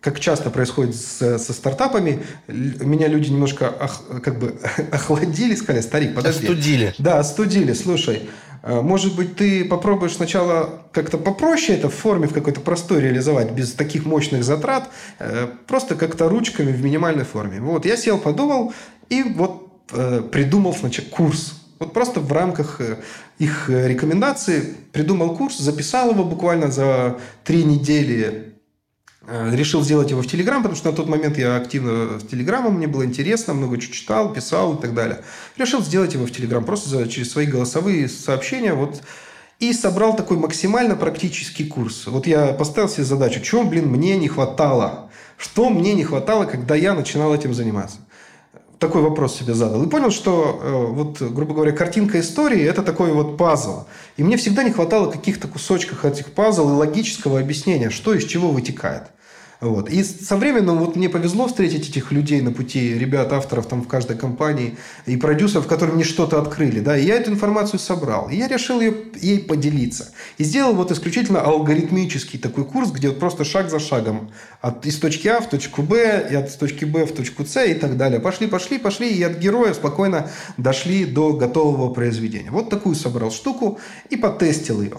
как 0.00 0.20
часто 0.20 0.50
происходит 0.50 0.94
с, 0.96 1.38
со 1.38 1.52
стартапами, 1.52 2.22
меня 2.46 3.08
люди 3.08 3.30
немножко 3.30 3.72
ох, 3.80 4.20
как 4.22 4.38
бы 4.38 4.54
охладили, 4.92 5.54
сказали, 5.54 5.82
старик, 5.82 6.14
подожди. 6.14 6.46
Остудили. 6.46 6.94
Да, 6.98 7.18
остудили. 7.20 7.72
Слушай, 7.72 8.28
может 8.66 9.14
быть, 9.14 9.36
ты 9.36 9.64
попробуешь 9.64 10.14
сначала 10.14 10.80
как-то 10.92 11.18
попроще 11.18 11.76
это 11.76 11.90
в 11.90 11.94
форме 11.94 12.26
в 12.26 12.32
какой-то 12.32 12.60
простой 12.60 13.02
реализовать, 13.02 13.52
без 13.52 13.72
таких 13.72 14.06
мощных 14.06 14.42
затрат, 14.42 14.88
э, 15.18 15.48
просто 15.66 15.96
как-то 15.96 16.30
ручками 16.30 16.72
в 16.72 16.82
минимальной 16.82 17.24
форме. 17.24 17.60
Вот, 17.60 17.84
я 17.84 17.96
сел, 17.96 18.18
подумал 18.18 18.72
и 19.10 19.22
вот 19.22 19.68
э, 19.92 20.22
придумал 20.32 20.72
сначала 20.72 21.06
курс. 21.08 21.60
Вот 21.78 21.92
просто 21.92 22.20
в 22.20 22.32
рамках 22.32 22.80
э, 22.80 22.96
их 23.38 23.68
рекомендаций 23.68 24.74
придумал 24.92 25.36
курс, 25.36 25.58
записал 25.58 26.12
его 26.12 26.24
буквально 26.24 26.70
за 26.70 27.18
три 27.44 27.64
недели 27.64 28.53
решил 29.28 29.82
сделать 29.82 30.10
его 30.10 30.22
в 30.22 30.26
Телеграм, 30.26 30.62
потому 30.62 30.76
что 30.76 30.90
на 30.90 30.96
тот 30.96 31.08
момент 31.08 31.38
я 31.38 31.56
активно 31.56 32.18
в 32.18 32.26
Телеграмом, 32.26 32.74
мне 32.74 32.86
было 32.86 33.04
интересно, 33.04 33.54
много 33.54 33.78
чего 33.78 33.92
читал, 33.92 34.32
писал 34.32 34.74
и 34.74 34.80
так 34.80 34.94
далее. 34.94 35.22
Решил 35.56 35.82
сделать 35.82 36.14
его 36.14 36.26
в 36.26 36.30
Телеграм, 36.30 36.64
просто 36.64 37.08
через 37.08 37.30
свои 37.30 37.46
голосовые 37.46 38.08
сообщения. 38.08 38.74
Вот, 38.74 39.02
и 39.60 39.72
собрал 39.72 40.16
такой 40.16 40.36
максимально 40.36 40.96
практический 40.96 41.64
курс. 41.64 42.06
Вот 42.06 42.26
я 42.26 42.48
поставил 42.48 42.88
себе 42.88 43.04
задачу, 43.04 43.40
чего, 43.40 43.64
блин, 43.64 43.88
мне 43.88 44.16
не 44.16 44.28
хватало? 44.28 45.10
Что 45.36 45.70
мне 45.70 45.94
не 45.94 46.04
хватало, 46.04 46.44
когда 46.44 46.74
я 46.74 46.94
начинал 46.94 47.34
этим 47.34 47.54
заниматься? 47.54 47.98
Такой 48.84 49.00
вопрос 49.00 49.38
себе 49.38 49.54
задал. 49.54 49.82
И 49.82 49.88
понял, 49.88 50.10
что, 50.10 50.60
э, 50.62 50.92
вот, 50.92 51.22
грубо 51.22 51.54
говоря, 51.54 51.72
картинка 51.72 52.20
истории– 52.20 52.62
это 52.68 52.82
такой 52.82 53.14
вот 53.14 53.38
пазл. 53.38 53.84
И 54.18 54.22
мне 54.22 54.36
всегда 54.36 54.62
не 54.62 54.72
хватало 54.72 55.10
каких-то 55.10 55.48
кусочков 55.48 56.04
этих 56.04 56.32
пазл 56.32 56.68
и 56.68 56.72
логического 56.72 57.40
объяснения, 57.40 57.88
что 57.88 58.12
из 58.12 58.26
чего 58.26 58.50
вытекает. 58.50 59.04
Вот. 59.64 59.88
И 59.88 60.04
со 60.04 60.36
временем 60.36 60.78
вот 60.78 60.94
мне 60.94 61.08
повезло 61.08 61.46
встретить 61.46 61.88
этих 61.88 62.12
людей 62.12 62.42
на 62.42 62.52
пути, 62.52 62.98
ребят, 62.98 63.32
авторов 63.32 63.66
там 63.66 63.82
в 63.82 63.88
каждой 63.88 64.16
компании 64.16 64.76
и 65.06 65.16
продюсеров, 65.16 65.66
которые 65.66 65.94
мне 65.94 66.04
что-то 66.04 66.38
открыли. 66.38 66.80
Да, 66.80 66.98
и 66.98 67.06
я 67.06 67.16
эту 67.16 67.30
информацию 67.30 67.80
собрал. 67.80 68.28
И 68.28 68.36
я 68.36 68.46
решил 68.46 68.80
ее, 68.80 68.94
ей 69.16 69.38
поделиться. 69.38 70.12
И 70.36 70.44
сделал 70.44 70.74
вот 70.74 70.92
исключительно 70.92 71.40
алгоритмический 71.40 72.38
такой 72.38 72.66
курс, 72.66 72.90
где 72.90 73.08
вот 73.08 73.18
просто 73.18 73.44
шаг 73.44 73.70
за 73.70 73.78
шагом 73.78 74.30
от, 74.60 74.84
из 74.84 74.98
точки 74.98 75.28
А 75.28 75.40
в 75.40 75.48
точку 75.48 75.82
Б, 75.82 76.28
и 76.30 76.34
от 76.34 76.58
точки 76.58 76.84
Б 76.84 77.06
в 77.06 77.12
точку 77.12 77.46
С 77.46 77.64
и 77.64 77.72
так 77.72 77.96
далее. 77.96 78.20
Пошли, 78.20 78.46
пошли, 78.46 78.78
пошли, 78.78 79.08
и 79.08 79.22
от 79.22 79.38
героя 79.38 79.72
спокойно 79.72 80.30
дошли 80.58 81.06
до 81.06 81.32
готового 81.32 81.92
произведения. 81.92 82.50
Вот 82.50 82.68
такую 82.68 82.94
собрал 82.96 83.30
штуку 83.30 83.78
и 84.10 84.16
потестил 84.16 84.82
ее. 84.82 84.98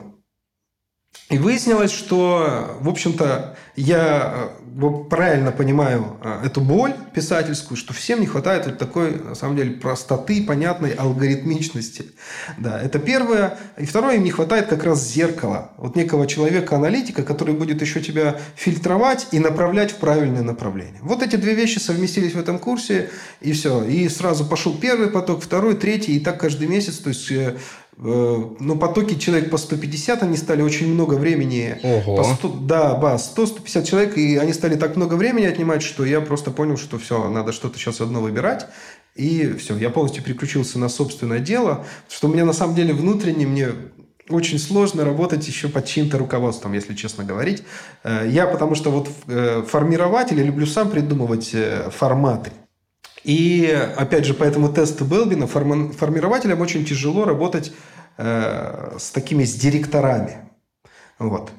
И 1.29 1.39
выяснилось, 1.39 1.91
что, 1.91 2.77
в 2.81 2.87
общем-то, 2.87 3.55
я 3.75 4.51
э, 4.79 4.91
правильно 5.09 5.51
понимаю 5.51 6.17
э, 6.21 6.45
эту 6.45 6.61
боль 6.61 6.93
писательскую, 7.15 7.77
что 7.77 7.93
всем 7.93 8.19
не 8.19 8.27
хватает 8.27 8.67
вот 8.67 8.77
такой, 8.77 9.15
на 9.15 9.33
самом 9.33 9.55
деле, 9.55 9.71
простоты, 9.71 10.43
понятной 10.43 10.91
алгоритмичности. 10.91 12.05
Да, 12.59 12.79
это 12.79 12.99
первое. 12.99 13.57
И 13.75 13.85
второе, 13.85 14.17
им 14.17 14.23
не 14.23 14.29
хватает 14.29 14.67
как 14.67 14.83
раз 14.83 15.03
зеркала. 15.03 15.71
Вот 15.77 15.95
некого 15.95 16.27
человека-аналитика, 16.27 17.23
который 17.23 17.55
будет 17.55 17.81
еще 17.81 18.01
тебя 18.01 18.39
фильтровать 18.55 19.27
и 19.31 19.39
направлять 19.39 19.93
в 19.93 19.95
правильное 19.95 20.43
направление. 20.43 20.99
Вот 21.01 21.23
эти 21.23 21.37
две 21.37 21.55
вещи 21.55 21.79
совместились 21.79 22.33
в 22.33 22.39
этом 22.39 22.59
курсе, 22.59 23.09
и 23.41 23.51
все. 23.53 23.83
И 23.83 24.07
сразу 24.09 24.45
пошел 24.45 24.77
первый 24.77 25.07
поток, 25.07 25.41
второй, 25.41 25.75
третий, 25.75 26.17
и 26.17 26.19
так 26.19 26.39
каждый 26.39 26.67
месяц. 26.67 26.99
То 26.99 27.09
есть 27.09 27.31
э, 27.31 27.57
ну, 27.97 28.77
потоки 28.77 29.15
человек 29.15 29.49
по 29.49 29.57
150, 29.57 30.23
они 30.23 30.35
стали 30.35 30.61
очень 30.61 30.93
много 30.93 31.13
времени. 31.13 31.79
Ого. 31.81 32.17
По 32.17 32.23
100, 32.23 32.49
да, 32.61 32.95
ба, 32.95 33.15
100-150 33.15 33.85
человек, 33.85 34.17
и 34.17 34.35
они 34.37 34.51
стали 34.53 34.75
так 34.75 34.95
много 34.95 35.13
времени 35.13 35.45
отнимать, 35.45 35.81
что 35.81 36.03
я 36.03 36.19
просто 36.19 36.51
понял, 36.51 36.77
что 36.77 36.97
все, 36.99 37.29
надо 37.29 37.53
что-то 37.53 37.77
сейчас 37.77 38.01
одно 38.01 38.21
выбирать. 38.21 38.67
И 39.15 39.53
все, 39.53 39.77
я 39.77 39.89
полностью 39.89 40.23
переключился 40.23 40.77
на 40.77 40.89
собственное 40.89 41.39
дело, 41.39 41.85
что 42.09 42.27
у 42.27 42.33
меня 42.33 42.43
на 42.43 42.51
самом 42.51 42.75
деле 42.75 42.93
внутренне 42.93 43.47
мне 43.47 43.69
очень 44.27 44.59
сложно 44.59 45.05
работать 45.05 45.47
еще 45.47 45.69
под 45.69 45.85
чьим-то 45.85 46.17
руководством, 46.17 46.73
если 46.73 46.95
честно 46.95 47.23
говорить. 47.23 47.63
Э, 48.03 48.27
я 48.29 48.45
потому 48.45 48.75
что 48.75 48.89
вот 48.89 49.07
э, 49.27 49.63
формирователь, 49.65 50.37
я 50.37 50.43
люблю 50.43 50.65
сам 50.65 50.89
придумывать 50.89 51.55
форматы. 51.91 52.51
И, 53.25 53.65
опять 53.97 54.25
же, 54.25 54.35
по 54.35 54.43
этому 54.43 54.71
тесту 54.71 55.03
Белбина 55.03 55.47
формирователям 55.47 56.61
очень 56.61 56.85
тяжело 56.85 57.25
работать 57.25 57.73
э, 58.17 58.97
с 58.99 59.09
такими, 59.09 59.45
с 59.45 59.55
директорами. 59.55 60.47
Вот. 61.17 61.51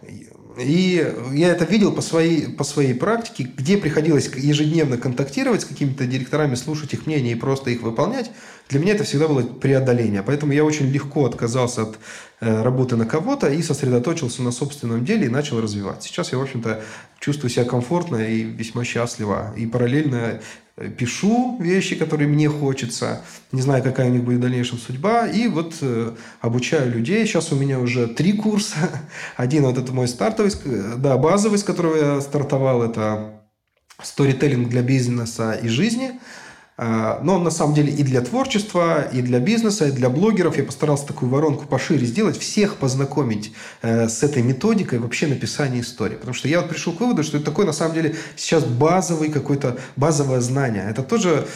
И 0.59 1.13
я 1.33 1.49
это 1.49 1.65
видел 1.65 1.93
по 1.93 2.01
своей, 2.01 2.49
по 2.49 2.63
своей 2.63 2.95
практике, 2.95 3.51
где 3.57 3.77
приходилось 3.77 4.31
ежедневно 4.35 4.97
контактировать 4.97 5.63
с 5.63 5.65
какими-то 5.65 6.07
директорами, 6.07 6.55
слушать 6.55 6.95
их 6.95 7.07
мнение 7.07 7.33
и 7.33 7.39
просто 7.39 7.71
их 7.71 7.83
выполнять. 7.83 8.31
Для 8.69 8.79
меня 8.79 8.95
это 8.95 9.03
всегда 9.03 9.27
было 9.27 9.43
преодоление. 9.43 10.23
Поэтому 10.23 10.53
я 10.53 10.65
очень 10.65 10.87
легко 10.87 11.27
отказался 11.27 11.83
от 11.83 11.99
работы 12.41 12.97
на 12.97 13.07
кого-то 13.07 13.49
и 13.49 13.63
сосредоточился 13.63 14.43
на 14.43 14.53
собственном 14.53 15.05
деле 15.05 15.27
и 15.27 15.31
начал 15.31 15.61
развивать. 15.61 16.03
Сейчас 16.03 16.33
я, 16.33 16.39
в 16.39 16.43
общем-то, 16.43 16.83
чувствую 17.19 17.51
себя 17.51 17.65
комфортно 17.65 18.17
и 18.17 18.43
весьма 18.43 18.85
счастливо. 18.85 19.55
И 19.57 19.67
параллельно 19.67 20.41
э, 20.77 20.89
пишу 20.91 21.59
вещи, 21.61 21.97
которые 21.97 22.29
мне 22.29 22.51
хочется, 22.51 23.23
не 23.53 23.63
знаю, 23.63 23.83
какая 23.83 24.11
у 24.11 24.13
них 24.13 24.23
будет 24.23 24.39
в 24.39 24.43
дальнейшем 24.43 24.79
судьба, 24.79 25.27
и 25.27 25.49
вот 25.49 25.77
э, 25.81 26.13
обучаю 26.41 26.93
людей. 26.93 27.27
Сейчас 27.27 27.53
у 27.53 27.57
меня 27.57 27.81
уже 27.81 28.07
три 28.07 28.35
курса. 28.35 28.77
Один 29.37 29.63
вот 29.63 29.79
это 29.79 29.93
мой 29.93 30.07
стартовый, 30.07 30.53
да, 30.99 31.17
базовый, 31.17 31.59
с 31.59 31.65
которого 31.65 31.97
я 31.97 32.21
стартовал, 32.21 32.83
это 32.83 33.41
сторителлинг 34.03 34.69
для 34.69 34.83
бизнеса 34.83 35.53
и 35.53 35.69
жизни– 35.69 36.21
а, 36.79 37.21
но 37.23 37.39
на 37.39 37.51
самом 37.51 37.75
деле 37.75 37.91
и 37.91 38.03
для 38.03 38.21
творчества, 38.21 39.03
и 39.03 39.23
для 39.23 39.41
бизнеса, 39.41 39.89
и 39.89 39.93
для 39.93 40.11
блогеров 40.11 40.59
я 40.59 40.65
постарался 40.65 41.07
такую 41.07 41.31
воронку 41.31 41.67
пошире 41.67 42.07
сделать, 42.07 42.39
всех 42.39 42.77
познакомить 42.77 43.53
э, 43.81 44.09
с 44.09 44.23
этой 44.23 44.43
методикой 44.43 44.99
вообще 44.99 45.27
написания 45.27 45.81
истории. 45.81 46.17
Потому 46.17 46.35
что 46.35 46.49
я 46.49 46.61
вот 46.61 46.69
пришел 46.69 46.93
к 46.93 47.01
выводу, 47.01 47.23
что 47.23 47.39
это 47.39 47.47
такой 47.47 47.65
на 47.65 47.73
самом 47.73 47.95
деле 47.95 48.17
сейчас 48.37 48.65
базовый 48.65 49.31
какой-то, 49.31 49.79
базовое 49.97 50.41
знание. 50.41 50.87
Это 50.91 51.03
тоже, 51.03 51.47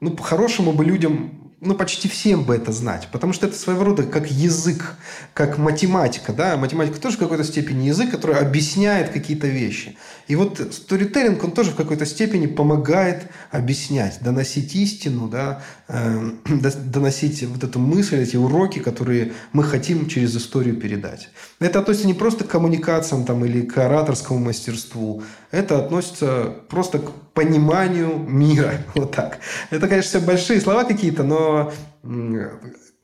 ну, 0.00 0.12
по-хорошему 0.12 0.72
бы 0.72 0.84
людям 0.84 1.47
ну, 1.60 1.74
почти 1.74 2.08
всем 2.08 2.44
бы 2.44 2.54
это 2.54 2.70
знать, 2.70 3.08
потому 3.10 3.32
что 3.32 3.48
это 3.48 3.56
своего 3.56 3.82
рода 3.82 4.04
как 4.04 4.30
язык, 4.30 4.94
как 5.34 5.58
математика, 5.58 6.32
да, 6.32 6.56
математика 6.56 7.00
тоже 7.00 7.16
в 7.16 7.18
какой-то 7.18 7.42
степени 7.42 7.86
язык, 7.86 8.12
который 8.12 8.36
объясняет 8.36 9.10
какие-то 9.10 9.48
вещи. 9.48 9.96
И 10.28 10.36
вот 10.36 10.60
сторителлинг, 10.72 11.42
он 11.42 11.50
тоже 11.50 11.72
в 11.72 11.74
какой-то 11.74 12.06
степени 12.06 12.46
помогает 12.46 13.28
объяснять, 13.50 14.18
доносить 14.20 14.74
истину, 14.76 15.28
да, 15.28 15.62
э, 15.88 16.30
доносить 16.44 17.42
вот 17.44 17.64
эту 17.64 17.78
мысль, 17.78 18.18
эти 18.18 18.36
уроки, 18.36 18.78
которые 18.78 19.32
мы 19.52 19.64
хотим 19.64 20.06
через 20.06 20.36
историю 20.36 20.76
передать. 20.76 21.30
Это 21.60 21.80
относится 21.80 22.06
не 22.06 22.14
просто 22.14 22.44
к 22.44 22.48
коммуникациям 22.48 23.24
там, 23.24 23.44
или 23.44 23.62
к 23.62 23.78
ораторскому 23.78 24.38
мастерству. 24.38 25.22
Это 25.50 25.78
относится 25.78 26.54
просто 26.68 26.98
к 26.98 27.10
пониманию 27.32 28.18
мира. 28.18 28.74
Вот 28.94 29.12
так. 29.12 29.38
Это, 29.70 29.88
конечно, 29.88 30.18
все 30.18 30.26
большие 30.26 30.60
слова 30.60 30.84
какие-то, 30.84 31.22
но 31.22 31.72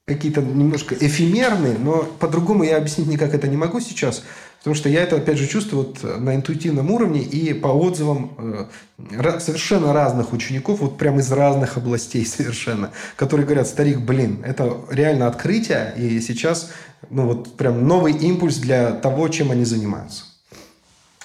какие-то 0.06 0.42
немножко 0.42 0.94
эфемерные, 0.94 1.78
но 1.78 2.02
по-другому 2.18 2.64
я 2.64 2.76
объяснить 2.76 3.06
никак 3.06 3.34
это 3.34 3.48
не 3.48 3.56
могу 3.56 3.80
сейчас. 3.80 4.22
Потому 4.64 4.76
что 4.76 4.88
я 4.88 5.02
это, 5.02 5.16
опять 5.16 5.36
же, 5.36 5.46
чувствую 5.46 5.84
вот 5.84 6.20
на 6.20 6.34
интуитивном 6.34 6.90
уровне 6.90 7.20
и 7.20 7.52
по 7.52 7.66
отзывам 7.66 8.70
э, 9.20 9.38
совершенно 9.38 9.92
разных 9.92 10.32
учеников, 10.32 10.80
вот 10.80 10.96
прям 10.96 11.18
из 11.18 11.30
разных 11.30 11.76
областей 11.76 12.24
совершенно, 12.26 12.90
которые 13.14 13.44
говорят, 13.44 13.66
старик, 13.66 13.98
блин, 13.98 14.42
это 14.42 14.78
реально 14.88 15.26
открытие, 15.26 15.92
и 15.98 16.18
сейчас, 16.18 16.72
ну 17.10 17.26
вот 17.26 17.58
прям 17.58 17.86
новый 17.86 18.14
импульс 18.14 18.56
для 18.56 18.92
того, 18.92 19.28
чем 19.28 19.50
они 19.50 19.66
занимаются. 19.66 20.24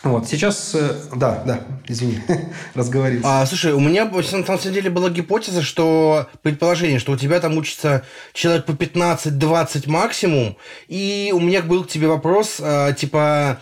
Вот, 0.02 0.28
сейчас, 0.30 0.74
э, 0.76 0.95
да, 1.14 1.43
да, 1.45 1.60
извини, 1.88 2.22
разговорился. 2.74 3.28
А, 3.28 3.45
слушай, 3.45 3.74
у 3.74 3.82
меня 3.82 4.06
на 4.06 4.24
самом 4.24 4.60
деле 4.60 4.89
была 4.89 5.10
гипотеза, 5.10 5.62
что 5.62 6.28
предположение, 6.41 7.00
что 7.00 7.12
у 7.12 7.18
тебя 7.18 7.41
там 7.41 7.58
учится 7.58 8.06
человек 8.34 8.66
по 8.66 8.72
15-20 8.72 9.89
максимум, 9.89 10.56
и 10.88 11.32
у 11.34 11.41
меня 11.41 11.62
был 11.62 11.84
к 11.84 11.89
тебе 11.89 12.08
вопрос, 12.08 12.58
а, 12.62 12.93
типа, 12.93 13.60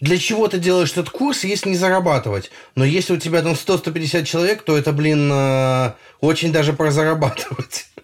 для 0.00 0.18
чего 0.18 0.48
ты 0.48 0.58
делаешь 0.58 0.92
этот 0.92 1.10
курс, 1.10 1.44
если 1.44 1.68
не 1.68 1.76
зарабатывать? 1.76 2.50
Но 2.76 2.84
если 2.84 3.14
у 3.14 3.18
тебя 3.18 3.42
там 3.42 3.52
100-150 3.52 4.24
человек, 4.24 4.62
то 4.62 4.78
это, 4.78 4.92
блин, 4.92 5.30
а, 5.30 5.96
очень 6.20 6.50
даже 6.50 6.72
про 6.72 6.90
зарабатывать. 6.90 7.88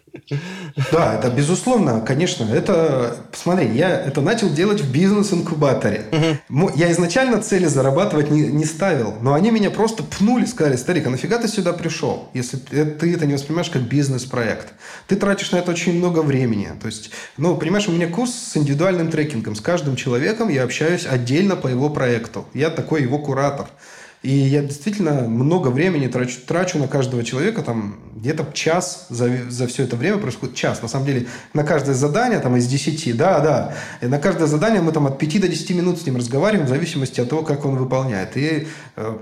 Да, 0.93 1.15
это 1.15 1.31
безусловно, 1.31 2.01
конечно. 2.01 2.45
Это, 2.53 3.17
посмотри, 3.31 3.69
я 3.69 3.91
это 3.91 4.21
начал 4.21 4.51
делать 4.51 4.81
в 4.81 4.93
бизнес-инкубаторе. 4.93 6.07
Угу. 6.49 6.73
Я 6.77 6.91
изначально 6.93 7.41
цели 7.43 7.67
зарабатывать 7.67 8.31
не, 8.31 8.43
не 8.43 8.65
ставил, 8.65 9.15
но 9.21 9.35
они 9.35 9.51
меня 9.51 9.71
просто 9.71 10.03
пнули, 10.03 10.45
сказали, 10.45 10.77
старик, 10.77 11.07
а 11.07 11.11
нафига 11.11 11.39
ты 11.39 11.49
сюда 11.49 11.73
пришел, 11.73 12.29
если 12.35 12.57
ты 12.57 13.15
это 13.15 13.27
не 13.27 13.35
воспринимаешь 13.35 13.71
как 13.71 13.83
бизнес-проект? 13.83 14.73
Ты 15.07 15.17
тратишь 15.17 15.51
на 15.53 15.57
это 15.57 15.71
очень 15.71 15.95
много 15.95 16.21
времени. 16.21 16.69
То 16.81 16.87
есть, 16.87 17.11
ну, 17.37 17.57
понимаешь, 17.57 17.89
у 17.89 17.93
меня 17.93 18.09
курс 18.09 18.33
с 18.33 18.57
индивидуальным 18.57 19.11
трекингом. 19.11 19.55
С 19.55 19.61
каждым 19.61 19.97
человеком 19.97 20.49
я 20.49 20.65
общаюсь 20.65 21.07
отдельно 21.07 21.57
по 21.57 21.69
его 21.69 21.91
проекту. 21.91 22.47
Я 22.55 22.71
такой 22.71 23.03
его 23.03 23.19
куратор. 23.19 23.69
И 24.23 24.33
я 24.33 24.63
действительно 24.63 25.23
много 25.29 25.69
времени 25.69 26.07
трачу, 26.07 26.41
трачу 26.47 26.79
на 26.79 26.89
каждого 26.89 27.25
человека, 27.25 27.63
там 27.63 27.99
где-то 28.17 28.47
час 28.53 29.07
за, 29.09 29.51
за 29.51 29.67
все 29.67 29.85
это 29.85 29.97
время 29.97 30.19
происходит 30.19 30.55
час. 30.55 30.83
На 30.83 30.89
самом 30.89 31.07
деле, 31.07 31.27
на 31.55 31.65
каждое 31.65 31.95
задание, 31.95 32.39
там 32.39 32.55
из 32.57 32.67
10, 32.67 33.17
да, 33.17 33.41
да, 33.41 33.75
и 34.03 34.07
на 34.07 34.19
каждое 34.19 34.47
задание 34.47 34.83
мы 34.83 34.93
там 34.93 35.07
от 35.07 35.19
5 35.19 35.41
до 35.41 35.49
10 35.49 35.71
минут 35.71 36.01
с 36.01 36.05
ним 36.05 36.17
разговариваем 36.17 36.67
в 36.67 36.69
зависимости 36.69 37.19
от 37.19 37.31
того, 37.31 37.43
как 37.43 37.65
он 37.65 37.77
выполняет. 37.77 38.37
И 38.37 38.69
э, 38.97 39.19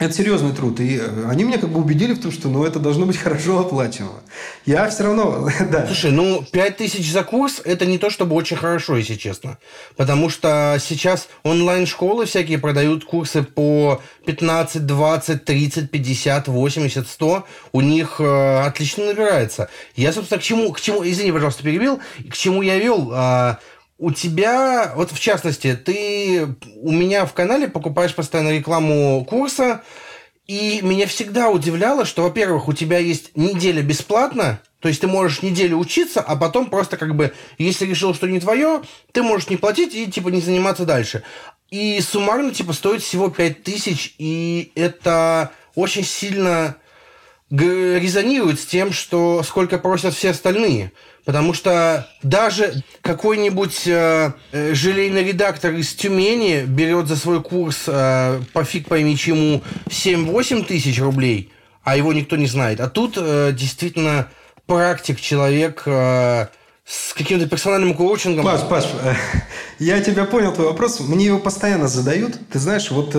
это 0.00 0.14
серьезный 0.14 0.52
труд. 0.52 0.80
И 0.80 0.96
э, 0.96 1.26
они 1.28 1.44
меня 1.44 1.58
как 1.58 1.68
бы 1.68 1.78
убедили 1.78 2.14
в 2.14 2.20
том, 2.20 2.32
что 2.32 2.48
ну, 2.48 2.64
это 2.64 2.78
должно 2.80 3.04
быть 3.04 3.16
хорошо 3.22 3.60
оплачиваемо. 3.60 4.22
Я 4.64 4.88
все 4.88 5.04
равно, 5.04 5.48
да. 5.70 5.86
Слушай, 5.86 6.10
ну, 6.10 6.42
5 6.50 6.76
тысяч 6.78 7.12
за 7.12 7.22
курс– 7.22 7.60
это 7.64 7.84
не 7.84 7.98
то, 7.98 8.08
чтобы 8.08 8.34
очень 8.34 8.56
хорошо, 8.56 8.96
если 8.96 9.14
честно. 9.14 9.58
Потому 9.96 10.30
что 10.30 10.78
сейчас 10.80 11.28
онлайн-школы 11.42 12.24
всякие 12.24 12.58
продают 12.58 13.04
курсы 13.04 13.42
по 13.42 14.00
15, 14.24 14.86
20, 14.86 15.44
30, 15.44 15.90
50, 15.90 16.48
80, 16.48 17.06
100. 17.06 17.46
У 17.72 17.80
них 17.82 18.16
э, 18.20 18.60
отлично 18.60 19.04
набирается. 19.04 19.68
Я, 19.96 20.14
собственно, 20.14 20.40
к 20.40 20.42
чему, 20.42 20.72
к 20.72 20.80
чему, 20.80 21.06
извини, 21.06 21.30
пожалуйста, 21.30 21.62
перебил, 21.62 22.00
к 22.30 22.34
чему 22.34 22.62
я 22.62 22.78
вел. 22.78 23.12
Э, 23.12 23.56
у 24.00 24.10
тебя, 24.12 24.92
вот 24.96 25.12
в 25.12 25.20
частности, 25.20 25.76
ты 25.76 26.48
у 26.76 26.90
меня 26.90 27.26
в 27.26 27.34
канале 27.34 27.68
покупаешь 27.68 28.14
постоянно 28.14 28.50
рекламу 28.50 29.24
курса, 29.26 29.82
и 30.46 30.80
меня 30.82 31.06
всегда 31.06 31.50
удивляло, 31.50 32.06
что, 32.06 32.22
во-первых, 32.22 32.66
у 32.66 32.72
тебя 32.72 32.98
есть 32.98 33.36
неделя 33.36 33.82
бесплатно, 33.82 34.60
то 34.80 34.88
есть 34.88 35.02
ты 35.02 35.06
можешь 35.06 35.42
неделю 35.42 35.76
учиться, 35.76 36.22
а 36.22 36.34
потом 36.34 36.70
просто 36.70 36.96
как 36.96 37.14
бы, 37.14 37.34
если 37.58 37.84
решил, 37.84 38.14
что 38.14 38.26
не 38.26 38.40
твое, 38.40 38.80
ты 39.12 39.22
можешь 39.22 39.50
не 39.50 39.58
платить 39.58 39.94
и 39.94 40.10
типа 40.10 40.28
не 40.28 40.40
заниматься 40.40 40.86
дальше. 40.86 41.22
И 41.70 42.00
суммарно 42.00 42.52
типа 42.52 42.72
стоит 42.72 43.02
всего 43.02 43.28
5000, 43.28 44.14
и 44.16 44.72
это 44.74 45.52
очень 45.74 46.04
сильно 46.04 46.76
резонирует 47.50 48.60
с 48.60 48.64
тем, 48.64 48.92
что 48.92 49.42
сколько 49.42 49.76
просят 49.76 50.14
все 50.14 50.30
остальные. 50.30 50.92
Потому 51.24 51.52
что 51.52 52.08
даже 52.22 52.82
какой-нибудь 53.02 53.86
э, 53.86 54.32
э, 54.52 54.74
желейный 54.74 55.24
редактор 55.24 55.74
из 55.74 55.92
Тюмени 55.94 56.64
берет 56.66 57.08
за 57.08 57.16
свой 57.16 57.42
курс 57.42 57.84
э, 57.86 58.40
по 58.52 58.64
фиг 58.64 58.88
пойми 58.88 59.16
чему 59.16 59.62
7-8 59.88 60.64
тысяч 60.64 61.00
рублей, 61.00 61.52
а 61.84 61.96
его 61.96 62.12
никто 62.12 62.36
не 62.36 62.46
знает. 62.46 62.80
А 62.80 62.88
тут 62.88 63.14
э, 63.16 63.52
действительно 63.52 64.28
практик, 64.66 65.20
человек 65.20 65.82
э, 65.86 66.46
с 66.84 67.12
каким-то 67.14 67.46
персональным 67.48 67.94
коучингом. 67.94 68.44
Паш, 68.44 68.62
Паш, 68.68 68.86
э, 69.02 69.14
я 69.78 70.00
тебя 70.00 70.24
понял 70.24 70.52
твой 70.54 70.68
вопрос. 70.68 71.00
Мне 71.00 71.26
его 71.26 71.38
постоянно 71.38 71.88
задают. 71.88 72.38
Ты 72.50 72.58
знаешь, 72.58 72.90
вот 72.90 73.14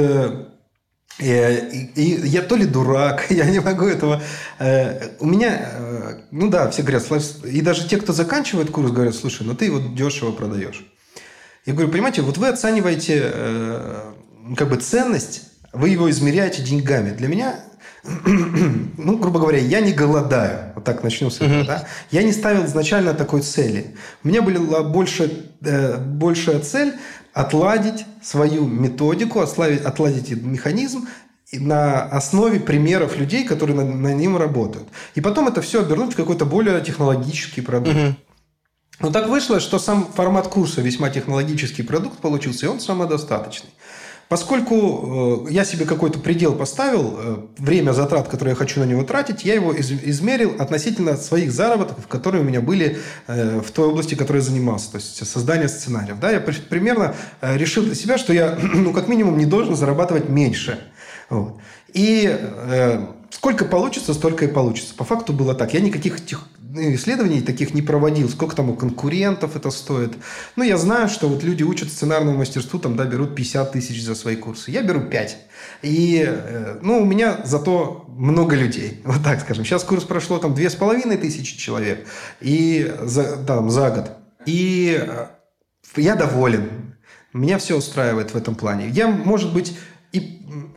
э, 1.19 1.21
Э, 1.21 1.69
и, 1.71 1.91
и 1.95 2.27
я 2.27 2.41
то 2.41 2.55
ли 2.55 2.65
дурак, 2.65 3.27
я 3.29 3.45
не 3.45 3.59
могу 3.59 3.85
этого. 3.85 4.21
Э, 4.59 5.09
у 5.19 5.27
меня, 5.27 5.69
э, 5.73 6.21
ну 6.31 6.49
да, 6.49 6.69
все 6.71 6.81
говорят, 6.81 7.03
и 7.45 7.61
даже 7.61 7.87
те, 7.87 7.97
кто 7.97 8.13
заканчивает 8.13 8.71
курс, 8.71 8.91
говорят, 8.91 9.15
слушай, 9.15 9.45
ну 9.45 9.53
ты 9.53 9.65
его 9.65 9.79
дешево 9.79 10.31
продаешь. 10.31 10.85
Я 11.65 11.73
говорю, 11.73 11.91
понимаете, 11.91 12.23
вот 12.23 12.37
вы 12.37 12.47
оцениваете 12.47 13.31
как 14.57 14.67
бы 14.67 14.77
ценность, 14.77 15.43
вы 15.73 15.89
его 15.89 16.09
измеряете 16.09 16.63
деньгами. 16.63 17.11
Для 17.11 17.27
меня 17.27 17.63
ну, 18.03 19.17
грубо 19.17 19.39
говоря, 19.39 19.59
я 19.59 19.79
не 19.79 19.93
голодаю. 19.93 20.70
Вот 20.81 20.85
так 20.85 21.03
начнем 21.03 21.29
с 21.29 21.35
этого. 21.35 21.61
Uh-huh. 21.61 21.67
Да? 21.67 21.87
Я 22.09 22.23
не 22.23 22.31
ставил 22.31 22.65
изначально 22.65 23.13
такой 23.13 23.41
цели. 23.41 23.95
У 24.23 24.27
меня 24.27 24.41
была 24.41 24.81
больше, 24.81 25.45
э, 25.63 25.97
большая 25.97 26.59
цель 26.59 26.93
отладить 27.33 28.05
свою 28.23 28.65
методику, 28.65 29.41
отладить, 29.41 29.81
отладить 29.81 30.31
механизм 30.31 31.07
на 31.53 32.01
основе 32.05 32.59
примеров 32.59 33.15
людей, 33.17 33.45
которые 33.45 33.75
на, 33.75 33.85
на 33.85 34.13
ним 34.13 34.37
работают. 34.37 34.87
И 35.13 35.21
потом 35.21 35.47
это 35.47 35.61
все 35.61 35.81
обернуть 35.81 36.13
в 36.13 36.15
какой-то 36.15 36.45
более 36.45 36.81
технологический 36.81 37.61
продукт. 37.61 37.95
Угу. 37.95 38.15
Но 39.01 39.11
так 39.11 39.29
вышло, 39.29 39.59
что 39.59 39.77
сам 39.77 40.07
формат 40.07 40.47
курса 40.47 40.81
весьма 40.81 41.11
технологический 41.11 41.83
продукт 41.83 42.17
получился, 42.19 42.65
и 42.65 42.69
он 42.69 42.79
самодостаточный. 42.79 43.69
Поскольку 44.31 45.45
э, 45.49 45.51
я 45.51 45.65
себе 45.65 45.83
какой-то 45.83 46.17
предел 46.17 46.55
поставил, 46.55 47.17
э, 47.17 47.37
время 47.57 47.91
затрат, 47.91 48.29
которые 48.29 48.51
я 48.51 48.55
хочу 48.55 48.79
на 48.79 48.85
него 48.85 49.03
тратить, 49.03 49.43
я 49.43 49.55
его 49.55 49.75
измерил 49.77 50.55
относительно 50.57 51.17
своих 51.17 51.51
заработков, 51.51 52.07
которые 52.07 52.41
у 52.41 52.45
меня 52.45 52.61
были 52.61 52.97
э, 53.27 53.59
в 53.59 53.69
той 53.71 53.89
области, 53.89 54.15
которой 54.15 54.37
я 54.37 54.43
занимался, 54.43 54.89
то 54.89 54.99
есть 54.99 55.27
создание 55.27 55.67
сценариев. 55.67 56.17
Да, 56.21 56.31
я 56.31 56.39
примерно 56.39 57.13
решил 57.41 57.83
для 57.83 57.93
себя, 57.93 58.17
что 58.17 58.31
я, 58.31 58.57
ну, 58.73 58.93
как 58.93 59.09
минимум, 59.09 59.37
не 59.37 59.45
должен 59.45 59.75
зарабатывать 59.75 60.29
меньше. 60.29 60.79
Вот. 61.29 61.57
И 61.91 62.33
сколько 63.31 63.65
получится, 63.65 64.13
столько 64.13 64.45
и 64.45 64.47
получится. 64.47 64.95
По 64.95 65.03
факту 65.03 65.33
было 65.33 65.55
так. 65.55 65.73
Я 65.73 65.81
никаких 65.81 66.25
тех, 66.25 66.47
исследований 66.73 67.41
таких 67.41 67.73
не 67.73 67.81
проводил, 67.81 68.29
сколько 68.29 68.55
там 68.55 68.69
у 68.69 68.75
конкурентов 68.75 69.55
это 69.55 69.71
стоит. 69.71 70.13
Ну, 70.55 70.63
я 70.63 70.77
знаю, 70.77 71.09
что 71.09 71.27
вот 71.27 71.43
люди 71.43 71.63
учат 71.63 71.89
сценарному 71.89 72.37
мастерству, 72.37 72.79
там, 72.79 72.95
да, 72.95 73.05
берут 73.05 73.35
50 73.35 73.71
тысяч 73.71 74.03
за 74.03 74.15
свои 74.15 74.35
курсы. 74.35 74.71
Я 74.71 74.81
беру 74.81 75.01
5. 75.01 75.37
И, 75.81 76.25
э, 76.27 76.79
ну, 76.81 77.01
у 77.01 77.05
меня 77.05 77.41
зато 77.43 78.05
много 78.09 78.55
людей, 78.55 79.01
вот 79.05 79.23
так 79.23 79.41
скажем. 79.41 79.65
Сейчас 79.65 79.83
курс 79.83 80.03
прошло 80.03 80.37
там 80.37 80.55
половиной 80.79 81.17
тысячи 81.17 81.57
человек 81.57 82.07
и 82.39 82.93
за, 83.01 83.37
там, 83.37 83.69
за 83.69 83.89
год. 83.89 84.11
И 84.45 84.99
э, 84.99 85.27
я 85.97 86.15
доволен. 86.15 86.95
Меня 87.33 87.57
все 87.59 87.77
устраивает 87.77 88.33
в 88.33 88.35
этом 88.37 88.55
плане. 88.55 88.89
Я, 88.89 89.07
может 89.07 89.53
быть, 89.53 89.77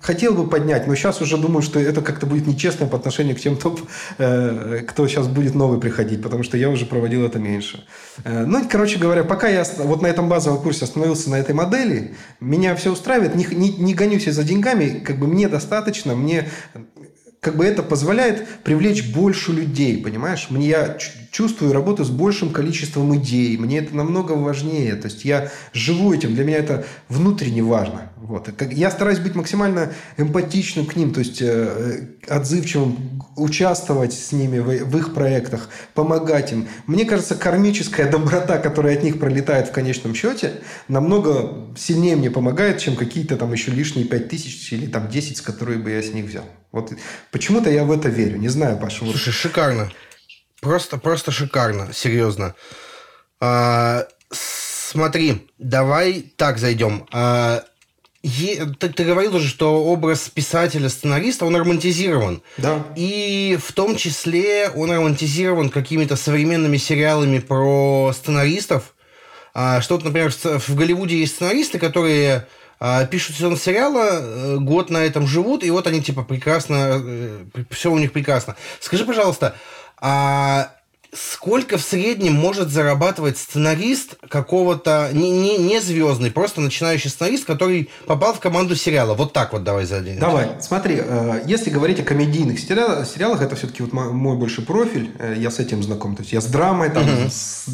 хотел 0.00 0.34
бы 0.34 0.48
поднять, 0.48 0.86
но 0.86 0.94
сейчас 0.94 1.20
уже 1.20 1.36
думаю, 1.36 1.62
что 1.62 1.80
это 1.80 2.00
как-то 2.00 2.26
будет 2.26 2.46
нечестно 2.46 2.86
по 2.86 2.96
отношению 2.96 3.36
к 3.36 3.40
тем, 3.40 3.56
кто, 3.56 3.78
э, 4.18 4.82
кто 4.86 5.06
сейчас 5.08 5.26
будет 5.28 5.54
новый 5.54 5.80
приходить, 5.80 6.22
потому 6.22 6.42
что 6.42 6.56
я 6.56 6.70
уже 6.70 6.86
проводил 6.86 7.24
это 7.24 7.38
меньше. 7.38 7.84
Э, 8.24 8.44
ну, 8.44 8.66
короче 8.68 8.98
говоря, 8.98 9.24
пока 9.24 9.48
я 9.48 9.64
вот 9.78 10.02
на 10.02 10.06
этом 10.06 10.28
базовом 10.28 10.62
курсе 10.62 10.84
остановился 10.84 11.30
на 11.30 11.36
этой 11.36 11.54
модели, 11.54 12.14
меня 12.40 12.74
все 12.76 12.92
устраивает, 12.92 13.34
не, 13.34 13.46
не, 13.46 13.72
не 13.72 13.94
гонюсь 13.94 14.26
я 14.26 14.32
за 14.32 14.44
деньгами, 14.44 15.00
как 15.04 15.18
бы 15.18 15.26
мне 15.26 15.48
достаточно, 15.48 16.14
мне 16.14 16.48
как 17.44 17.56
бы 17.56 17.66
это 17.66 17.82
позволяет 17.82 18.48
привлечь 18.64 19.12
больше 19.12 19.52
людей, 19.52 20.02
понимаешь? 20.02 20.46
Мне 20.48 20.68
я 20.68 20.96
чувствую 21.30 21.74
работу 21.74 22.02
с 22.02 22.08
большим 22.08 22.50
количеством 22.50 23.14
идей, 23.16 23.58
мне 23.58 23.80
это 23.80 23.94
намного 23.94 24.32
важнее, 24.32 24.94
то 24.94 25.08
есть 25.08 25.26
я 25.26 25.50
живу 25.74 26.14
этим, 26.14 26.34
для 26.34 26.44
меня 26.44 26.56
это 26.56 26.86
внутренне 27.10 27.62
важно. 27.62 28.12
Вот. 28.16 28.48
Я 28.72 28.90
стараюсь 28.90 29.18
быть 29.18 29.34
максимально 29.34 29.92
эмпатичным 30.16 30.86
к 30.86 30.96
ним, 30.96 31.12
то 31.12 31.18
есть 31.18 31.42
э, 31.42 32.06
отзывчивым, 32.26 33.20
участвовать 33.36 34.14
с 34.14 34.32
ними 34.32 34.60
в, 34.60 34.84
в 34.84 34.96
их 34.96 35.12
проектах, 35.12 35.68
помогать 35.92 36.52
им. 36.52 36.66
Мне 36.86 37.04
кажется, 37.04 37.34
кармическая 37.34 38.10
доброта, 38.10 38.56
которая 38.56 38.96
от 38.96 39.02
них 39.02 39.18
пролетает 39.18 39.68
в 39.68 39.72
конечном 39.72 40.14
счете, 40.14 40.52
намного 40.88 41.74
сильнее 41.76 42.16
мне 42.16 42.30
помогает, 42.30 42.78
чем 42.78 42.96
какие-то 42.96 43.36
там 43.36 43.52
еще 43.52 43.70
лишние 43.70 44.06
5 44.06 44.28
тысяч 44.28 44.72
или 44.72 44.86
там 44.86 45.08
10, 45.08 45.36
с 45.36 45.40
которые 45.42 45.78
бы 45.78 45.90
я 45.90 46.00
с 46.00 46.14
них 46.14 46.24
взял. 46.24 46.44
Вот 46.74 46.92
почему-то 47.30 47.70
я 47.70 47.84
в 47.84 47.92
это 47.92 48.08
верю. 48.08 48.36
Не 48.36 48.48
знаю, 48.48 48.78
Паша. 48.78 48.98
Слушай, 48.98 49.26
вот... 49.26 49.34
шикарно. 49.34 49.92
Просто, 50.60 50.98
просто 50.98 51.30
шикарно. 51.30 51.92
Серьезно. 51.92 52.56
А, 53.40 54.08
смотри, 54.32 55.46
давай 55.56 56.32
так 56.36 56.58
зайдем. 56.58 57.06
А, 57.12 57.62
е, 58.24 58.66
ты, 58.80 58.88
ты 58.88 59.04
говорил 59.04 59.36
уже, 59.36 59.46
что 59.46 59.84
образ 59.84 60.28
писателя-сценариста, 60.28 61.46
он 61.46 61.54
романтизирован. 61.54 62.42
Да. 62.56 62.84
И 62.96 63.56
в 63.62 63.72
том 63.72 63.94
числе 63.94 64.68
он 64.68 64.90
романтизирован 64.90 65.70
какими-то 65.70 66.16
современными 66.16 66.76
сериалами 66.76 67.38
про 67.38 68.12
сценаристов. 68.12 68.94
А, 69.54 69.80
что, 69.80 69.96
например, 69.98 70.32
в 70.32 70.74
Голливуде 70.74 71.20
есть 71.20 71.36
сценаристы, 71.36 71.78
которые 71.78 72.48
пишут 73.10 73.36
сезон 73.36 73.56
сериала, 73.56 74.20
э, 74.20 74.56
год 74.58 74.90
на 74.90 74.98
этом 74.98 75.26
живут, 75.26 75.64
и 75.64 75.70
вот 75.70 75.86
они 75.86 76.02
типа 76.02 76.22
прекрасно, 76.22 77.00
э, 77.02 77.44
все 77.70 77.90
у 77.90 77.98
них 77.98 78.12
прекрасно. 78.12 78.56
Скажи, 78.80 79.04
пожалуйста, 79.04 79.54
а 80.00 80.72
сколько 81.12 81.78
в 81.78 81.82
среднем 81.82 82.34
может 82.34 82.70
зарабатывать 82.70 83.38
сценарист 83.38 84.16
какого-то 84.28 85.10
не, 85.12 85.30
не, 85.30 85.56
не 85.58 85.80
звездный, 85.80 86.32
просто 86.32 86.60
начинающий 86.60 87.08
сценарист, 87.08 87.44
который 87.44 87.88
попал 88.06 88.34
в 88.34 88.40
команду 88.40 88.74
сериала? 88.74 89.14
Вот 89.14 89.32
так 89.32 89.52
вот 89.52 89.62
давай 89.62 89.86
зададим. 89.86 90.18
Давай, 90.18 90.48
смотри, 90.60 91.00
э, 91.00 91.42
если 91.46 91.70
говорить 91.70 92.00
о 92.00 92.02
комедийных 92.02 92.58
сериалах, 92.58 93.40
это 93.40 93.54
все-таки 93.56 93.82
вот 93.82 93.92
мой 93.92 94.36
больше 94.36 94.62
профиль, 94.62 95.12
я 95.36 95.50
с 95.50 95.60
этим 95.60 95.82
знаком. 95.82 96.16
То 96.16 96.22
есть 96.22 96.32
я 96.32 96.40
с 96.40 96.46
драмой, 96.46 96.90
там, 96.90 97.04
uh-huh. 97.04 97.30
с 97.30 97.64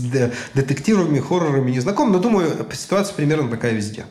детективами, 0.54 1.18
хоррорами 1.18 1.70
не 1.70 1.80
знаком, 1.80 2.12
но 2.12 2.18
думаю, 2.18 2.66
ситуация 2.74 3.14
примерно 3.14 3.48
такая 3.48 3.72
везде. 3.72 4.04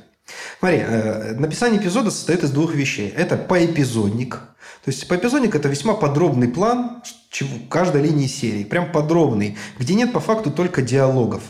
Смотри, 0.59 0.79
э, 0.79 1.33
написание 1.35 1.79
эпизода 1.81 2.11
состоит 2.11 2.43
из 2.43 2.51
двух 2.51 2.73
вещей. 2.73 3.09
Это 3.09 3.37
поэпизодник. 3.37 4.35
То 4.83 4.91
есть 4.91 5.07
поэпизодник– 5.07 5.55
это 5.55 5.67
весьма 5.69 5.93
подробный 5.93 6.47
план 6.47 7.01
каждой 7.69 8.03
линии 8.03 8.27
серии. 8.27 8.63
Прям 8.63 8.91
подробный, 8.91 9.57
где 9.77 9.93
нет 9.93 10.13
по 10.13 10.19
факту 10.19 10.51
только 10.51 10.81
диалогов. 10.81 11.43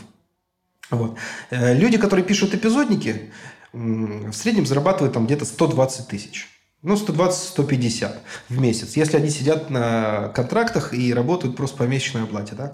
Вот. 0.90 1.16
Э, 1.50 1.74
люди, 1.74 1.98
которые 1.98 2.24
пишут 2.24 2.54
эпизодники, 2.54 3.32
в 3.72 4.32
среднем 4.32 4.66
зарабатывают 4.66 5.14
там 5.14 5.26
где-то 5.26 5.44
120 5.44 6.08
тысяч. 6.08 6.48
Ну, 6.82 6.94
120-150 6.94 8.16
в 8.48 8.60
месяц. 8.60 8.96
Если 8.96 9.16
они 9.16 9.30
сидят 9.30 9.70
на 9.70 10.28
контрактах 10.34 10.94
и 10.94 11.12
работают 11.12 11.56
просто 11.56 11.76
по 11.76 11.82
месячной 11.84 12.24
оплате. 12.24 12.54
Да? 12.54 12.72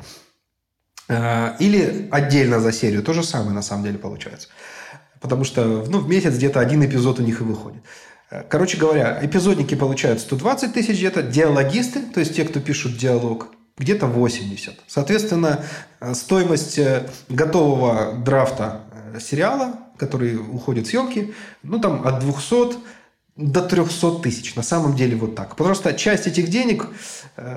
Э, 1.09 1.57
или 1.59 2.09
отдельно 2.11 2.61
за 2.61 2.73
серию. 2.73 3.03
То 3.03 3.13
же 3.13 3.23
самое 3.23 3.53
на 3.53 3.63
самом 3.63 3.85
деле 3.85 3.99
получается 3.99 4.49
потому 5.21 5.45
что 5.45 5.85
ну, 5.89 5.99
в 5.99 6.09
месяц 6.09 6.35
где-то 6.35 6.61
один 6.61 6.85
эпизод 6.85 7.21
у 7.21 7.23
них 7.23 7.41
и 7.41 7.45
выходит. 7.45 7.83
Э, 8.31 8.43
короче 8.49 8.77
говоря, 8.77 9.19
эпизодники 9.23 9.75
получают 9.75 10.21
120 10.21 10.73
тысяч 10.73 10.97
где-то, 10.97 11.23
диалогисты, 11.23 12.01
то 12.03 12.21
есть 12.21 12.35
те, 12.35 12.45
кто 12.45 12.61
пишут 12.61 12.97
диалог, 12.97 13.49
где-то 13.79 14.07
80. 14.07 14.75
Соответственно, 14.87 15.65
э, 16.01 16.15
стоимость 16.15 16.79
э, 16.79 17.09
готового 17.29 18.15
драфта 18.15 18.83
сериала, 19.21 19.79
который 19.97 20.37
уходит 20.37 20.87
в 20.87 20.91
съемки, 20.91 21.35
ну 21.63 21.79
там 21.79 22.07
от 22.07 22.21
200 22.21 22.79
до 23.37 23.63
300 23.63 24.21
тысяч. 24.21 24.55
На 24.55 24.63
самом 24.63 24.97
деле 24.97 25.17
вот 25.17 25.35
так. 25.35 25.55
Что 25.75 25.93
часть 25.95 26.27
этих 26.27 26.49
денег, 26.49 26.89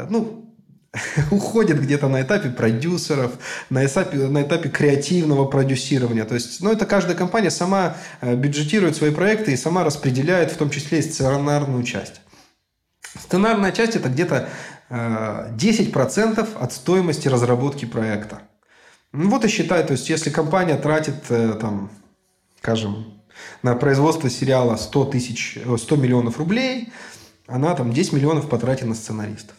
ну, 0.09 0.48
уходит 1.31 1.81
где-то 1.81 2.07
на 2.07 2.21
этапе 2.21 2.49
продюсеров, 2.49 3.33
на 3.69 3.85
этапе, 3.85 4.17
на 4.17 4.41
этапе 4.41 4.69
креативного 4.69 5.45
продюсирования. 5.45 6.25
То 6.25 6.35
есть, 6.35 6.61
ну, 6.61 6.71
это 6.71 6.85
каждая 6.85 7.15
компания 7.15 7.51
сама 7.51 7.97
э, 8.21 8.35
бюджетирует 8.35 8.95
свои 8.95 9.11
проекты 9.11 9.53
и 9.53 9.57
сама 9.57 9.83
распределяет 9.83 10.51
в 10.51 10.57
том 10.57 10.69
числе 10.69 10.99
и 10.99 11.01
сценарную 11.01 11.83
часть. 11.83 12.21
Сценарная 13.17 13.71
часть– 13.71 13.95
это 13.95 14.09
где-то 14.09 14.49
10% 14.89 16.39
э, 16.39 16.45
от 16.59 16.73
стоимости 16.73 17.27
разработки 17.27 17.85
проекта. 17.85 18.41
Ну, 19.11 19.29
вот 19.29 19.45
и 19.45 19.47
считай, 19.47 19.85
то 19.85 19.93
есть, 19.93 20.09
если 20.09 20.29
компания 20.29 20.77
тратит, 20.77 21.15
э, 21.29 21.53
там, 21.59 21.91
скажем, 22.59 23.13
на 23.63 23.75
производство 23.75 24.29
сериала 24.29 24.75
100, 24.75 25.05
тысяч, 25.05 25.57
100 25.77 25.95
миллионов 25.95 26.39
рублей, 26.39 26.91
она 27.47 27.73
там 27.75 27.93
10 27.93 28.13
миллионов 28.13 28.49
потратит 28.49 28.85
на 28.85 28.95
сценаристов. 28.95 29.55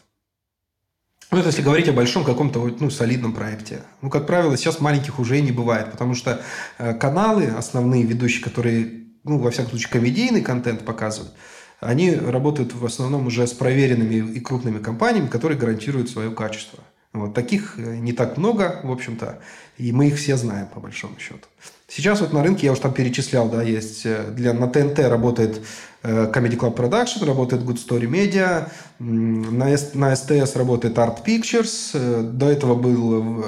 Ну, 1.31 1.39
это 1.39 1.49
если 1.49 1.62
говорить 1.62 1.89
о 1.89 1.93
большом 1.93 2.24
каком-то 2.24 2.74
ну, 2.81 2.91
солидном 2.91 3.33
проекте. 3.33 3.83
Ну, 4.03 4.11
как 4.11 4.26
правило, 4.26 4.57
сейчас 4.57 4.81
маленьких 4.81 5.20
уже 5.20 5.41
не 5.41 5.53
бывает, 5.53 5.93
потому 5.93 6.14
что 6.14 6.43
э, 6.78 6.93
каналы, 6.95 7.47
основные 7.47 8.03
ведущие, 8.03 8.43
которые, 8.43 9.05
ну, 9.22 9.39
во 9.39 9.53
всяком 9.53 9.70
случае, 9.70 9.91
комедийный 9.91 10.43
контент 10.43 10.85
показывают, 10.85 11.33
они 11.78 12.12
работают 12.12 12.74
в 12.74 12.85
основном 12.85 13.28
уже 13.28 13.47
с 13.47 13.53
проверенными 13.53 14.33
и 14.33 14.41
крупными 14.41 14.78
компаниями, 14.78 15.28
которые 15.28 15.57
гарантируют 15.57 16.11
свое 16.11 16.33
качество. 16.33 16.81
Вот 17.12 17.34
таких 17.34 17.74
э, 17.76 17.96
не 17.96 18.12
так 18.12 18.36
много, 18.36 18.80
в 18.84 18.92
общем-то, 18.92 19.40
и 19.78 19.90
мы 19.90 20.08
их 20.08 20.16
все 20.16 20.36
знаем, 20.36 20.68
по 20.68 20.78
большому 20.78 21.18
счету. 21.18 21.48
Сейчас 21.88 22.20
вот 22.20 22.32
на 22.32 22.42
рынке, 22.42 22.66
я 22.66 22.72
уже 22.72 22.82
там 22.82 22.92
перечислял, 22.92 23.48
да, 23.48 23.62
есть 23.62 24.06
э, 24.06 24.30
для, 24.30 24.52
на 24.52 24.68
ТНТ 24.68 25.00
работает 25.00 25.61
э, 26.04 26.30
Comedy 26.32 26.56
Club 26.56 26.76
Production, 26.76 27.24
работает 27.26 27.62
Good 27.62 27.84
Story 27.84 28.08
Media, 28.08 28.68
на, 29.00 29.76
на 29.94 30.16
СТС 30.16 30.54
работает 30.54 30.96
Art 30.98 31.24
Pictures, 31.24 32.22
до 32.22 32.48
этого 32.48 32.76
был 32.76 33.44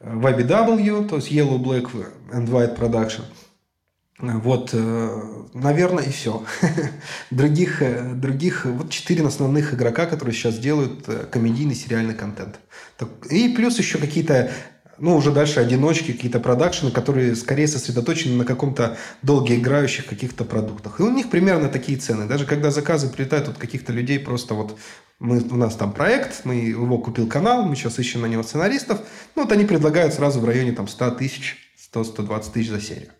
YBW, 0.00 1.08
то 1.08 1.16
есть 1.16 1.30
Yellow, 1.30 1.58
Black 1.58 1.88
and 2.32 2.48
White 2.48 2.76
Production. 2.76 3.22
Вот, 4.20 4.74
наверное, 5.54 6.04
и 6.04 6.10
все. 6.10 6.44
других, 7.30 7.82
других, 8.18 8.64
вот 8.66 8.90
четыре 8.90 9.26
основных 9.26 9.74
игрока, 9.74 10.06
которые 10.06 10.34
сейчас 10.34 10.58
делают 10.58 11.06
комедийный 11.30 11.74
сериальный 11.74 12.14
контент. 12.14 12.60
И 13.30 13.48
плюс 13.48 13.78
еще 13.78 13.98
какие-то 13.98 14.50
ну, 15.00 15.16
уже 15.16 15.32
дальше 15.32 15.60
одиночки, 15.60 16.12
какие-то 16.12 16.40
продакшены, 16.40 16.90
которые 16.90 17.34
скорее 17.34 17.66
сосредоточены 17.66 18.36
на 18.36 18.44
каком-то 18.44 18.98
долгоиграющих 19.22 20.06
каких-то 20.06 20.44
продуктах. 20.44 21.00
И 21.00 21.02
у 21.02 21.10
них 21.10 21.30
примерно 21.30 21.68
такие 21.68 21.98
цены. 21.98 22.26
Даже 22.26 22.44
когда 22.44 22.70
заказы 22.70 23.08
прилетают 23.08 23.48
от 23.48 23.56
каких-то 23.58 23.92
людей, 23.92 24.18
просто 24.18 24.54
вот 24.54 24.78
мы, 25.18 25.40
у 25.40 25.56
нас 25.56 25.74
там 25.74 25.92
проект, 25.92 26.44
мы 26.44 26.56
его 26.56 26.98
купил 26.98 27.26
канал, 27.26 27.64
мы 27.64 27.76
сейчас 27.76 27.98
ищем 27.98 28.20
на 28.20 28.26
него 28.26 28.42
сценаристов. 28.42 29.00
Ну, 29.34 29.44
вот 29.44 29.52
они 29.52 29.64
предлагают 29.64 30.12
сразу 30.12 30.38
в 30.38 30.44
районе 30.44 30.72
там 30.72 30.86
100 30.86 31.12
тысяч, 31.12 31.56
100-120 31.92 32.52
тысяч 32.52 32.68
за 32.68 32.80
серию. 32.80 33.10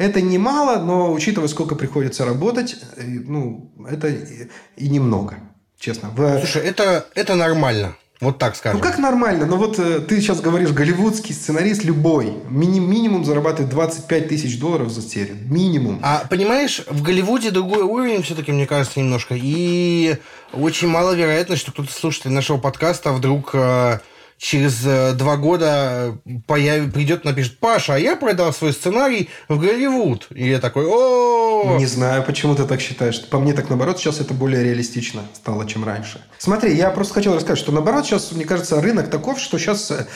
Это 0.00 0.22
немало, 0.22 0.82
но 0.82 1.12
учитывая, 1.12 1.48
сколько 1.48 1.74
приходится 1.74 2.24
работать, 2.24 2.74
э, 2.96 3.02
ну, 3.04 3.70
это 3.86 4.08
и 4.08 4.88
немного, 4.88 5.34
честно. 5.78 6.10
Слушай, 6.16 6.62
это, 6.62 7.06
это 7.14 7.34
нормально. 7.34 7.96
Вот 8.18 8.38
так 8.38 8.56
скажем. 8.56 8.78
Ну 8.78 8.82
как 8.82 8.98
нормально? 8.98 9.44
Ну 9.44 9.56
вот 9.56 9.78
э, 9.78 10.00
ты 10.00 10.22
сейчас 10.22 10.40
говоришь, 10.40 10.70
голливудский 10.70 11.34
сценарист 11.34 11.84
любой 11.84 12.32
мини 12.48 12.80
минимум 12.80 13.26
зарабатывает 13.26 13.70
25 13.70 14.28
тысяч 14.28 14.58
долларов 14.58 14.90
за 14.90 15.02
серию. 15.02 15.36
Минимум. 15.44 16.00
А 16.02 16.24
понимаешь, 16.30 16.82
в 16.88 17.02
Голливуде 17.02 17.50
другой 17.50 17.82
уровень 17.82 18.22
все-таки, 18.22 18.52
мне 18.52 18.66
кажется, 18.66 19.00
немножко. 19.00 19.34
И 19.36 20.16
очень 20.54 20.88
маловероятно, 20.88 21.56
что 21.56 21.72
кто-то 21.72 21.92
слушатель 21.92 22.30
нашего 22.30 22.56
подкаста 22.56 23.12
вдруг 23.12 23.50
э, 23.52 23.98
через 24.40 24.86
э, 24.86 25.12
два 25.12 25.36
года 25.36 26.18
появ... 26.46 26.90
придет 26.92 27.24
и 27.24 27.28
напишет, 27.28 27.58
Паша, 27.58 27.96
а 27.96 27.98
я 27.98 28.16
продал 28.16 28.54
свой 28.54 28.72
сценарий 28.72 29.28
в 29.48 29.60
Голливуд. 29.60 30.28
И 30.34 30.48
я 30.48 30.58
такой, 30.58 30.86
о 30.88 31.76
Не 31.78 31.84
знаю, 31.84 32.24
почему 32.24 32.54
ты 32.54 32.64
так 32.64 32.80
считаешь. 32.80 33.22
По 33.26 33.38
мне 33.38 33.52
так 33.52 33.68
наоборот, 33.68 33.98
сейчас 33.98 34.18
это 34.18 34.32
более 34.32 34.64
реалистично 34.64 35.22
стало, 35.34 35.68
чем 35.68 35.84
раньше. 35.84 36.22
Смотри, 36.38 36.74
я 36.74 36.88
просто 36.90 37.12
хотел 37.12 37.34
рассказать, 37.34 37.58
что 37.58 37.70
наоборот 37.70 38.06
сейчас, 38.06 38.32
мне 38.32 38.46
кажется, 38.46 38.80
рынок 38.80 39.10
таков, 39.10 39.38
что 39.38 39.58
сейчас 39.58 39.90
э, 39.90 40.06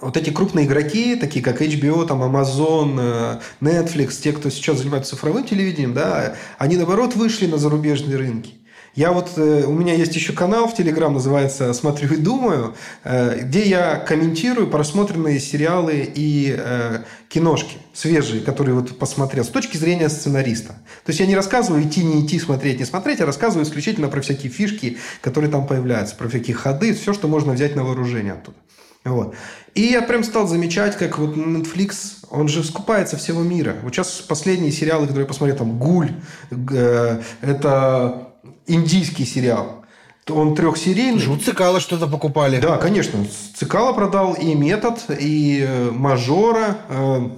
вот 0.00 0.16
эти 0.16 0.30
крупные 0.30 0.66
игроки, 0.66 1.14
такие 1.14 1.44
как 1.44 1.62
HBO, 1.62 2.04
там, 2.04 2.20
Amazon, 2.24 2.96
э, 2.98 3.40
Netflix, 3.60 4.20
те, 4.20 4.32
кто 4.32 4.50
сейчас 4.50 4.78
занимается 4.78 5.10
цифровым 5.14 5.44
телевидением, 5.44 5.94
да, 5.94 6.34
они 6.58 6.76
наоборот 6.76 7.14
вышли 7.14 7.46
на 7.46 7.58
зарубежные 7.58 8.16
рынки. 8.16 8.57
Я 8.98 9.12
вот, 9.12 9.34
э, 9.36 9.62
у 9.64 9.70
меня 9.70 9.94
есть 9.94 10.16
еще 10.16 10.32
канал 10.32 10.66
в 10.66 10.74
Телеграм, 10.74 11.12
называется 11.14 11.72
«Смотрю 11.72 12.14
и 12.14 12.16
думаю», 12.16 12.74
э, 13.04 13.42
где 13.42 13.62
я 13.62 13.94
комментирую 13.94 14.66
просмотренные 14.66 15.38
сериалы 15.38 16.10
и 16.12 16.52
э, 16.58 17.04
киношки 17.28 17.76
свежие, 17.92 18.40
которые 18.40 18.74
вот 18.74 18.98
посмотрел 18.98 19.44
с 19.44 19.50
точки 19.50 19.76
зрения 19.76 20.08
сценариста. 20.08 20.72
То 21.04 21.10
есть 21.10 21.20
я 21.20 21.26
не 21.26 21.36
рассказываю 21.36 21.84
идти, 21.84 22.02
не 22.02 22.26
идти, 22.26 22.40
смотреть, 22.40 22.80
не 22.80 22.84
смотреть, 22.84 23.20
а 23.20 23.26
рассказываю 23.26 23.64
исключительно 23.64 24.08
про 24.08 24.20
всякие 24.20 24.50
фишки, 24.50 24.98
которые 25.20 25.48
там 25.48 25.68
появляются, 25.68 26.16
про 26.16 26.28
всякие 26.28 26.56
ходы, 26.56 26.92
все, 26.92 27.12
что 27.12 27.28
можно 27.28 27.52
взять 27.52 27.76
на 27.76 27.84
вооружение 27.84 28.32
оттуда. 28.32 28.56
Вот. 29.04 29.32
И 29.76 29.82
я 29.82 30.02
прям 30.02 30.24
стал 30.24 30.48
замечать, 30.48 30.98
как 30.98 31.18
вот 31.18 31.36
Netflix, 31.36 32.24
он 32.30 32.48
же 32.48 32.64
скупается 32.64 33.16
всего 33.16 33.44
мира. 33.44 33.76
Вот 33.84 33.94
сейчас 33.94 34.08
последние 34.26 34.72
сериалы, 34.72 35.06
которые 35.06 35.22
я 35.22 35.28
посмотрел, 35.28 35.56
там 35.56 35.78
«Гуль», 35.78 36.10
э, 36.50 37.20
это 37.42 38.27
индийский 38.68 39.24
сериал. 39.24 39.84
Он 40.28 40.54
трехсерийный. 40.54 41.18
Жут 41.18 41.42
Цикало 41.42 41.80
что-то 41.80 42.06
покупали. 42.06 42.60
Да, 42.60 42.76
конечно. 42.76 43.26
Цикало 43.54 43.92
продал 43.92 44.34
и 44.34 44.54
«Метод», 44.54 45.00
и 45.18 45.64
э, 45.66 45.90
«Мажора», 45.90 46.78
э, 46.88 47.28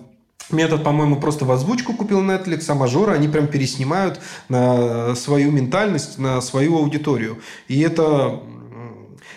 Метод, 0.52 0.82
по-моему, 0.82 1.20
просто 1.20 1.44
в 1.44 1.52
озвучку 1.52 1.92
купил 1.92 2.22
Netflix, 2.22 2.64
а 2.68 2.74
мажоры 2.74 3.12
они 3.12 3.28
прям 3.28 3.46
переснимают 3.46 4.20
на 4.48 5.14
свою 5.14 5.52
ментальность, 5.52 6.18
на 6.18 6.40
свою 6.40 6.78
аудиторию. 6.78 7.38
И 7.68 7.80
это 7.80 8.40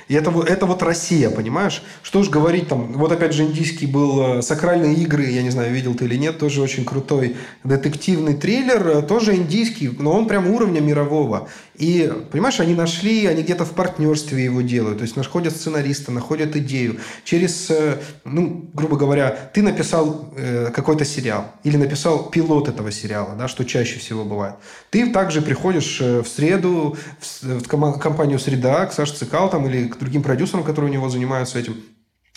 и 0.08 0.16
это, 0.16 0.32
это 0.46 0.66
вот 0.66 0.84
Россия, 0.84 1.30
понимаешь? 1.30 1.82
Что 2.02 2.24
ж 2.24 2.30
говорить 2.30 2.68
там... 2.68 2.92
Вот 2.94 3.12
опять 3.12 3.34
же 3.34 3.44
индийский 3.44 3.88
был 3.88 4.38
э, 4.38 4.42
«Сакральные 4.42 4.96
игры», 4.96 5.26
я 5.26 5.42
не 5.42 5.50
знаю, 5.50 5.74
видел 5.74 5.96
ты 5.96 6.06
или 6.06 6.18
нет, 6.18 6.38
тоже 6.38 6.62
очень 6.62 6.84
крутой 6.84 7.38
детективный 7.64 8.36
триллер, 8.36 9.02
тоже 9.04 9.36
индийский, 9.36 9.90
но 9.98 10.12
он 10.12 10.28
прям 10.28 10.48
уровня 10.48 10.82
мирового. 10.82 11.48
И, 11.76 12.12
понимаешь, 12.32 12.60
они 12.60 12.76
нашли, 12.76 13.26
они 13.26 13.42
где-то 13.42 13.66
в 13.66 13.72
партнерстве 13.72 14.44
его 14.44 14.62
делают, 14.62 15.00
то 15.00 15.04
есть 15.04 15.16
находят 15.16 15.56
сценариста, 15.56 16.12
находят 16.12 16.56
идею. 16.56 17.00
Через, 17.24 17.72
э, 17.72 17.98
ну, 18.26 18.70
грубо 18.74 18.96
говоря, 18.96 19.32
ты 19.54 19.64
написал 19.64 20.32
э, 20.36 20.70
какой-то 20.74 21.04
сериал 21.04 21.52
или 21.64 21.78
написал 21.78 22.30
пилот 22.30 22.70
этого 22.70 22.92
сериала, 22.92 23.36
да, 23.36 23.48
что 23.48 23.66
чаще 23.66 24.00
всего 24.00 24.24
бывает. 24.24 24.56
Ты 24.92 25.12
также 25.12 25.42
приходишь 25.42 26.00
в 26.00 26.26
среду 26.26 26.96
в 27.42 27.68
компанию 27.68 28.38
«Среда» 28.38 28.86
к 28.86 28.94
Саше 28.94 29.16
Цикал 29.16 29.50
там, 29.50 29.68
или 29.68 29.88
к 29.88 29.98
другим 29.98 30.22
продюсерам, 30.22 30.64
которые 30.64 30.92
у 30.92 30.94
него 30.94 31.10
занимаются 31.10 31.60
этим, 31.60 31.82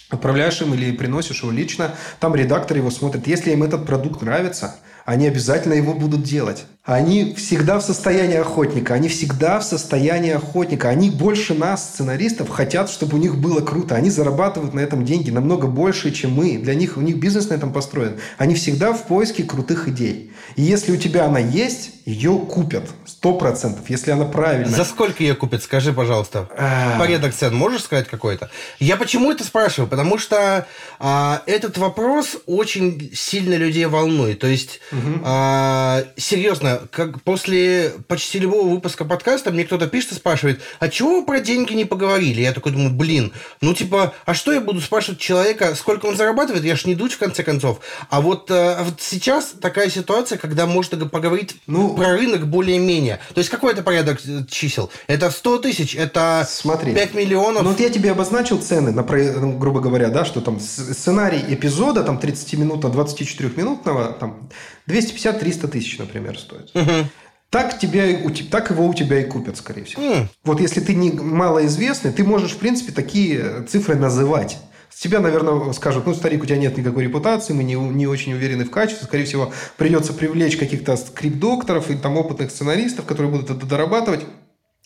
отправляешь 0.09 0.61
им 0.62 0.72
или 0.74 0.93
приносишь 0.93 1.43
его 1.43 1.53
лично, 1.53 1.95
там 2.20 2.34
редактор 2.34 2.76
его 2.76 2.91
смотрит. 2.91 3.26
Если 3.26 3.51
им 3.51 3.62
этот 3.62 3.87
продукт 3.87 4.22
нравится, 4.22 4.76
они 5.05 5.26
обязательно 5.26 5.74
его 5.74 5.95
будут 5.95 6.22
делать. 6.22 6.64
Они 6.87 7.34
всегда 7.34 7.80
в 7.80 7.82
состоянии 7.82 8.37
охотника, 8.37 8.95
они 8.95 9.09
всегда 9.09 9.59
в 9.59 9.64
состоянии 9.64 10.30
охотника. 10.30 10.89
Они 10.89 11.11
больше 11.11 11.53
нас, 11.53 11.84
сценаристов, 11.93 12.49
хотят, 12.49 12.89
чтобы 12.89 13.16
у 13.16 13.20
них 13.20 13.39
было 13.39 13.61
круто. 13.61 13.97
Они 13.97 14.09
зарабатывают 14.09 14.72
на 14.72 14.78
этом 14.78 15.05
деньги 15.05 15.30
намного 15.32 15.66
больше, 15.66 16.12
чем 16.12 16.34
мы. 16.34 16.59
Для 16.59 16.76
них, 16.76 16.97
у 16.97 17.01
них 17.01 17.16
бизнес 17.16 17.49
на 17.49 17.55
этом 17.55 17.72
построен. 17.72 18.20
Они 18.39 18.55
всегда 18.55 18.93
в 18.93 19.03
поиске 19.03 19.43
крутых 19.43 19.89
идей. 19.89 20.30
И 20.55 20.62
если 20.62 20.93
у 20.93 20.97
тебя 20.97 21.24
она 21.24 21.41
есть, 21.41 21.91
ее 22.07 22.39
купят. 22.39 22.89
Сто 23.05 23.34
процентов, 23.34 23.91
если 23.91 24.12
она 24.12 24.24
правильная. 24.26 24.76
За 24.76 24.84
сколько 24.84 25.24
ее 25.24 25.34
купят, 25.34 25.64
скажи, 25.64 25.93
пожалуйста. 25.93 26.49
А... 26.57 26.97
Порядок 27.01 27.34
цен 27.34 27.55
можешь 27.55 27.82
сказать 27.82 28.07
какой-то? 28.07 28.49
Я 28.78 28.97
почему 28.97 29.32
это 29.32 29.43
спрашиваю? 29.43 29.91
Потому 29.91 30.16
что 30.18 30.66
а, 31.01 31.43
этот 31.47 31.78
вопрос 31.78 32.37
очень 32.47 33.11
сильно 33.12 33.55
людей 33.55 33.87
волнует. 33.87 34.39
То 34.39 34.47
есть, 34.47 34.80
угу. 34.93 35.20
а, 35.24 36.05
серьезно, 36.16 36.76
как 36.91 37.22
после 37.22 37.95
почти 38.09 38.39
любого 38.39 38.68
выпуска 38.68 39.05
подкаста 39.05 39.51
мне 39.51 39.64
кто-то 39.64 39.87
пишет 39.87 40.12
и 40.12 40.14
спрашивает, 40.14 40.61
а 40.79 40.89
чего 40.89 41.20
вы 41.20 41.27
про 41.27 41.41
деньги 41.41 41.72
не 41.74 41.85
поговорили? 41.85 42.41
Я 42.41 42.53
такой 42.53 42.72
думаю, 42.72 42.91
блин, 42.91 43.33
ну 43.61 43.74
типа, 43.74 44.14
а 44.24 44.35
что 44.35 44.53
я 44.53 44.61
буду 44.61 44.81
спрашивать 44.81 45.20
человека, 45.20 45.74
сколько 45.74 46.07
он 46.07 46.16
зарабатывает? 46.16 46.64
Я 46.64 46.77
ж 46.77 46.85
не 46.85 46.95
дуть 46.95 47.12
в 47.12 47.18
конце 47.18 47.43
концов. 47.43 47.81
А 48.11 48.20
вот, 48.20 48.51
а 48.51 48.83
вот 48.83 49.01
сейчас 49.01 49.55
такая 49.61 49.91
ситуация, 49.91 50.39
когда 50.39 50.66
можно 50.66 51.07
поговорить 51.07 51.57
ну, 51.66 51.95
про 51.95 52.12
рынок 52.12 52.47
более-менее. 52.47 53.20
То 53.35 53.39
есть 53.39 53.51
какой 53.51 53.72
это 53.72 53.83
порядок 53.83 54.20
э, 54.27 54.45
чисел? 54.49 54.91
Это 55.07 55.31
100 55.31 55.59
тысяч, 55.59 55.95
это 55.95 56.47
Смотри, 56.49 56.95
5 56.95 57.14
миллионов? 57.14 57.62
Ну 57.62 57.70
вот 57.70 57.81
я 57.81 57.91
тебе 57.91 58.12
обозначил 58.12 58.61
цены, 58.61 58.93
на, 58.93 59.03
ну, 59.03 59.59
грубо 59.59 59.81
говоря, 59.81 60.09
да, 60.09 60.24
что 60.24 60.41
там 60.41 60.61
сценарий 60.61 61.43
эпизода, 61.49 62.03
там 62.03 62.18
30 62.18 62.55
минут, 62.55 62.85
24-минутного, 62.85 64.12
там 64.14 64.49
250-300 64.89 65.68
тысяч, 65.68 65.99
например, 65.99 66.39
стоит. 66.39 66.70
Угу. 66.74 67.09
Так, 67.51 67.78
тебя, 67.78 68.05
так 68.51 68.70
его 68.70 68.87
у 68.87 68.95
тебя 68.95 69.20
и 69.20 69.24
купят, 69.24 69.57
скорее 69.57 69.84
всего. 69.84 70.03
Mm. 70.03 70.26
Вот 70.45 70.61
если 70.61 70.80
ты 70.80 70.95
не 70.95 71.12
малоизвестный, 71.12 72.12
ты 72.12 72.24
можешь, 72.24 72.53
в 72.53 72.59
принципе, 72.59 72.93
такие 72.93 73.64
цифры 73.68 73.95
называть. 73.95 74.59
С 74.91 75.01
тебя, 75.01 75.20
наверное, 75.20 75.72
скажут, 75.72 76.07
ну, 76.07 76.14
старик, 76.14 76.43
у 76.43 76.47
тебя 76.47 76.57
нет 76.57 76.76
никакой 76.76 77.05
репутации, 77.05 77.53
мы 77.53 77.64
не, 77.64 77.74
не 77.74 78.07
очень 78.07 78.32
уверены 78.32 78.64
в 78.64 78.70
качестве, 78.70 79.07
скорее 79.07 79.24
всего, 79.24 79.53
придется 79.76 80.12
привлечь 80.12 80.57
каких-то 80.57 80.97
скрипт-докторов 80.97 81.91
и 81.91 81.97
там 81.97 82.16
опытных 82.16 82.51
сценаристов, 82.51 83.05
которые 83.05 83.30
будут 83.30 83.51
это 83.51 83.64
дорабатывать. 83.64 84.24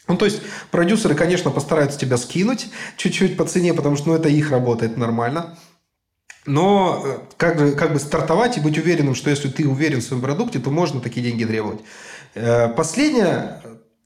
Ну, 0.09 0.17
то 0.17 0.25
есть, 0.25 0.43
продюсеры, 0.71 1.15
конечно, 1.15 1.51
постараются 1.51 1.99
тебя 1.99 2.17
скинуть 2.17 2.69
чуть-чуть 2.97 3.37
по 3.37 3.45
цене, 3.45 3.73
потому 3.73 3.97
что, 3.97 4.09
ну, 4.09 4.15
это 4.17 4.29
их 4.29 4.51
работа, 4.51 4.85
это 4.85 4.99
нормально. 4.99 5.57
Но 6.47 7.03
э, 7.05 7.19
как 7.37 7.59
бы, 7.59 7.73
как 7.73 7.93
бы 7.93 7.99
стартовать 7.99 8.57
и 8.57 8.61
быть 8.61 8.79
уверенным, 8.79 9.15
что 9.15 9.31
если 9.31 9.49
ты 9.49 9.69
уверен 9.69 10.01
в 10.01 10.05
своем 10.05 10.23
продукте, 10.23 10.59
то 10.59 10.71
можно 10.71 11.01
такие 11.01 11.23
деньги 11.23 11.45
требовать. 11.45 11.81
Э, 12.35 12.69
последнее, 12.69 13.63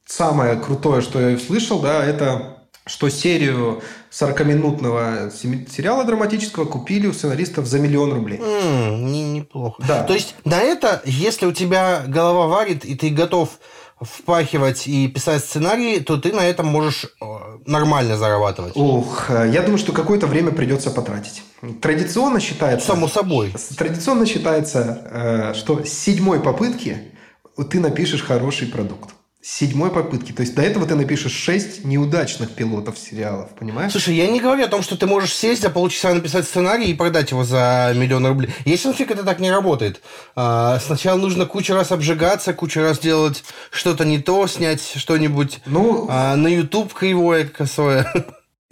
самое 0.06 0.56
крутое, 0.56 1.00
что 1.02 1.20
я 1.20 1.38
слышал, 1.38 1.80
да, 1.80 2.04
это 2.04 2.54
что 2.86 3.08
серию 3.08 3.82
40-минутного 4.10 5.30
сериала 5.30 6.04
драматического 6.04 6.66
купили 6.66 7.06
у 7.06 7.14
сценаристов 7.14 7.66
за 7.66 7.78
миллион 7.78 8.12
рублей. 8.12 8.38
Mm, 8.38 8.98
не, 9.04 9.24
неплохо. 9.24 9.82
Да. 9.86 10.02
То 10.02 10.12
есть 10.12 10.34
на 10.44 10.60
это, 10.60 11.00
если 11.06 11.46
у 11.46 11.52
тебя 11.52 12.04
голова 12.06 12.46
варит, 12.46 12.84
и 12.84 12.94
ты 12.94 13.08
готов 13.08 13.58
впахивать 14.00 14.86
и 14.86 15.08
писать 15.08 15.42
сценарии, 15.42 15.98
то 16.00 16.16
ты 16.16 16.32
на 16.32 16.46
этом 16.46 16.66
можешь 16.66 17.06
э, 17.06 17.24
нормально 17.66 18.16
зарабатывать. 18.16 18.76
Ух, 18.76 19.30
я 19.30 19.62
думаю, 19.62 19.78
что 19.78 19.92
какое-то 19.92 20.26
время 20.26 20.50
придется 20.50 20.90
потратить. 20.90 21.42
Традиционно 21.80 22.40
считается... 22.40 22.86
Само 22.86 23.08
собой. 23.08 23.54
Традиционно 23.76 24.26
считается, 24.26 25.02
э, 25.10 25.54
что 25.54 25.84
с 25.84 25.90
седьмой 25.90 26.40
попытки 26.40 26.98
ты 27.70 27.80
напишешь 27.80 28.22
хороший 28.22 28.68
продукт 28.68 29.13
седьмой 29.44 29.90
попытки. 29.90 30.32
То 30.32 30.40
есть 30.40 30.54
до 30.54 30.62
этого 30.62 30.86
ты 30.86 30.94
напишешь 30.94 31.32
шесть 31.32 31.84
неудачных 31.84 32.52
пилотов 32.52 32.98
сериалов, 32.98 33.50
понимаешь? 33.50 33.92
Слушай, 33.92 34.14
я 34.14 34.26
не 34.26 34.40
говорю 34.40 34.64
о 34.64 34.68
том, 34.68 34.82
что 34.82 34.96
ты 34.96 35.06
можешь 35.06 35.34
сесть 35.34 35.60
за 35.60 35.68
полчаса 35.68 36.14
написать 36.14 36.46
сценарий 36.46 36.90
и 36.90 36.94
продать 36.94 37.30
его 37.30 37.44
за 37.44 37.92
миллион 37.94 38.26
рублей. 38.26 38.54
Если 38.64 38.88
нафиг 38.88 39.10
это 39.10 39.22
так 39.22 39.40
не 39.40 39.50
работает. 39.50 40.00
А, 40.34 40.80
сначала 40.80 41.18
нужно 41.18 41.44
кучу 41.44 41.74
раз 41.74 41.92
обжигаться, 41.92 42.54
кучу 42.54 42.80
раз 42.80 42.98
делать 42.98 43.44
что-то 43.70 44.06
не 44.06 44.18
то, 44.18 44.46
снять 44.46 44.94
что-нибудь 44.96 45.60
ну, 45.66 46.06
а, 46.08 46.36
на 46.36 46.48
YouTube 46.48 46.94
кривое, 46.94 47.46
косое. 47.46 48.10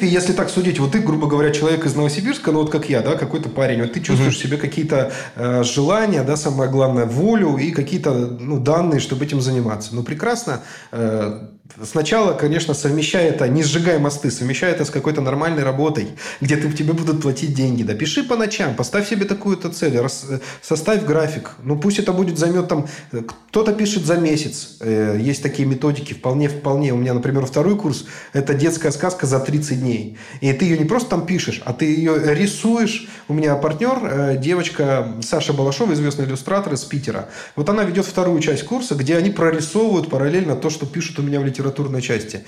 Если 0.06 0.32
так 0.32 0.50
судить, 0.50 0.78
вот 0.78 0.92
ты, 0.92 1.00
грубо 1.00 1.26
говоря, 1.26 1.50
человек 1.50 1.86
из 1.86 1.94
Новосибирска, 1.94 2.52
ну 2.52 2.60
вот 2.60 2.70
как 2.70 2.88
я, 2.88 3.02
да, 3.02 3.16
какой-то 3.16 3.48
парень, 3.48 3.82
вот 3.82 3.92
ты 3.92 4.00
чувствуешь 4.00 4.36
угу. 4.36 4.42
себе 4.42 4.56
какие-то 4.56 5.12
э, 5.36 5.62
желания, 5.64 6.22
да, 6.22 6.36
самое 6.36 6.70
главное, 6.70 7.06
волю 7.06 7.56
и 7.56 7.70
какие-то 7.70 8.12
ну, 8.12 8.58
данные, 8.58 9.00
чтобы 9.00 9.24
этим 9.24 9.40
заниматься. 9.40 9.94
Ну, 9.94 10.02
прекрасно. 10.02 10.60
Э, 10.90 11.48
Сначала, 11.82 12.34
конечно, 12.34 12.74
совмещай 12.74 13.28
это, 13.28 13.48
не 13.48 13.62
сжигай 13.62 13.98
мосты, 13.98 14.30
совмещай 14.30 14.72
это 14.72 14.84
с 14.84 14.90
какой-то 14.90 15.20
нормальной 15.20 15.62
работой, 15.62 16.08
где 16.40 16.56
ты, 16.56 16.70
тебе 16.72 16.92
будут 16.92 17.22
платить 17.22 17.54
деньги. 17.54 17.84
Да 17.84 17.94
пиши 17.94 18.24
по 18.24 18.36
ночам, 18.36 18.74
поставь 18.74 19.08
себе 19.08 19.24
такую-то 19.24 19.70
цель, 19.70 19.96
рас, 19.98 20.26
составь 20.60 21.04
график. 21.04 21.52
Ну, 21.62 21.78
пусть 21.78 21.98
это 21.98 22.12
будет 22.12 22.36
займет 22.36 22.68
там... 22.68 22.88
Кто-то 23.10 23.72
пишет 23.72 24.04
за 24.04 24.16
месяц. 24.16 24.76
Э, 24.80 25.16
есть 25.20 25.42
такие 25.42 25.66
методики, 25.66 26.14
вполне-вполне. 26.14 26.92
У 26.92 26.96
меня, 26.96 27.14
например, 27.14 27.46
второй 27.46 27.78
курс– 27.78 28.06
это 28.32 28.54
детская 28.54 28.90
сказка 28.90 29.26
за 29.26 29.38
30 29.38 29.80
дней. 29.80 30.18
И 30.40 30.52
ты 30.52 30.64
ее 30.64 30.76
не 30.76 30.84
просто 30.84 31.10
там 31.10 31.26
пишешь, 31.26 31.62
а 31.64 31.72
ты 31.72 31.84
ее 31.84 32.34
рисуешь. 32.34 33.08
У 33.28 33.34
меня 33.34 33.54
партнер, 33.54 33.98
э, 34.02 34.36
девочка 34.36 35.14
Саша 35.22 35.52
Балашова, 35.52 35.92
известный 35.92 36.24
иллюстратор 36.24 36.74
из 36.74 36.84
Питера. 36.84 37.28
Вот 37.54 37.68
она 37.68 37.84
ведет 37.84 38.04
вторую 38.04 38.40
часть 38.40 38.64
курса, 38.64 38.94
где 38.94 39.16
они 39.16 39.30
прорисовывают 39.30 40.10
параллельно 40.10 40.56
то, 40.56 40.68
что 40.68 40.86
пишут 40.86 41.18
у 41.20 41.22
меня 41.22 41.40
в 41.40 41.51
литературной 41.52 42.02
части. 42.02 42.44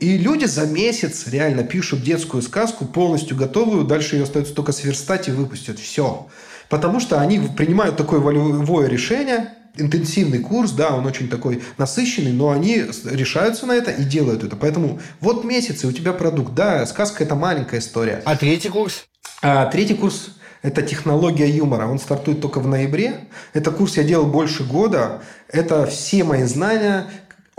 И 0.00 0.18
люди 0.18 0.44
за 0.44 0.66
месяц 0.66 1.26
реально 1.28 1.62
пишут 1.64 2.02
детскую 2.02 2.42
сказку, 2.42 2.84
полностью 2.84 3.36
готовую, 3.36 3.84
дальше 3.84 4.16
ее 4.16 4.24
остается 4.24 4.54
только 4.54 4.72
сверстать 4.72 5.28
и 5.28 5.30
выпустят. 5.30 5.78
Все. 5.78 6.26
Потому 6.68 7.00
что 7.00 7.20
они 7.20 7.38
принимают 7.56 7.96
такое 7.96 8.20
волевое 8.20 8.88
решение, 8.88 9.54
интенсивный 9.76 10.38
курс, 10.38 10.72
да, 10.72 10.94
он 10.94 11.06
очень 11.06 11.28
такой 11.28 11.62
насыщенный, 11.78 12.32
но 12.32 12.50
они 12.50 12.82
решаются 13.04 13.66
на 13.66 13.72
это 13.72 13.90
и 13.90 14.04
делают 14.04 14.44
это. 14.44 14.56
Поэтому 14.56 15.00
вот 15.20 15.44
месяц, 15.44 15.84
и 15.84 15.86
у 15.86 15.92
тебя 15.92 16.12
продукт. 16.12 16.54
Да, 16.54 16.84
сказка– 16.86 17.24
это 17.24 17.34
маленькая 17.34 17.80
история. 17.80 18.22
А 18.24 18.36
третий 18.36 18.68
курс? 18.68 19.06
А 19.42 19.66
третий 19.66 19.94
курс– 19.94 20.30
это 20.62 20.82
технология 20.82 21.48
юмора. 21.48 21.86
Он 21.86 21.98
стартует 21.98 22.40
только 22.40 22.60
в 22.60 22.66
ноябре. 22.66 23.28
Это 23.52 23.70
курс 23.70 23.96
я 23.96 24.04
делал 24.04 24.26
больше 24.26 24.64
года. 24.64 25.22
Это 25.48 25.86
все 25.86 26.24
мои 26.24 26.44
знания, 26.44 27.06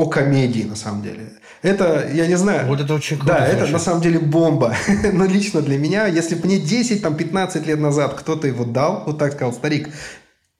о 0.03 0.07
комедии, 0.07 0.63
на 0.63 0.75
самом 0.75 1.01
деле. 1.01 1.29
Это, 1.61 2.09
я 2.13 2.27
не 2.27 2.35
знаю... 2.35 2.67
Вот 2.67 2.81
это 2.81 2.93
очень 2.93 3.17
круто. 3.17 3.33
Да, 3.33 3.45
звучит. 3.45 3.63
это 3.63 3.71
на 3.71 3.79
самом 3.79 4.01
деле 4.01 4.19
бомба. 4.19 4.75
Но 5.13 5.25
лично 5.25 5.61
для 5.61 5.77
меня, 5.77 6.07
если 6.07 6.35
бы 6.35 6.45
мне 6.45 6.57
10-15 6.57 7.65
лет 7.65 7.79
назад 7.79 8.15
кто-то 8.15 8.47
его 8.47 8.65
дал, 8.65 9.03
вот 9.05 9.17
так 9.17 9.33
сказал, 9.33 9.53
старик, 9.53 9.89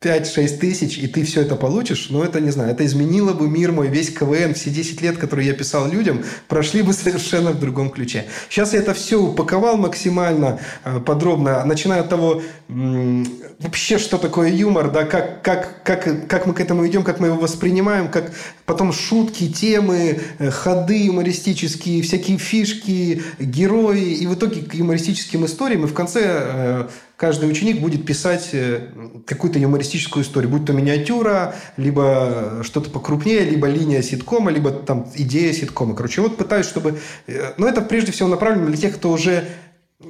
5-6 0.03 0.57
тысяч, 0.57 0.97
и 0.97 1.07
ты 1.07 1.23
все 1.23 1.41
это 1.41 1.55
получишь, 1.55 2.07
ну, 2.09 2.23
это, 2.23 2.41
не 2.41 2.51
знаю, 2.51 2.71
это 2.71 2.85
изменило 2.85 3.33
бы 3.33 3.47
мир 3.47 3.71
мой, 3.71 3.87
весь 3.87 4.11
КВН, 4.11 4.53
все 4.53 4.69
10 4.69 5.01
лет, 5.01 5.17
которые 5.17 5.47
я 5.47 5.53
писал 5.53 5.87
людям, 5.89 6.23
прошли 6.47 6.81
бы 6.81 6.93
совершенно 6.93 7.51
в 7.51 7.59
другом 7.59 7.89
ключе. 7.89 8.25
Сейчас 8.49 8.73
я 8.73 8.79
это 8.79 8.93
все 8.93 9.21
упаковал 9.21 9.77
максимально 9.77 10.59
э, 10.83 10.99
подробно, 10.99 11.63
начиная 11.65 12.01
от 12.01 12.09
того, 12.09 12.41
вообще, 13.59 13.97
что 13.97 14.17
такое 14.17 14.49
юмор, 14.49 14.91
да, 14.91 15.05
как, 15.05 15.41
как, 15.41 15.83
как, 15.83 16.27
как 16.27 16.45
мы 16.47 16.53
к 16.53 16.59
этому 16.59 16.87
идем, 16.87 17.03
как 17.03 17.19
мы 17.19 17.27
его 17.27 17.37
воспринимаем, 17.37 18.09
как 18.09 18.31
потом 18.65 18.91
шутки, 18.91 19.51
темы, 19.51 20.19
э, 20.39 20.49
ходы 20.49 21.05
юмористические, 21.05 22.01
всякие 22.01 22.37
фишки, 22.37 23.21
герои, 23.39 24.13
и 24.13 24.27
в 24.27 24.35
итоге 24.35 24.61
к 24.61 24.73
юмористическим 24.73 25.45
историям, 25.45 25.85
и 25.85 25.87
в 25.87 25.93
конце 25.93 26.21
э, 26.23 26.87
каждый 27.17 27.49
ученик 27.49 27.79
будет 27.79 28.05
писать 28.05 28.49
э, 28.53 28.89
какую-то 29.25 29.59
юмористическую 29.59 30.23
историю, 30.23 30.51
будь 30.51 30.65
то 30.65 30.73
миниатюра, 30.73 31.55
либо 31.77 32.61
что-то 32.63 32.89
покрупнее, 32.89 33.41
либо 33.41 33.67
линия 33.67 34.01
ситкома, 34.01 34.51
либо 34.51 34.71
там 34.71 35.09
идея 35.15 35.53
ситкома. 35.53 35.95
Короче, 35.95 36.21
вот 36.21 36.37
пытаюсь, 36.37 36.65
чтобы... 36.65 36.99
э, 37.27 37.53
Но 37.57 37.67
это 37.67 37.81
прежде 37.81 38.11
всего 38.11 38.29
направлено 38.29 38.67
для 38.67 38.77
тех, 38.77 38.95
кто 38.95 39.11
уже 39.11 39.45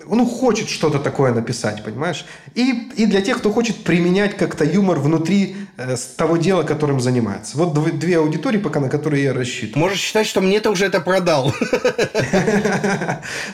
ну, 0.08 0.26
хочет 0.26 0.70
что-то 0.70 1.00
такое 1.00 1.34
написать, 1.34 1.84
понимаешь? 1.84 2.26
И, 2.56 2.90
и 2.96 3.06
для 3.06 3.22
тех, 3.22 3.38
кто 3.38 3.52
хочет 3.52 3.84
применять 3.84 4.38
как-то 4.38 4.64
юмор 4.66 5.00
внутри 5.00 5.56
э, 5.78 5.96
того 6.18 6.38
дела, 6.38 6.64
которым 6.64 7.00
занимается. 7.00 7.58
Вот 7.58 7.76
дв- 7.76 7.92
две 7.98 8.18
аудитории 8.18 8.58
пока, 8.58 8.80
на 8.80 8.90
которые 8.90 9.24
я 9.24 9.34
рассчитываю. 9.34 9.80
Можешь 9.80 10.00
считать, 10.00 10.28
что 10.28 10.42
мне 10.42 10.60
ты 10.60 10.70
уже 10.70 10.86
это 10.86 11.00
продал. 11.02 11.54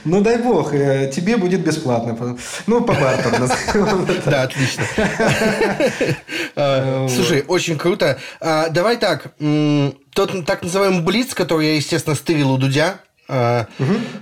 Ну, 0.06 0.22
дай 0.22 0.38
бог, 0.38 0.74
э, 0.74 1.12
тебе 1.14 1.38
будет 1.38 1.62
бесплатно. 1.62 2.38
Ну, 2.68 2.82
по 2.82 2.94
бартеру. 2.94 3.48
Да, 4.26 4.44
отлично. 4.44 4.84
А, 6.56 7.08
Слушай, 7.10 7.44
очень 7.48 7.78
круто. 7.78 8.20
А, 8.40 8.70
Давай 8.70 8.98
так. 8.98 9.34
Тот 10.14 10.46
так 10.46 10.64
называемый 10.64 11.02
блиц, 11.02 11.34
который 11.34 11.68
я, 11.68 11.76
естественно, 11.76 12.16
стырил 12.16 12.52
у 12.52 12.58
Дудя. 12.58 13.00
А, 13.30 13.68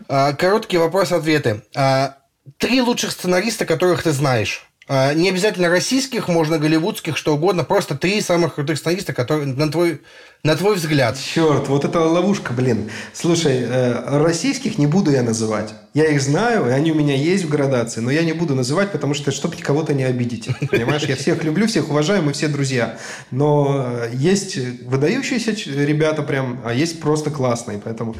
а, 0.07 0.33
Короткие 0.33 0.79
вопросы-ответы. 0.79 1.63
А, 1.75 2.17
Три 2.57 2.81
лучших 2.81 3.11
сценариста, 3.11 3.65
которых 3.65 4.03
ты 4.03 4.11
знаешь. 4.11 4.65
Не 4.89 5.29
обязательно 5.29 5.67
российских, 5.67 6.29
можно 6.29 6.57
голливудских, 6.57 7.17
что 7.17 7.35
угодно. 7.35 7.65
Просто 7.65 7.95
три 7.95 8.21
самых 8.21 8.55
крутых 8.55 8.77
сценариста, 8.77 9.11
которые, 9.11 9.47
на 9.47 9.69
твой, 9.69 9.99
на 10.43 10.55
твой 10.55 10.75
взгляд. 10.75 11.17
Черт, 11.19 11.67
вот 11.67 11.83
это 11.83 11.99
ловушка, 11.99 12.53
блин. 12.53 12.89
Слушай, 13.11 13.65
э, 13.67 14.17
российских 14.17 14.77
не 14.77 14.87
буду 14.87 15.11
я 15.11 15.23
называть. 15.23 15.73
Я 15.93 16.05
их 16.05 16.21
знаю, 16.21 16.67
и 16.67 16.69
они 16.69 16.93
у 16.93 16.95
меня 16.95 17.15
есть 17.15 17.43
в 17.43 17.49
градации, 17.49 17.99
но 17.99 18.11
я 18.11 18.23
не 18.23 18.31
буду 18.31 18.55
называть, 18.55 18.93
потому 18.93 19.13
что, 19.13 19.31
чтобы 19.31 19.57
кого-то 19.57 19.93
не 19.93 20.05
обидеть. 20.05 20.47
Понимаешь, 20.69 21.03
я 21.03 21.17
всех 21.17 21.43
люблю, 21.43 21.67
всех 21.67 21.89
уважаю, 21.89 22.23
мы 22.23 22.31
все 22.31 22.47
друзья. 22.47 22.97
Но 23.29 23.87
э, 23.89 24.11
есть 24.13 24.57
выдающиеся 24.85 25.51
ребята 25.51 26.23
прям, 26.23 26.61
а 26.63 26.73
есть 26.73 27.01
просто 27.01 27.29
классные, 27.29 27.81
поэтому... 27.83 28.15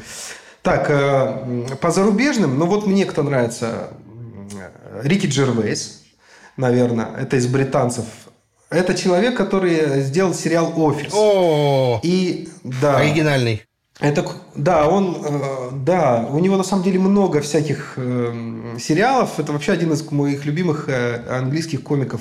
Так, 0.62 0.86
э, 0.90 1.66
по 1.80 1.90
зарубежным, 1.90 2.58
ну 2.58 2.66
вот 2.66 2.86
мне 2.86 3.04
кто 3.06 3.22
нравится, 3.22 3.90
м, 4.06 4.48
Рики 5.02 5.26
Джервейс, 5.26 6.02
наверное, 6.56 7.08
это 7.18 7.36
из 7.36 7.46
британцев. 7.46 8.04
Это 8.70 8.94
человек, 8.94 9.34
который 9.36 10.00
сделал 10.02 10.34
сериал 10.34 10.72
«Офис». 10.76 11.12
О, 11.14 12.00
И 12.02 12.50
да, 12.64 12.98
оригинальный. 12.98 13.62
это 13.98 14.26
да, 14.54 14.86
он 14.88 15.16
э, 15.24 15.68
да, 15.72 16.26
у 16.30 16.38
него 16.38 16.56
на 16.58 16.64
самом 16.64 16.82
деле 16.82 16.98
много 16.98 17.40
всяких 17.40 17.94
э, 17.96 18.76
сериалов. 18.78 19.38
Это 19.38 19.52
вообще 19.52 19.72
один 19.72 19.92
из 19.92 20.10
моих 20.10 20.44
любимых 20.44 20.88
э, 20.88 21.22
английских 21.30 21.82
комиков. 21.82 22.20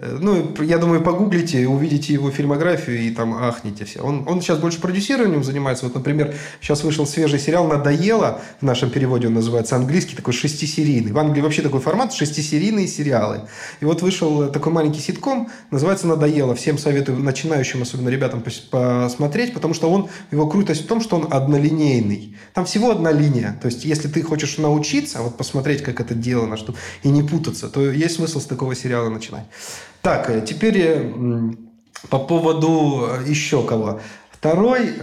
Э, 0.00 0.16
Ну, 0.20 0.54
я 0.62 0.78
думаю, 0.78 1.02
погуглите, 1.02 1.66
увидите 1.66 2.12
его 2.12 2.30
фильмографию 2.30 3.00
и 3.00 3.10
там 3.10 3.34
ахнете 3.34 3.84
все. 3.84 4.00
Он, 4.00 4.24
он 4.26 4.40
сейчас 4.40 4.58
больше 4.58 4.80
продюсированием 4.80 5.44
занимается. 5.44 5.84
Вот, 5.84 5.94
например, 5.94 6.34
сейчас 6.60 6.82
вышел 6.84 7.06
свежий 7.06 7.38
сериал 7.38 7.66
«Надоело», 7.66 8.40
в 8.60 8.64
нашем 8.64 8.90
переводе 8.90 9.26
он 9.26 9.34
называется, 9.34 9.76
английский, 9.76 10.16
такой 10.16 10.32
шестисерийный. 10.32 11.12
В 11.12 11.18
Англии 11.18 11.42
вообще 11.42 11.62
такой 11.62 11.80
формат, 11.80 12.12
шестисерийные 12.12 12.86
сериалы. 12.86 13.42
И 13.80 13.84
вот 13.84 14.02
вышел 14.02 14.50
такой 14.50 14.72
маленький 14.72 15.00
ситком, 15.00 15.50
называется 15.70 16.06
«Надоело». 16.06 16.54
Всем 16.54 16.78
советую, 16.78 17.18
начинающим, 17.18 17.82
особенно 17.82 18.08
ребятам, 18.08 18.40
пос- 18.40 18.68
посмотреть, 18.70 19.52
потому 19.52 19.74
что 19.74 19.90
он, 19.90 20.08
его 20.30 20.48
крутость 20.48 20.84
в 20.84 20.86
том, 20.86 21.00
что 21.00 21.16
он 21.16 21.28
однолинейный. 21.30 22.36
Там 22.54 22.64
всего 22.64 22.90
одна 22.90 23.12
линия. 23.12 23.58
То 23.60 23.66
есть, 23.66 23.84
если 23.84 24.08
ты 24.08 24.22
хочешь 24.22 24.56
научиться, 24.58 25.20
вот 25.20 25.36
посмотреть, 25.36 25.82
как 25.82 26.00
это 26.00 26.14
делано, 26.14 26.56
что, 26.56 26.74
и 27.02 27.08
не 27.10 27.22
путаться, 27.22 27.68
то 27.68 27.90
есть 27.90 28.16
смысл 28.16 28.40
с 28.40 28.46
такого 28.46 28.74
сериала 28.74 29.08
начинать. 29.10 29.44
Так, 30.02 30.30
э, 30.30 30.40
теперь 30.46 30.78
э, 30.78 31.12
по 32.08 32.18
поводу 32.18 33.08
э, 33.10 33.30
еще 33.30 33.62
кого. 33.64 34.00
Второй, 34.30 34.94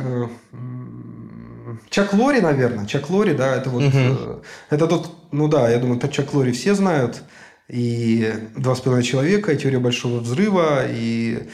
Чак 1.89 2.13
Лори, 2.13 2.41
наверное. 2.41 2.85
Чак 2.85 3.09
Лори, 3.09 3.33
да, 3.33 3.55
это 3.55 3.69
вот... 3.69 3.83
э, 3.83 4.39
Это 4.69 4.87
тот, 4.87 5.11
ну 5.31 5.47
да, 5.47 5.69
я 5.69 5.77
думаю, 5.77 5.99
тот 5.99 6.11
Чак 6.11 6.33
Лори 6.33 6.51
все 6.51 6.73
знают. 6.73 7.23
И 7.69 8.33
«Два 8.55 8.75
с 8.75 8.79
половиной 8.79 9.03
человека», 9.05 9.51
и 9.51 9.57
«Теория 9.57 9.79
большого 9.79 10.19
взрыва», 10.19 10.83
и 10.87 11.49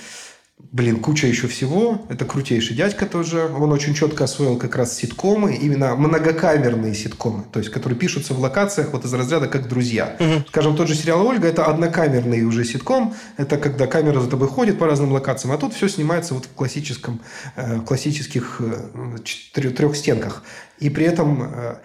Блин, 0.72 1.00
куча 1.02 1.28
еще 1.28 1.48
всего. 1.48 2.02
Это 2.10 2.26
крутейший 2.26 2.76
дядька 2.76 3.06
тоже. 3.06 3.46
Он 3.46 3.72
очень 3.72 3.94
четко 3.94 4.24
освоил 4.24 4.58
как 4.58 4.76
раз 4.76 4.96
ситкомы, 4.96 5.56
именно 5.56 5.96
многокамерные 5.96 6.96
ситкомы, 6.96 7.44
то 7.52 7.60
есть 7.60 7.72
которые 7.72 7.98
пишутся 7.98 8.34
в 8.34 8.40
локациях 8.40 8.92
вот 8.94 9.06
из 9.06 9.14
разряда 9.14 9.48
как 9.48 9.68
друзья. 9.68 10.18
Скажем, 10.48 10.76
тот 10.76 10.88
же 10.88 10.96
сериал 10.96 11.26
«Ольга»– 11.28 11.48
это 11.50 11.66
однокамерный 11.66 12.44
уже 12.44 12.64
ситком. 12.66 13.14
Это 13.38 13.58
когда 13.58 13.88
камера 13.88 14.20
за 14.20 14.30
тобой 14.30 14.48
ходит 14.48 14.80
по 14.80 14.88
разным 14.88 15.12
локациям, 15.12 15.54
а 15.54 15.58
тут 15.58 15.74
все 15.74 15.88
снимается 15.88 16.34
вот 16.34 16.46
в 16.46 16.54
классическом, 16.54 17.22
э, 17.56 17.78
в 17.78 17.86
классических 17.86 18.60
э, 18.60 19.70
трех 19.70 19.96
стенках. 19.96 20.44
И 20.80 20.90
при 20.90 21.06
этом 21.06 21.44
э, 21.44 21.76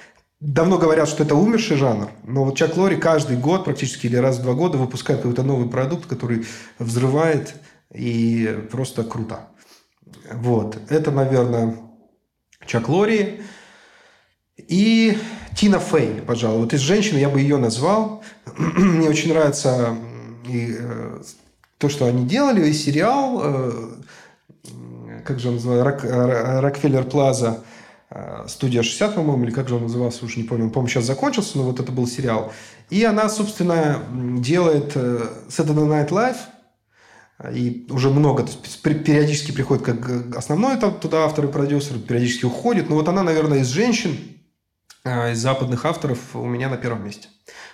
Давно 0.40 0.78
говорят, 0.78 1.08
что 1.08 1.24
это 1.24 1.34
умерший 1.34 1.76
жанр, 1.76 2.10
но 2.22 2.44
вот 2.44 2.56
Чак 2.56 2.76
Лори 2.76 2.94
каждый 2.94 3.36
год, 3.36 3.64
практически 3.64 4.06
или 4.06 4.14
раз 4.14 4.38
в 4.38 4.42
два 4.42 4.54
года, 4.54 4.78
выпускает 4.78 5.20
какой-то 5.20 5.42
новый 5.42 5.68
продукт, 5.68 6.06
который 6.06 6.46
взрывает 6.78 7.56
и 7.94 8.66
просто 8.70 9.04
круто. 9.04 9.48
Вот. 10.32 10.78
Это, 10.90 11.10
наверное, 11.10 11.76
Чак 12.66 12.88
Лори. 12.88 13.40
И 14.56 15.16
Тина 15.56 15.78
Фей, 15.78 16.20
пожалуй. 16.26 16.60
Вот 16.62 16.74
из 16.74 16.80
женщин 16.80 17.16
я 17.16 17.28
бы 17.28 17.40
ее 17.40 17.56
назвал. 17.56 18.22
Мне 18.56 19.08
очень 19.08 19.32
нравится 19.32 19.68
м, 19.88 20.42
и, 20.46 20.76
э, 20.78 21.22
то, 21.78 21.88
что 21.88 22.06
они 22.06 22.26
делали, 22.26 22.68
и 22.68 22.72
сериал, 22.72 23.40
э, 23.42 23.88
как 25.24 25.38
же 25.38 25.48
он 25.48 25.54
называется, 25.54 25.84
Рок, 25.84 26.62
Рокфеллер 26.62 27.04
Плаза, 27.04 27.62
э, 28.10 28.44
студия 28.48 28.82
60, 28.82 29.14
по-моему, 29.14 29.44
или 29.44 29.50
как 29.52 29.68
же 29.68 29.76
он 29.76 29.82
назывался, 29.82 30.24
уже 30.24 30.38
не 30.38 30.44
помню. 30.44 30.70
По-моему, 30.70 30.88
сейчас 30.88 31.04
закончился, 31.04 31.56
но 31.56 31.64
вот 31.64 31.80
это 31.80 31.92
был 31.92 32.06
сериал. 32.06 32.52
И 32.90 33.04
она, 33.04 33.28
собственно, 33.28 34.02
делает 34.38 34.92
э, 34.96 35.28
Saturday 35.48 35.86
Night 35.86 36.08
Live, 36.08 36.36
и 37.52 37.86
уже 37.90 38.10
много, 38.10 38.42
то 38.42 38.50
есть 38.50 38.84
пер- 38.84 38.98
периодически 38.98 39.52
приходит 39.52 39.84
как 39.84 40.10
э, 40.10 40.22
основной 40.34 40.76
там 40.76 40.98
туда 40.98 41.24
автор 41.24 41.44
и 41.44 41.48
продюсер, 41.52 41.98
периодически 41.98 42.46
уходит. 42.46 42.88
Но 42.88 42.96
вот 42.96 43.08
она, 43.08 43.22
наверное, 43.22 43.60
из 43.60 43.68
женщин, 43.68 44.18
э, 45.04 45.32
из 45.32 45.38
западных 45.38 45.86
авторов 45.86 46.18
у 46.34 46.44
меня 46.44 46.68
на 46.68 46.76
первом 46.76 47.04
месте. 47.04 47.28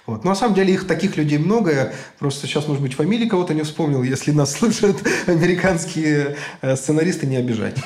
Вот. 0.06 0.22
Но 0.22 0.30
на 0.30 0.36
самом 0.36 0.54
деле 0.54 0.74
их 0.74 0.86
таких 0.86 1.16
людей 1.16 1.38
много. 1.38 1.72
Я 1.72 1.92
просто 2.18 2.46
сейчас, 2.46 2.68
может 2.68 2.82
быть, 2.82 2.92
фамилии 2.92 3.26
кого-то 3.26 3.54
не 3.54 3.62
вспомнил. 3.62 4.02
Если 4.02 4.32
нас 4.32 4.52
слышат 4.52 4.98
американские 5.26 6.36
э, 6.60 6.76
сценаристы, 6.76 7.26
не 7.26 7.36
обижать. 7.36 7.76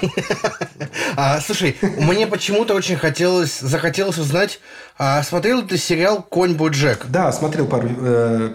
А, 1.16 1.40
слушай, 1.40 1.76
мне 1.80 2.26
почему-то 2.26 2.74
очень 2.74 2.96
хотелось, 2.96 3.60
захотелось 3.60 4.18
узнать, 4.18 4.60
а, 4.98 5.22
смотрел 5.22 5.66
ты 5.66 5.76
сериал 5.76 6.22
«Конь 6.22 6.54
Боджек»? 6.54 7.06
Да, 7.08 7.30
смотрел 7.32 7.66
пару, 7.66 7.88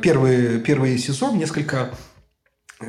первый, 0.01 0.59
первый 0.59 0.97
сезон, 0.97 1.37
несколько, 1.37 1.89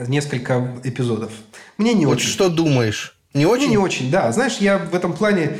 несколько 0.09 0.75
эпизодов. 0.85 1.33
Мне 1.79 1.95
не 1.95 2.07
Вот 2.07 2.17
очень. 2.17 2.29
что 2.29 2.49
думаешь? 2.49 3.17
Не 3.35 3.45
Мне 3.45 3.49
очень? 3.49 3.71
не 3.71 3.79
очень, 3.79 4.11
да. 4.11 4.31
Знаешь, 4.33 4.57
я 4.61 4.79
в 4.79 4.95
этом 4.95 5.13
плане... 5.13 5.59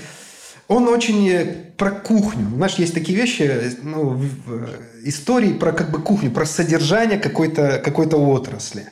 Он 0.67 0.89
очень 0.89 1.29
э, 1.29 1.45
про 1.77 1.91
кухню. 1.91 2.49
Знаешь, 2.55 2.77
есть 2.77 2.95
такие 2.95 3.19
вещи, 3.19 3.43
э, 3.43 3.71
ну, 3.83 4.11
в 4.11 4.69
истории 5.05 5.53
про 5.53 5.73
как 5.73 5.91
бы 5.91 6.01
кухню, 6.01 6.31
про 6.31 6.47
содержание 6.47 7.19
какой-то 7.19 7.83
какой 7.85 8.07
отрасли. 8.07 8.89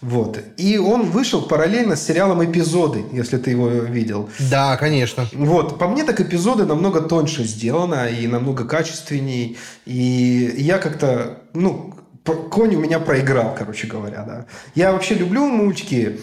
Вот. 0.00 0.38
И 0.56 0.78
он 0.78 1.10
вышел 1.10 1.42
параллельно 1.42 1.96
с 1.96 2.06
сериалом 2.06 2.44
«Эпизоды», 2.44 3.04
если 3.10 3.36
ты 3.36 3.50
его 3.50 3.68
видел. 3.68 4.30
Да, 4.50 4.76
конечно. 4.76 5.26
Вот, 5.32 5.78
по 5.78 5.88
мне 5.88 6.04
так 6.04 6.20
эпизоды 6.20 6.64
намного 6.66 7.00
тоньше 7.00 7.42
сделано 7.42 8.06
и 8.06 8.28
намного 8.28 8.64
качественней. 8.64 9.58
И 9.86 10.54
я 10.56 10.78
как-то, 10.78 11.42
ну, 11.52 11.94
конь 12.34 12.74
у 12.76 12.80
меня 12.80 12.98
проиграл, 12.98 13.54
короче 13.56 13.86
говоря, 13.86 14.22
да. 14.22 14.46
Я 14.74 14.92
вообще 14.92 15.14
люблю 15.14 15.46
мультики, 15.46 16.18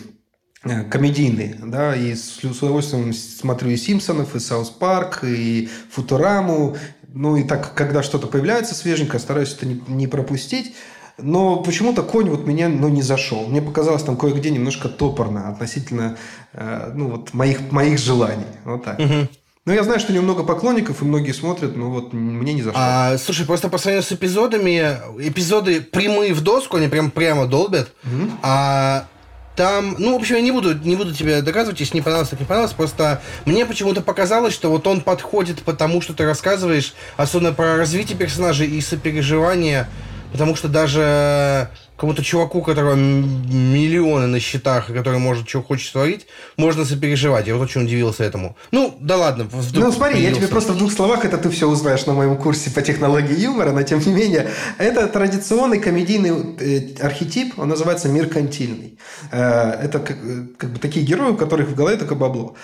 э, 0.63 0.83
комедийные, 0.83 1.55
да, 1.63 1.95
и 1.95 2.15
с, 2.15 2.39
с 2.39 2.61
удовольствием 2.61 3.13
смотрю 3.13 3.69
и 3.69 3.77
Симпсонов, 3.77 4.35
и 4.35 4.39
South 4.39 4.69
Park, 4.69 5.23
и 5.23 5.69
Футураму, 5.91 6.75
ну 7.07 7.37
и 7.37 7.43
так, 7.43 7.73
когда 7.73 8.03
что-то 8.03 8.27
появляется 8.27 8.75
свеженькое, 8.75 9.19
стараюсь 9.19 9.53
это 9.53 9.65
не, 9.65 9.81
не 9.87 10.07
пропустить. 10.07 10.75
Но 11.17 11.63
почему-то 11.63 12.03
конь 12.03 12.29
вот 12.29 12.45
меня 12.45 12.67
ну, 12.67 12.89
не 12.89 13.01
зашел. 13.01 13.47
Мне 13.47 13.61
показалось 13.61 14.03
там 14.03 14.17
кое-где 14.17 14.51
немножко 14.51 14.89
топорно 14.89 15.47
относительно 15.47 16.17
э, 16.51 16.91
ну, 16.93 17.09
вот 17.09 17.33
моих, 17.33 17.71
моих 17.71 17.99
желаний. 17.99 18.45
Вот 18.65 18.83
так. 18.83 18.99
Угу. 18.99 19.29
Ну, 19.65 19.73
я 19.73 19.83
знаю, 19.83 19.99
что 19.99 20.11
у 20.11 20.15
него 20.15 20.23
много 20.23 20.43
поклонников, 20.43 21.01
и 21.01 21.05
многие 21.05 21.31
смотрят, 21.31 21.75
но 21.75 21.89
вот 21.89 22.13
мне 22.13 22.53
не 22.53 22.61
зашло. 22.61 22.79
А, 22.79 23.17
слушай, 23.17 23.47
просто 23.47 23.67
по 23.67 23.79
сравнению 23.79 24.07
с 24.07 24.11
эпизодами, 24.11 24.99
эпизоды 25.19 25.81
прямые 25.81 26.35
в 26.35 26.41
доску, 26.41 26.77
они 26.77 26.87
прям 26.87 27.09
прямо 27.09 27.47
долбят. 27.47 27.89
Угу. 28.03 28.29
А 28.43 29.07
там, 29.55 29.95
ну, 29.97 30.13
в 30.13 30.21
общем, 30.21 30.35
я 30.35 30.41
не 30.41 30.51
буду, 30.51 30.75
не 30.75 30.95
буду 30.95 31.15
тебе 31.15 31.41
доказывать, 31.41 31.79
если 31.79 31.95
не 31.95 32.01
понравилось, 32.01 32.29
так 32.29 32.39
не 32.39 32.45
понравилось. 32.45 32.75
Просто 32.75 33.23
мне 33.45 33.65
почему-то 33.65 34.01
показалось, 34.01 34.53
что 34.53 34.69
вот 34.69 34.85
он 34.85 35.01
подходит 35.01 35.63
потому, 35.63 35.99
что 35.99 36.13
ты 36.13 36.25
рассказываешь, 36.25 36.93
особенно 37.17 37.51
про 37.51 37.75
развитие 37.75 38.17
персонажей 38.17 38.67
и 38.67 38.79
сопереживание 38.81 39.87
Потому 40.35 40.57
что 40.57 40.67
даже 40.67 41.69
кому-то 41.97 42.23
чуваку, 42.23 42.59
у 42.59 42.61
которого 42.61 42.95
миллионы 42.95 44.27
на 44.27 44.39
счетах, 44.39 44.87
который 44.87 45.19
может 45.19 45.47
что 45.47 45.61
хочет 45.61 45.91
творить, 45.93 46.27
можно 46.57 46.85
сопереживать. 46.85 47.47
Я 47.47 47.55
вот 47.55 47.63
очень 47.63 47.83
удивился 47.83 48.23
этому. 48.23 48.55
Ну, 48.71 48.97
да 48.99 49.17
ладно. 49.17 49.47
Ну, 49.73 49.91
смотри, 49.91 50.21
я 50.21 50.33
тебе 50.33 50.47
просто 50.47 50.73
в 50.73 50.77
двух 50.77 50.91
словах, 50.91 51.25
это 51.25 51.37
ты 51.37 51.49
все 51.49 51.67
узнаешь 51.67 52.05
на 52.05 52.13
моем 52.13 52.37
курсе 52.37 52.69
по 52.69 52.81
технологии 52.81 53.39
юмора, 53.39 53.71
но 53.71 53.83
тем 53.83 53.99
не 53.99 54.11
менее, 54.11 54.49
это 54.77 55.07
традиционный 55.07 55.79
комедийный 55.79 56.55
э, 56.59 57.01
архетип, 57.01 57.57
он 57.57 57.69
называется 57.69 58.09
меркантильный. 58.09 58.97
Э, 59.31 59.71
это 59.83 59.99
как, 59.99 60.17
э, 60.21 60.47
как 60.57 60.71
бы 60.71 60.79
такие 60.79 61.05
герои, 61.05 61.31
у 61.31 61.37
которых 61.37 61.69
в 61.69 61.75
голове 61.75 61.97
только 61.97 62.15
бабло. 62.15 62.55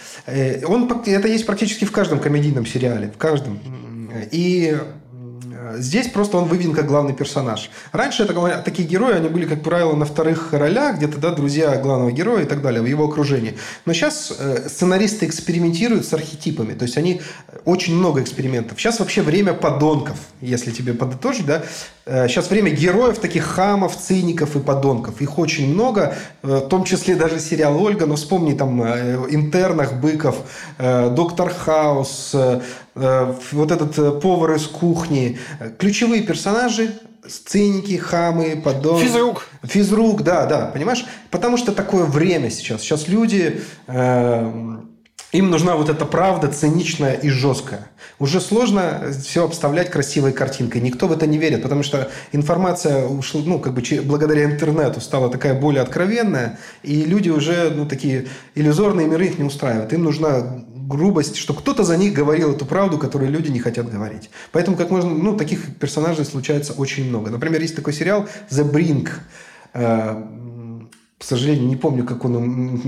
Он, 0.68 0.92
это 1.06 1.28
есть 1.28 1.46
практически 1.46 1.86
в 1.86 1.92
каждом 1.92 2.20
комедийном 2.20 2.66
сериале, 2.66 3.12
в 3.14 3.18
каждом. 3.18 3.60
И 4.32 4.78
Здесь 5.78 6.08
просто 6.08 6.38
он 6.38 6.46
выведен 6.46 6.74
как 6.74 6.88
главный 6.88 7.14
персонаж. 7.14 7.72
Раньше 7.92 8.24
это, 8.24 8.62
такие 8.64 8.88
герои, 8.88 9.16
они 9.16 9.30
были, 9.30 9.46
как 9.46 9.64
правило, 9.64 9.96
на 9.96 10.06
вторых 10.06 10.54
ролях, 10.54 10.98
где-то, 10.98 11.18
да, 11.18 11.32
друзья 11.32 11.78
главного 11.78 12.12
героя 12.12 12.44
и 12.44 12.46
так 12.46 12.62
далее, 12.62 12.82
в 12.82 12.86
его 12.86 13.06
окружении. 13.06 13.58
Но 13.86 13.94
сейчас 13.94 14.34
э, 14.38 14.68
сценаристы 14.70 15.26
экспериментируют 15.26 16.06
с 16.06 16.14
архетипами, 16.14 16.74
то 16.74 16.84
есть 16.84 16.98
они 16.98 17.22
э, 17.48 17.58
очень 17.66 17.96
много 17.96 18.22
экспериментов. 18.22 18.80
Сейчас 18.80 19.00
вообще 19.00 19.22
время 19.22 19.54
подонков, 19.54 20.18
если 20.42 20.72
тебе 20.72 20.94
подытожить, 20.94 21.46
да, 21.46 21.64
Сейчас 22.04 22.48
э, 22.48 22.50
время 22.50 22.72
героев, 22.72 23.20
таких 23.20 23.46
хамов, 23.46 23.96
циников 23.96 24.56
и 24.56 24.60
подонков. 24.60 25.22
Их 25.22 25.38
очень 25.38 25.72
много, 25.72 26.16
в 26.42 26.62
том 26.62 26.84
числе 26.84 27.16
даже 27.16 27.40
сериал 27.40 27.80
«Ольга». 27.82 28.08
Но 28.08 28.16
вспомни 28.16 28.54
там 28.54 28.82
интернах, 28.82 29.94
Быков, 29.94 30.38
Доктор 30.80 31.54
Хаус, 31.54 32.36
вот 32.96 33.72
этот 33.72 34.22
повар 34.22 34.56
из 34.56 34.68
кухни. 34.68 35.40
Ключевые 35.78 36.24
персонажи 36.24 36.92
сценики, 37.28 37.98
хамы, 37.98 38.62
подон. 38.64 39.00
Физрук. 39.00 39.48
Физрук, 39.64 40.24
да, 40.24 40.46
да, 40.46 40.66
понимаешь? 40.68 41.06
Потому 41.30 41.58
что 41.58 41.72
такое 41.72 42.06
время 42.06 42.50
сейчас. 42.50 42.82
Сейчас 42.82 43.08
люди... 43.08 43.62
Э, 43.88 44.80
им 45.32 45.50
нужна 45.50 45.78
вот 45.78 45.88
эта 45.88 46.06
правда 46.06 46.50
циничная 46.50 47.14
и 47.14 47.30
жесткая. 47.30 47.88
Уже 48.20 48.42
сложно 48.42 49.14
все 49.24 49.46
обставлять 49.46 49.90
красивой 49.90 50.34
картинкой. 50.34 50.82
Никто 50.82 51.08
в 51.08 51.14
это 51.14 51.26
не 51.26 51.38
верит, 51.38 51.64
потому 51.64 51.84
что 51.84 52.12
информация 52.34 53.06
ушла, 53.06 53.42
ну, 53.46 53.58
как 53.60 53.74
бы 53.74 53.82
благодаря 54.04 54.44
интернету 54.44 55.00
стала 55.00 55.30
такая 55.30 55.58
более 55.58 55.84
откровенная, 55.84 56.60
и 56.84 57.06
люди 57.06 57.30
уже, 57.30 57.72
ну, 57.74 57.86
такие 57.86 58.28
иллюзорные 58.56 59.08
миры 59.08 59.28
их 59.28 59.40
не 59.40 59.46
устраивают. 59.46 59.94
Им 59.94 60.04
нужна 60.04 60.66
грубость, 60.92 61.36
что 61.36 61.54
кто-то 61.54 61.84
за 61.84 61.98
них 61.98 62.14
говорил 62.14 62.52
эту 62.52 62.66
правду, 62.66 62.98
которую 62.98 63.32
люди 63.32 63.50
не 63.50 63.60
хотят 63.60 63.92
говорить. 63.92 64.30
Поэтому 64.52 64.78
как 64.78 64.92
можно, 64.92 65.10
ну, 65.10 65.36
таких 65.36 65.78
персонажей 65.78 66.26
случается 66.26 66.74
очень 66.74 67.10
много. 67.10 67.32
Например, 67.32 67.62
есть 67.62 67.76
такой 67.76 67.94
сериал 67.94 68.28
«The 68.50 68.70
Brink», 68.70 69.10
э, 69.74 70.24
к 71.18 71.24
сожалению, 71.24 71.68
не 71.68 71.76
помню, 71.76 72.04
как 72.04 72.26
он 72.26 72.36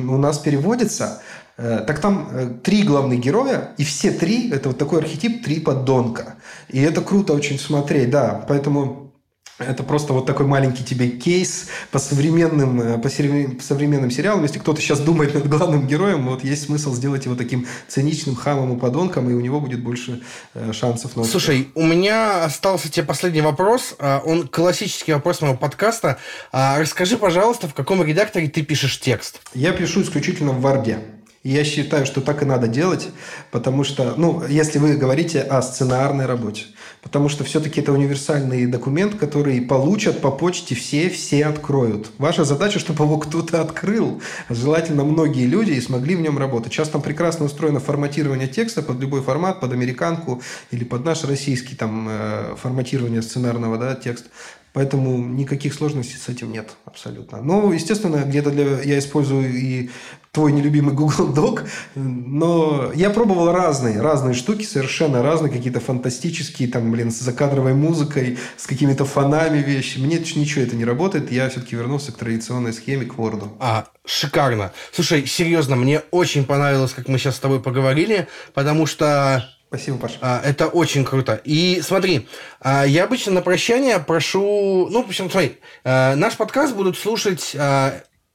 у 0.10 0.18
нас 0.18 0.40
переводится. 0.40 1.22
Э, 1.56 1.84
так 1.86 2.00
там 2.00 2.30
э, 2.32 2.50
три 2.64 2.82
главных 2.82 3.20
героя, 3.20 3.76
и 3.78 3.84
все 3.84 4.12
три, 4.12 4.50
это 4.50 4.70
вот 4.70 4.78
такой 4.78 5.00
архетип, 5.00 5.44
три 5.44 5.60
подонка. 5.60 6.36
И 6.68 6.82
это 6.82 7.02
круто 7.02 7.34
очень 7.34 7.60
смотреть, 7.60 8.10
да. 8.10 8.44
Поэтому 8.48 9.13
это 9.60 9.84
просто 9.84 10.14
вот 10.14 10.26
такой 10.26 10.48
маленький 10.48 10.84
тебе 10.84 11.10
кейс 11.10 11.68
по 11.92 12.00
современным, 12.00 12.82
э, 12.82 12.98
по 12.98 13.10
современным 13.10 14.10
сериалам. 14.10 14.44
Если 14.44 14.60
кто-то 14.60 14.82
сейчас 14.82 15.00
думает 15.00 15.34
над 15.34 15.48
главным 15.48 15.88
героем, 15.88 16.28
вот 16.28 16.44
есть 16.44 16.66
смысл 16.66 16.94
сделать 16.94 17.26
его 17.26 17.36
таким 17.36 17.68
циничным 17.88 18.36
хамом 18.36 18.76
и 18.76 18.80
подонком, 18.80 19.30
и 19.30 19.34
у 19.34 19.40
него 19.40 19.60
будет 19.60 19.84
больше 19.84 20.22
э, 20.54 20.74
шансов 20.74 21.16
на. 21.16 21.24
Слушай, 21.24 21.70
у 21.76 21.84
меня 21.84 22.44
остался 22.44 22.90
тебе 22.90 23.06
последний 23.06 23.42
вопрос. 23.42 23.96
А, 24.00 24.22
он 24.26 24.48
классический 24.48 25.14
вопрос 25.14 25.42
моего 25.42 25.58
подкаста. 25.58 26.18
А, 26.52 26.80
расскажи, 26.80 27.18
пожалуйста, 27.18 27.68
в 27.68 27.74
каком 27.74 28.04
редакторе 28.04 28.48
ты 28.48 28.64
пишешь 28.64 29.00
текст? 29.00 29.42
Я 29.54 29.72
пишу 29.72 30.02
исключительно 30.02 30.52
в 30.52 30.62
Варде. 30.62 31.00
И 31.44 31.50
я 31.50 31.66
считаю, 31.66 32.06
что 32.06 32.22
так 32.22 32.42
и 32.42 32.46
надо 32.46 32.70
делать, 32.70 33.10
потому 33.52 33.84
что, 33.84 34.14
ну, 34.16 34.44
если 34.48 34.80
вы 34.80 34.96
говорите 34.96 35.42
о 35.42 35.62
сценарной 35.62 36.26
работе, 36.26 36.64
потому 37.04 37.30
что 37.30 37.44
все-таки 37.44 37.82
это 37.82 37.92
универсальный 37.92 38.66
документ, 38.66 39.16
который 39.16 39.62
получат 39.62 40.22
по 40.22 40.32
почте 40.32 40.74
все, 40.74 41.10
все 41.10 41.46
откроют. 41.46 42.10
Ваша 42.18 42.46
задача, 42.46 42.80
чтобы 42.80 43.04
его 43.04 43.18
кто-то 43.18 43.62
открыл. 43.62 44.22
Желательно 44.50 45.04
многие 45.04 45.46
люди 45.46 45.72
и 45.72 45.82
смогли 45.82 46.16
в 46.16 46.22
нем 46.22 46.38
работать. 46.38 46.74
Сейчас 46.74 46.90
там 46.90 47.02
прекрасно 47.02 47.46
устроено 47.46 47.80
форматирование 47.80 48.48
текста 48.48 48.82
под 48.82 49.00
любой 49.00 49.22
формат, 49.22 49.60
под 49.60 49.74
американку 49.74 50.42
или 50.72 50.84
под 50.84 51.06
наш 51.06 51.24
российский 51.26 51.76
там 51.76 52.08
э, 52.10 52.56
форматирование 52.58 53.22
сценарного 53.22 53.78
да, 53.78 53.96
текста. 53.96 54.30
Поэтому 54.74 55.18
никаких 55.18 55.74
сложностей 55.74 56.18
с 56.18 56.30
этим 56.30 56.52
нет 56.52 56.72
абсолютно. 56.86 57.42
Но, 57.42 57.72
естественно, 57.72 58.18
где-то 58.18 58.50
для... 58.50 58.82
я 58.82 58.98
использую 58.98 59.54
и 59.54 59.90
твой 60.32 60.52
нелюбимый 60.52 60.96
Google 60.96 61.32
Doc, 61.32 61.68
но 61.94 62.92
я 62.96 63.12
пробовал 63.12 63.52
разные, 63.52 64.02
разные 64.02 64.34
штуки, 64.34 64.64
совершенно 64.64 65.22
разные, 65.22 65.54
какие-то 65.54 65.80
фантастические, 65.80 66.70
там, 66.70 66.92
блин, 66.92 67.12
с 67.12 67.20
закадровой 67.20 67.76
музыкой, 67.76 68.40
с 68.58 68.66
какими-то 68.66 69.06
фонами 69.06 69.60
вещи. 69.60 70.00
Мне 70.00 70.18
ничего 70.18 70.64
это 70.64 70.76
не 70.76 70.86
работает, 70.86 71.32
я 71.32 71.50
все-таки 71.50 71.76
вернулся 71.76 72.12
к 72.12 72.18
традиционной 72.18 72.74
схеме, 72.74 73.06
к 73.06 73.14
Word. 73.14 73.48
А, 73.60 73.86
шикарно. 74.06 74.74
Слушай, 74.92 75.28
серьезно, 75.28 75.76
мне 75.76 76.02
очень 76.10 76.46
понравилось, 76.46 76.94
как 76.94 77.08
мы 77.08 77.20
сейчас 77.20 77.36
с 77.36 77.40
тобой 77.40 77.62
поговорили, 77.62 78.28
потому 78.56 78.88
что 78.88 79.48
Спасибо, 79.74 79.98
Паша. 79.98 80.18
А, 80.22 80.40
это 80.46 80.68
очень 80.68 81.04
круто. 81.04 81.42
И 81.44 81.82
смотри, 81.82 82.28
а, 82.60 82.86
я 82.86 83.06
обычно 83.06 83.32
на 83.32 83.42
прощание 83.42 83.98
прошу... 83.98 84.88
Ну, 84.92 85.02
в 85.02 85.08
общем, 85.08 85.32
смотри, 85.32 85.58
а, 85.84 86.16
наш 86.16 86.38
подкаст 86.38 86.76
будут 86.76 86.96
слушать 86.96 87.56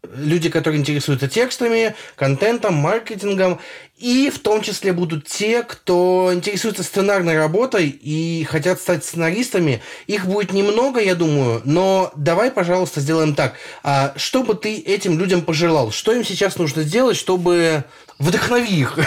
люди, 0.03 0.49
которые 0.49 0.81
интересуются 0.81 1.29
текстами, 1.29 1.95
контентом, 2.17 2.75
маркетингом, 2.75 3.61
и 3.97 4.31
в 4.35 4.41
том 4.41 4.63
числе 4.63 4.93
будут 4.93 5.29
те, 5.29 5.63
кто 5.63 6.31
интересуется 6.35 6.83
сценарной 6.83 7.37
работой 7.37 7.89
и 7.89 8.43
хотят 8.43 8.81
стать 8.81 9.05
сценаристами. 9.05 9.81
Их 10.09 10.27
будет 10.27 10.53
немного, 10.53 10.99
я 10.99 11.15
думаю, 11.15 11.63
но 11.65 12.11
давай, 12.17 12.51
пожалуйста, 12.51 13.01
сделаем 13.01 13.37
так. 13.37 13.55
Что 14.17 14.43
бы 14.43 14.55
ты 14.55 14.77
этим 14.77 15.19
людям 15.19 15.43
пожелал? 15.43 15.93
Что 15.93 16.13
им 16.13 16.25
сейчас 16.25 16.57
нужно 16.57 16.83
сделать, 16.83 17.17
чтобы 17.17 17.85
вдохновить 18.19 18.71
их? 18.71 18.99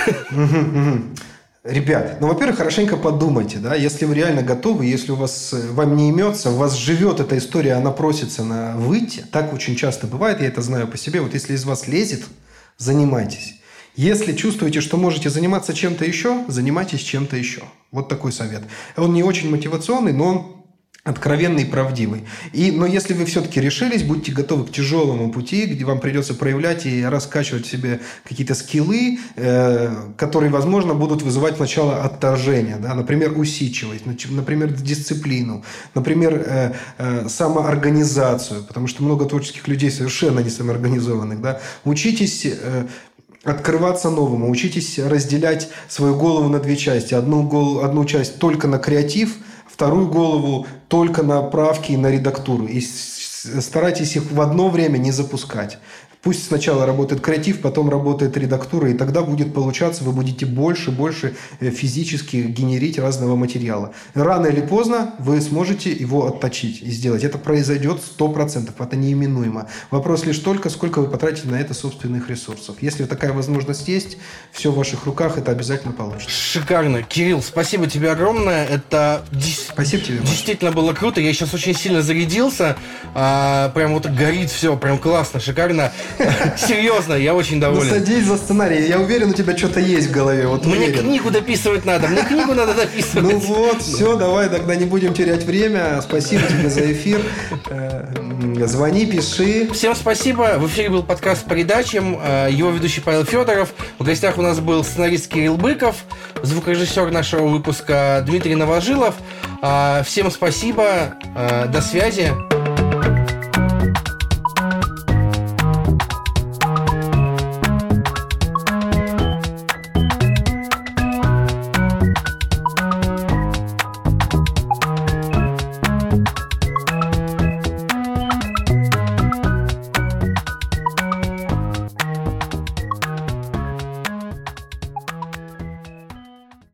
Ребят, 1.63 2.17
ну, 2.19 2.27
во-первых, 2.27 2.57
хорошенько 2.57 2.97
подумайте, 2.97 3.59
да, 3.59 3.75
если 3.75 4.05
вы 4.05 4.15
реально 4.15 4.41
готовы, 4.41 4.87
если 4.87 5.11
у 5.11 5.15
вас, 5.15 5.53
э, 5.53 5.71
вам 5.73 5.95
не 5.95 6.09
имется, 6.09 6.49
у 6.49 6.55
вас 6.55 6.73
живет 6.73 7.19
эта 7.19 7.37
история, 7.37 7.73
она 7.73 7.91
просится 7.91 8.43
на 8.43 8.75
выйти, 8.77 9.23
так 9.31 9.53
очень 9.53 9.75
часто 9.75 10.07
бывает, 10.07 10.41
я 10.41 10.47
это 10.47 10.63
знаю 10.63 10.87
по 10.87 10.97
себе, 10.97 11.21
вот 11.21 11.35
если 11.35 11.53
из 11.53 11.63
вас 11.63 11.87
лезет, 11.87 12.23
занимайтесь. 12.79 13.61
Если 13.95 14.33
чувствуете, 14.33 14.81
что 14.81 14.97
можете 14.97 15.29
заниматься 15.29 15.75
чем-то 15.75 16.03
еще, 16.03 16.45
занимайтесь 16.47 17.01
чем-то 17.01 17.35
еще. 17.35 17.61
Вот 17.91 18.09
такой 18.09 18.31
совет. 18.31 18.63
Он 18.97 19.13
не 19.13 19.21
очень 19.21 19.51
мотивационный, 19.51 20.13
но 20.13 20.25
он 20.25 20.60
откровенный 21.03 21.63
и 21.63 21.65
правдивый. 21.65 22.25
И, 22.53 22.69
но 22.69 22.85
если 22.85 23.15
вы 23.15 23.25
все-таки 23.25 23.59
решились, 23.59 24.03
будьте 24.03 24.31
готовы 24.31 24.65
к 24.65 24.71
тяжелому 24.71 25.31
пути, 25.31 25.65
где 25.65 25.83
вам 25.83 25.99
придется 25.99 26.35
проявлять 26.35 26.85
и 26.85 27.03
раскачивать 27.03 27.65
в 27.65 27.71
себе 27.71 28.01
какие-то 28.23 28.53
скиллы, 28.53 29.17
э, 29.35 29.95
которые, 30.15 30.51
возможно, 30.51 30.93
будут 30.93 31.23
вызывать 31.23 31.55
сначала 31.55 32.03
отторжение. 32.03 32.77
Да? 32.77 32.93
Например, 32.93 33.35
усидчивость, 33.35 34.05
например, 34.29 34.71
дисциплину, 34.73 35.63
например, 35.95 36.43
э, 36.45 36.73
э, 36.99 37.27
самоорганизацию, 37.27 38.63
потому 38.63 38.85
что 38.85 39.01
много 39.01 39.25
творческих 39.25 39.67
людей 39.67 39.89
совершенно 39.89 40.41
не 40.41 40.51
самоорганизованных. 40.51 41.41
Да? 41.41 41.61
Учитесь 41.83 42.45
э, 42.45 42.85
открываться 43.43 44.11
новому, 44.11 44.51
учитесь 44.51 44.99
разделять 44.99 45.69
свою 45.87 46.15
голову 46.15 46.47
на 46.47 46.59
две 46.59 46.77
части. 46.77 47.15
Одну, 47.15 47.41
голову, 47.41 47.83
одну 47.83 48.05
часть 48.05 48.37
только 48.37 48.67
на 48.67 48.77
креатив– 48.77 49.37
вторую 49.73 50.07
голову 50.07 50.67
только 50.87 51.23
на 51.23 51.41
правки 51.41 51.93
и 51.93 51.97
на 51.97 52.11
редактуру. 52.11 52.65
И 52.65 52.81
старайтесь 52.81 54.15
их 54.15 54.31
в 54.31 54.41
одно 54.41 54.69
время 54.69 54.97
не 54.97 55.11
запускать. 55.11 55.79
Пусть 56.21 56.47
сначала 56.47 56.85
работает 56.85 57.21
креатив, 57.21 57.61
потом 57.61 57.89
работает 57.89 58.37
редактура, 58.37 58.91
и 58.91 58.93
тогда 58.93 59.23
будет 59.23 59.55
получаться, 59.55 60.03
вы 60.03 60.11
будете 60.11 60.45
больше 60.45 60.91
и 60.91 60.93
больше 60.93 61.35
э, 61.59 61.71
физически 61.71 62.37
генерить 62.37 62.99
разного 62.99 63.35
материала. 63.35 63.93
Рано 64.13 64.45
или 64.45 64.61
поздно 64.61 65.15
вы 65.17 65.41
сможете 65.41 65.91
его 65.91 66.27
отточить 66.27 66.83
и 66.83 66.91
сделать. 66.91 67.23
Это 67.23 67.39
произойдет 67.39 68.01
100%, 68.19 68.71
это 68.77 68.95
неименуемо. 68.95 69.67
Вопрос 69.89 70.23
лишь 70.25 70.37
только, 70.37 70.69
сколько 70.69 70.99
вы 70.99 71.07
потратите 71.07 71.47
на 71.47 71.59
это 71.59 71.73
собственных 71.73 72.29
ресурсов. 72.29 72.75
Если 72.81 73.05
такая 73.05 73.33
возможность 73.33 73.87
есть, 73.87 74.17
все 74.51 74.71
в 74.71 74.75
ваших 74.75 75.05
руках, 75.05 75.39
это 75.39 75.51
обязательно 75.51 75.91
получится. 75.91 76.29
Шикарно. 76.29 77.01
Кирилл, 77.01 77.41
спасибо 77.41 77.87
тебе 77.87 78.11
огромное. 78.11 78.67
Это 78.67 79.25
спасибо 79.71 80.03
тебе, 80.03 80.17
действительно 80.19 80.71
было 80.71 80.93
круто. 80.93 81.19
Я 81.19 81.33
сейчас 81.33 81.55
очень 81.55 81.75
сильно 81.75 82.03
зарядился. 82.03 82.77
А, 83.15 83.69
прям 83.69 83.93
вот 83.93 84.05
горит 84.05 84.51
все, 84.51 84.77
прям 84.77 84.99
классно, 84.99 85.39
шикарно. 85.39 85.91
Серьезно, 86.57 87.13
я 87.13 87.33
очень 87.33 87.59
доволен. 87.59 87.87
Ну, 87.87 87.93
садись 87.93 88.25
за 88.25 88.37
сценарий. 88.37 88.87
Я 88.87 88.99
уверен, 88.99 89.29
у 89.29 89.33
тебя 89.33 89.57
что-то 89.57 89.79
есть 89.79 90.07
в 90.07 90.11
голове. 90.11 90.47
Вот 90.47 90.65
Мне 90.65 90.77
уверен. 90.77 90.99
книгу 90.99 91.29
дописывать 91.29 91.85
надо. 91.85 92.07
Мне 92.07 92.23
книгу 92.23 92.53
надо 92.53 92.73
дописывать. 92.73 93.33
Ну 93.33 93.39
вот, 93.39 93.81
все, 93.81 94.15
давай 94.17 94.49
тогда 94.49 94.75
не 94.75 94.85
будем 94.85 95.13
терять 95.13 95.43
время. 95.43 96.01
Спасибо 96.01 96.43
тебе 96.47 96.69
за 96.69 96.91
эфир. 96.91 97.21
Э, 97.69 98.07
звони, 98.65 99.05
пиши. 99.05 99.69
Всем 99.73 99.95
спасибо. 99.95 100.55
В 100.57 100.67
эфире 100.67 100.89
был 100.89 101.03
подкаст 101.03 101.43
по 101.43 101.51
передачам. 101.51 102.19
Э, 102.21 102.47
его 102.51 102.71
ведущий 102.71 103.01
Павел 103.01 103.25
Федоров. 103.25 103.73
В 103.99 104.03
гостях 104.03 104.37
у 104.37 104.41
нас 104.41 104.59
был 104.59 104.83
сценарист 104.83 105.27
Кирилл 105.27 105.57
Быков, 105.57 105.95
звукорежиссер 106.43 107.11
нашего 107.11 107.47
выпуска 107.47 108.23
Дмитрий 108.25 108.55
Новожилов. 108.55 109.15
Э, 109.61 110.03
всем 110.05 110.31
спасибо. 110.31 111.13
До 111.71 111.81
связи. 111.81 112.31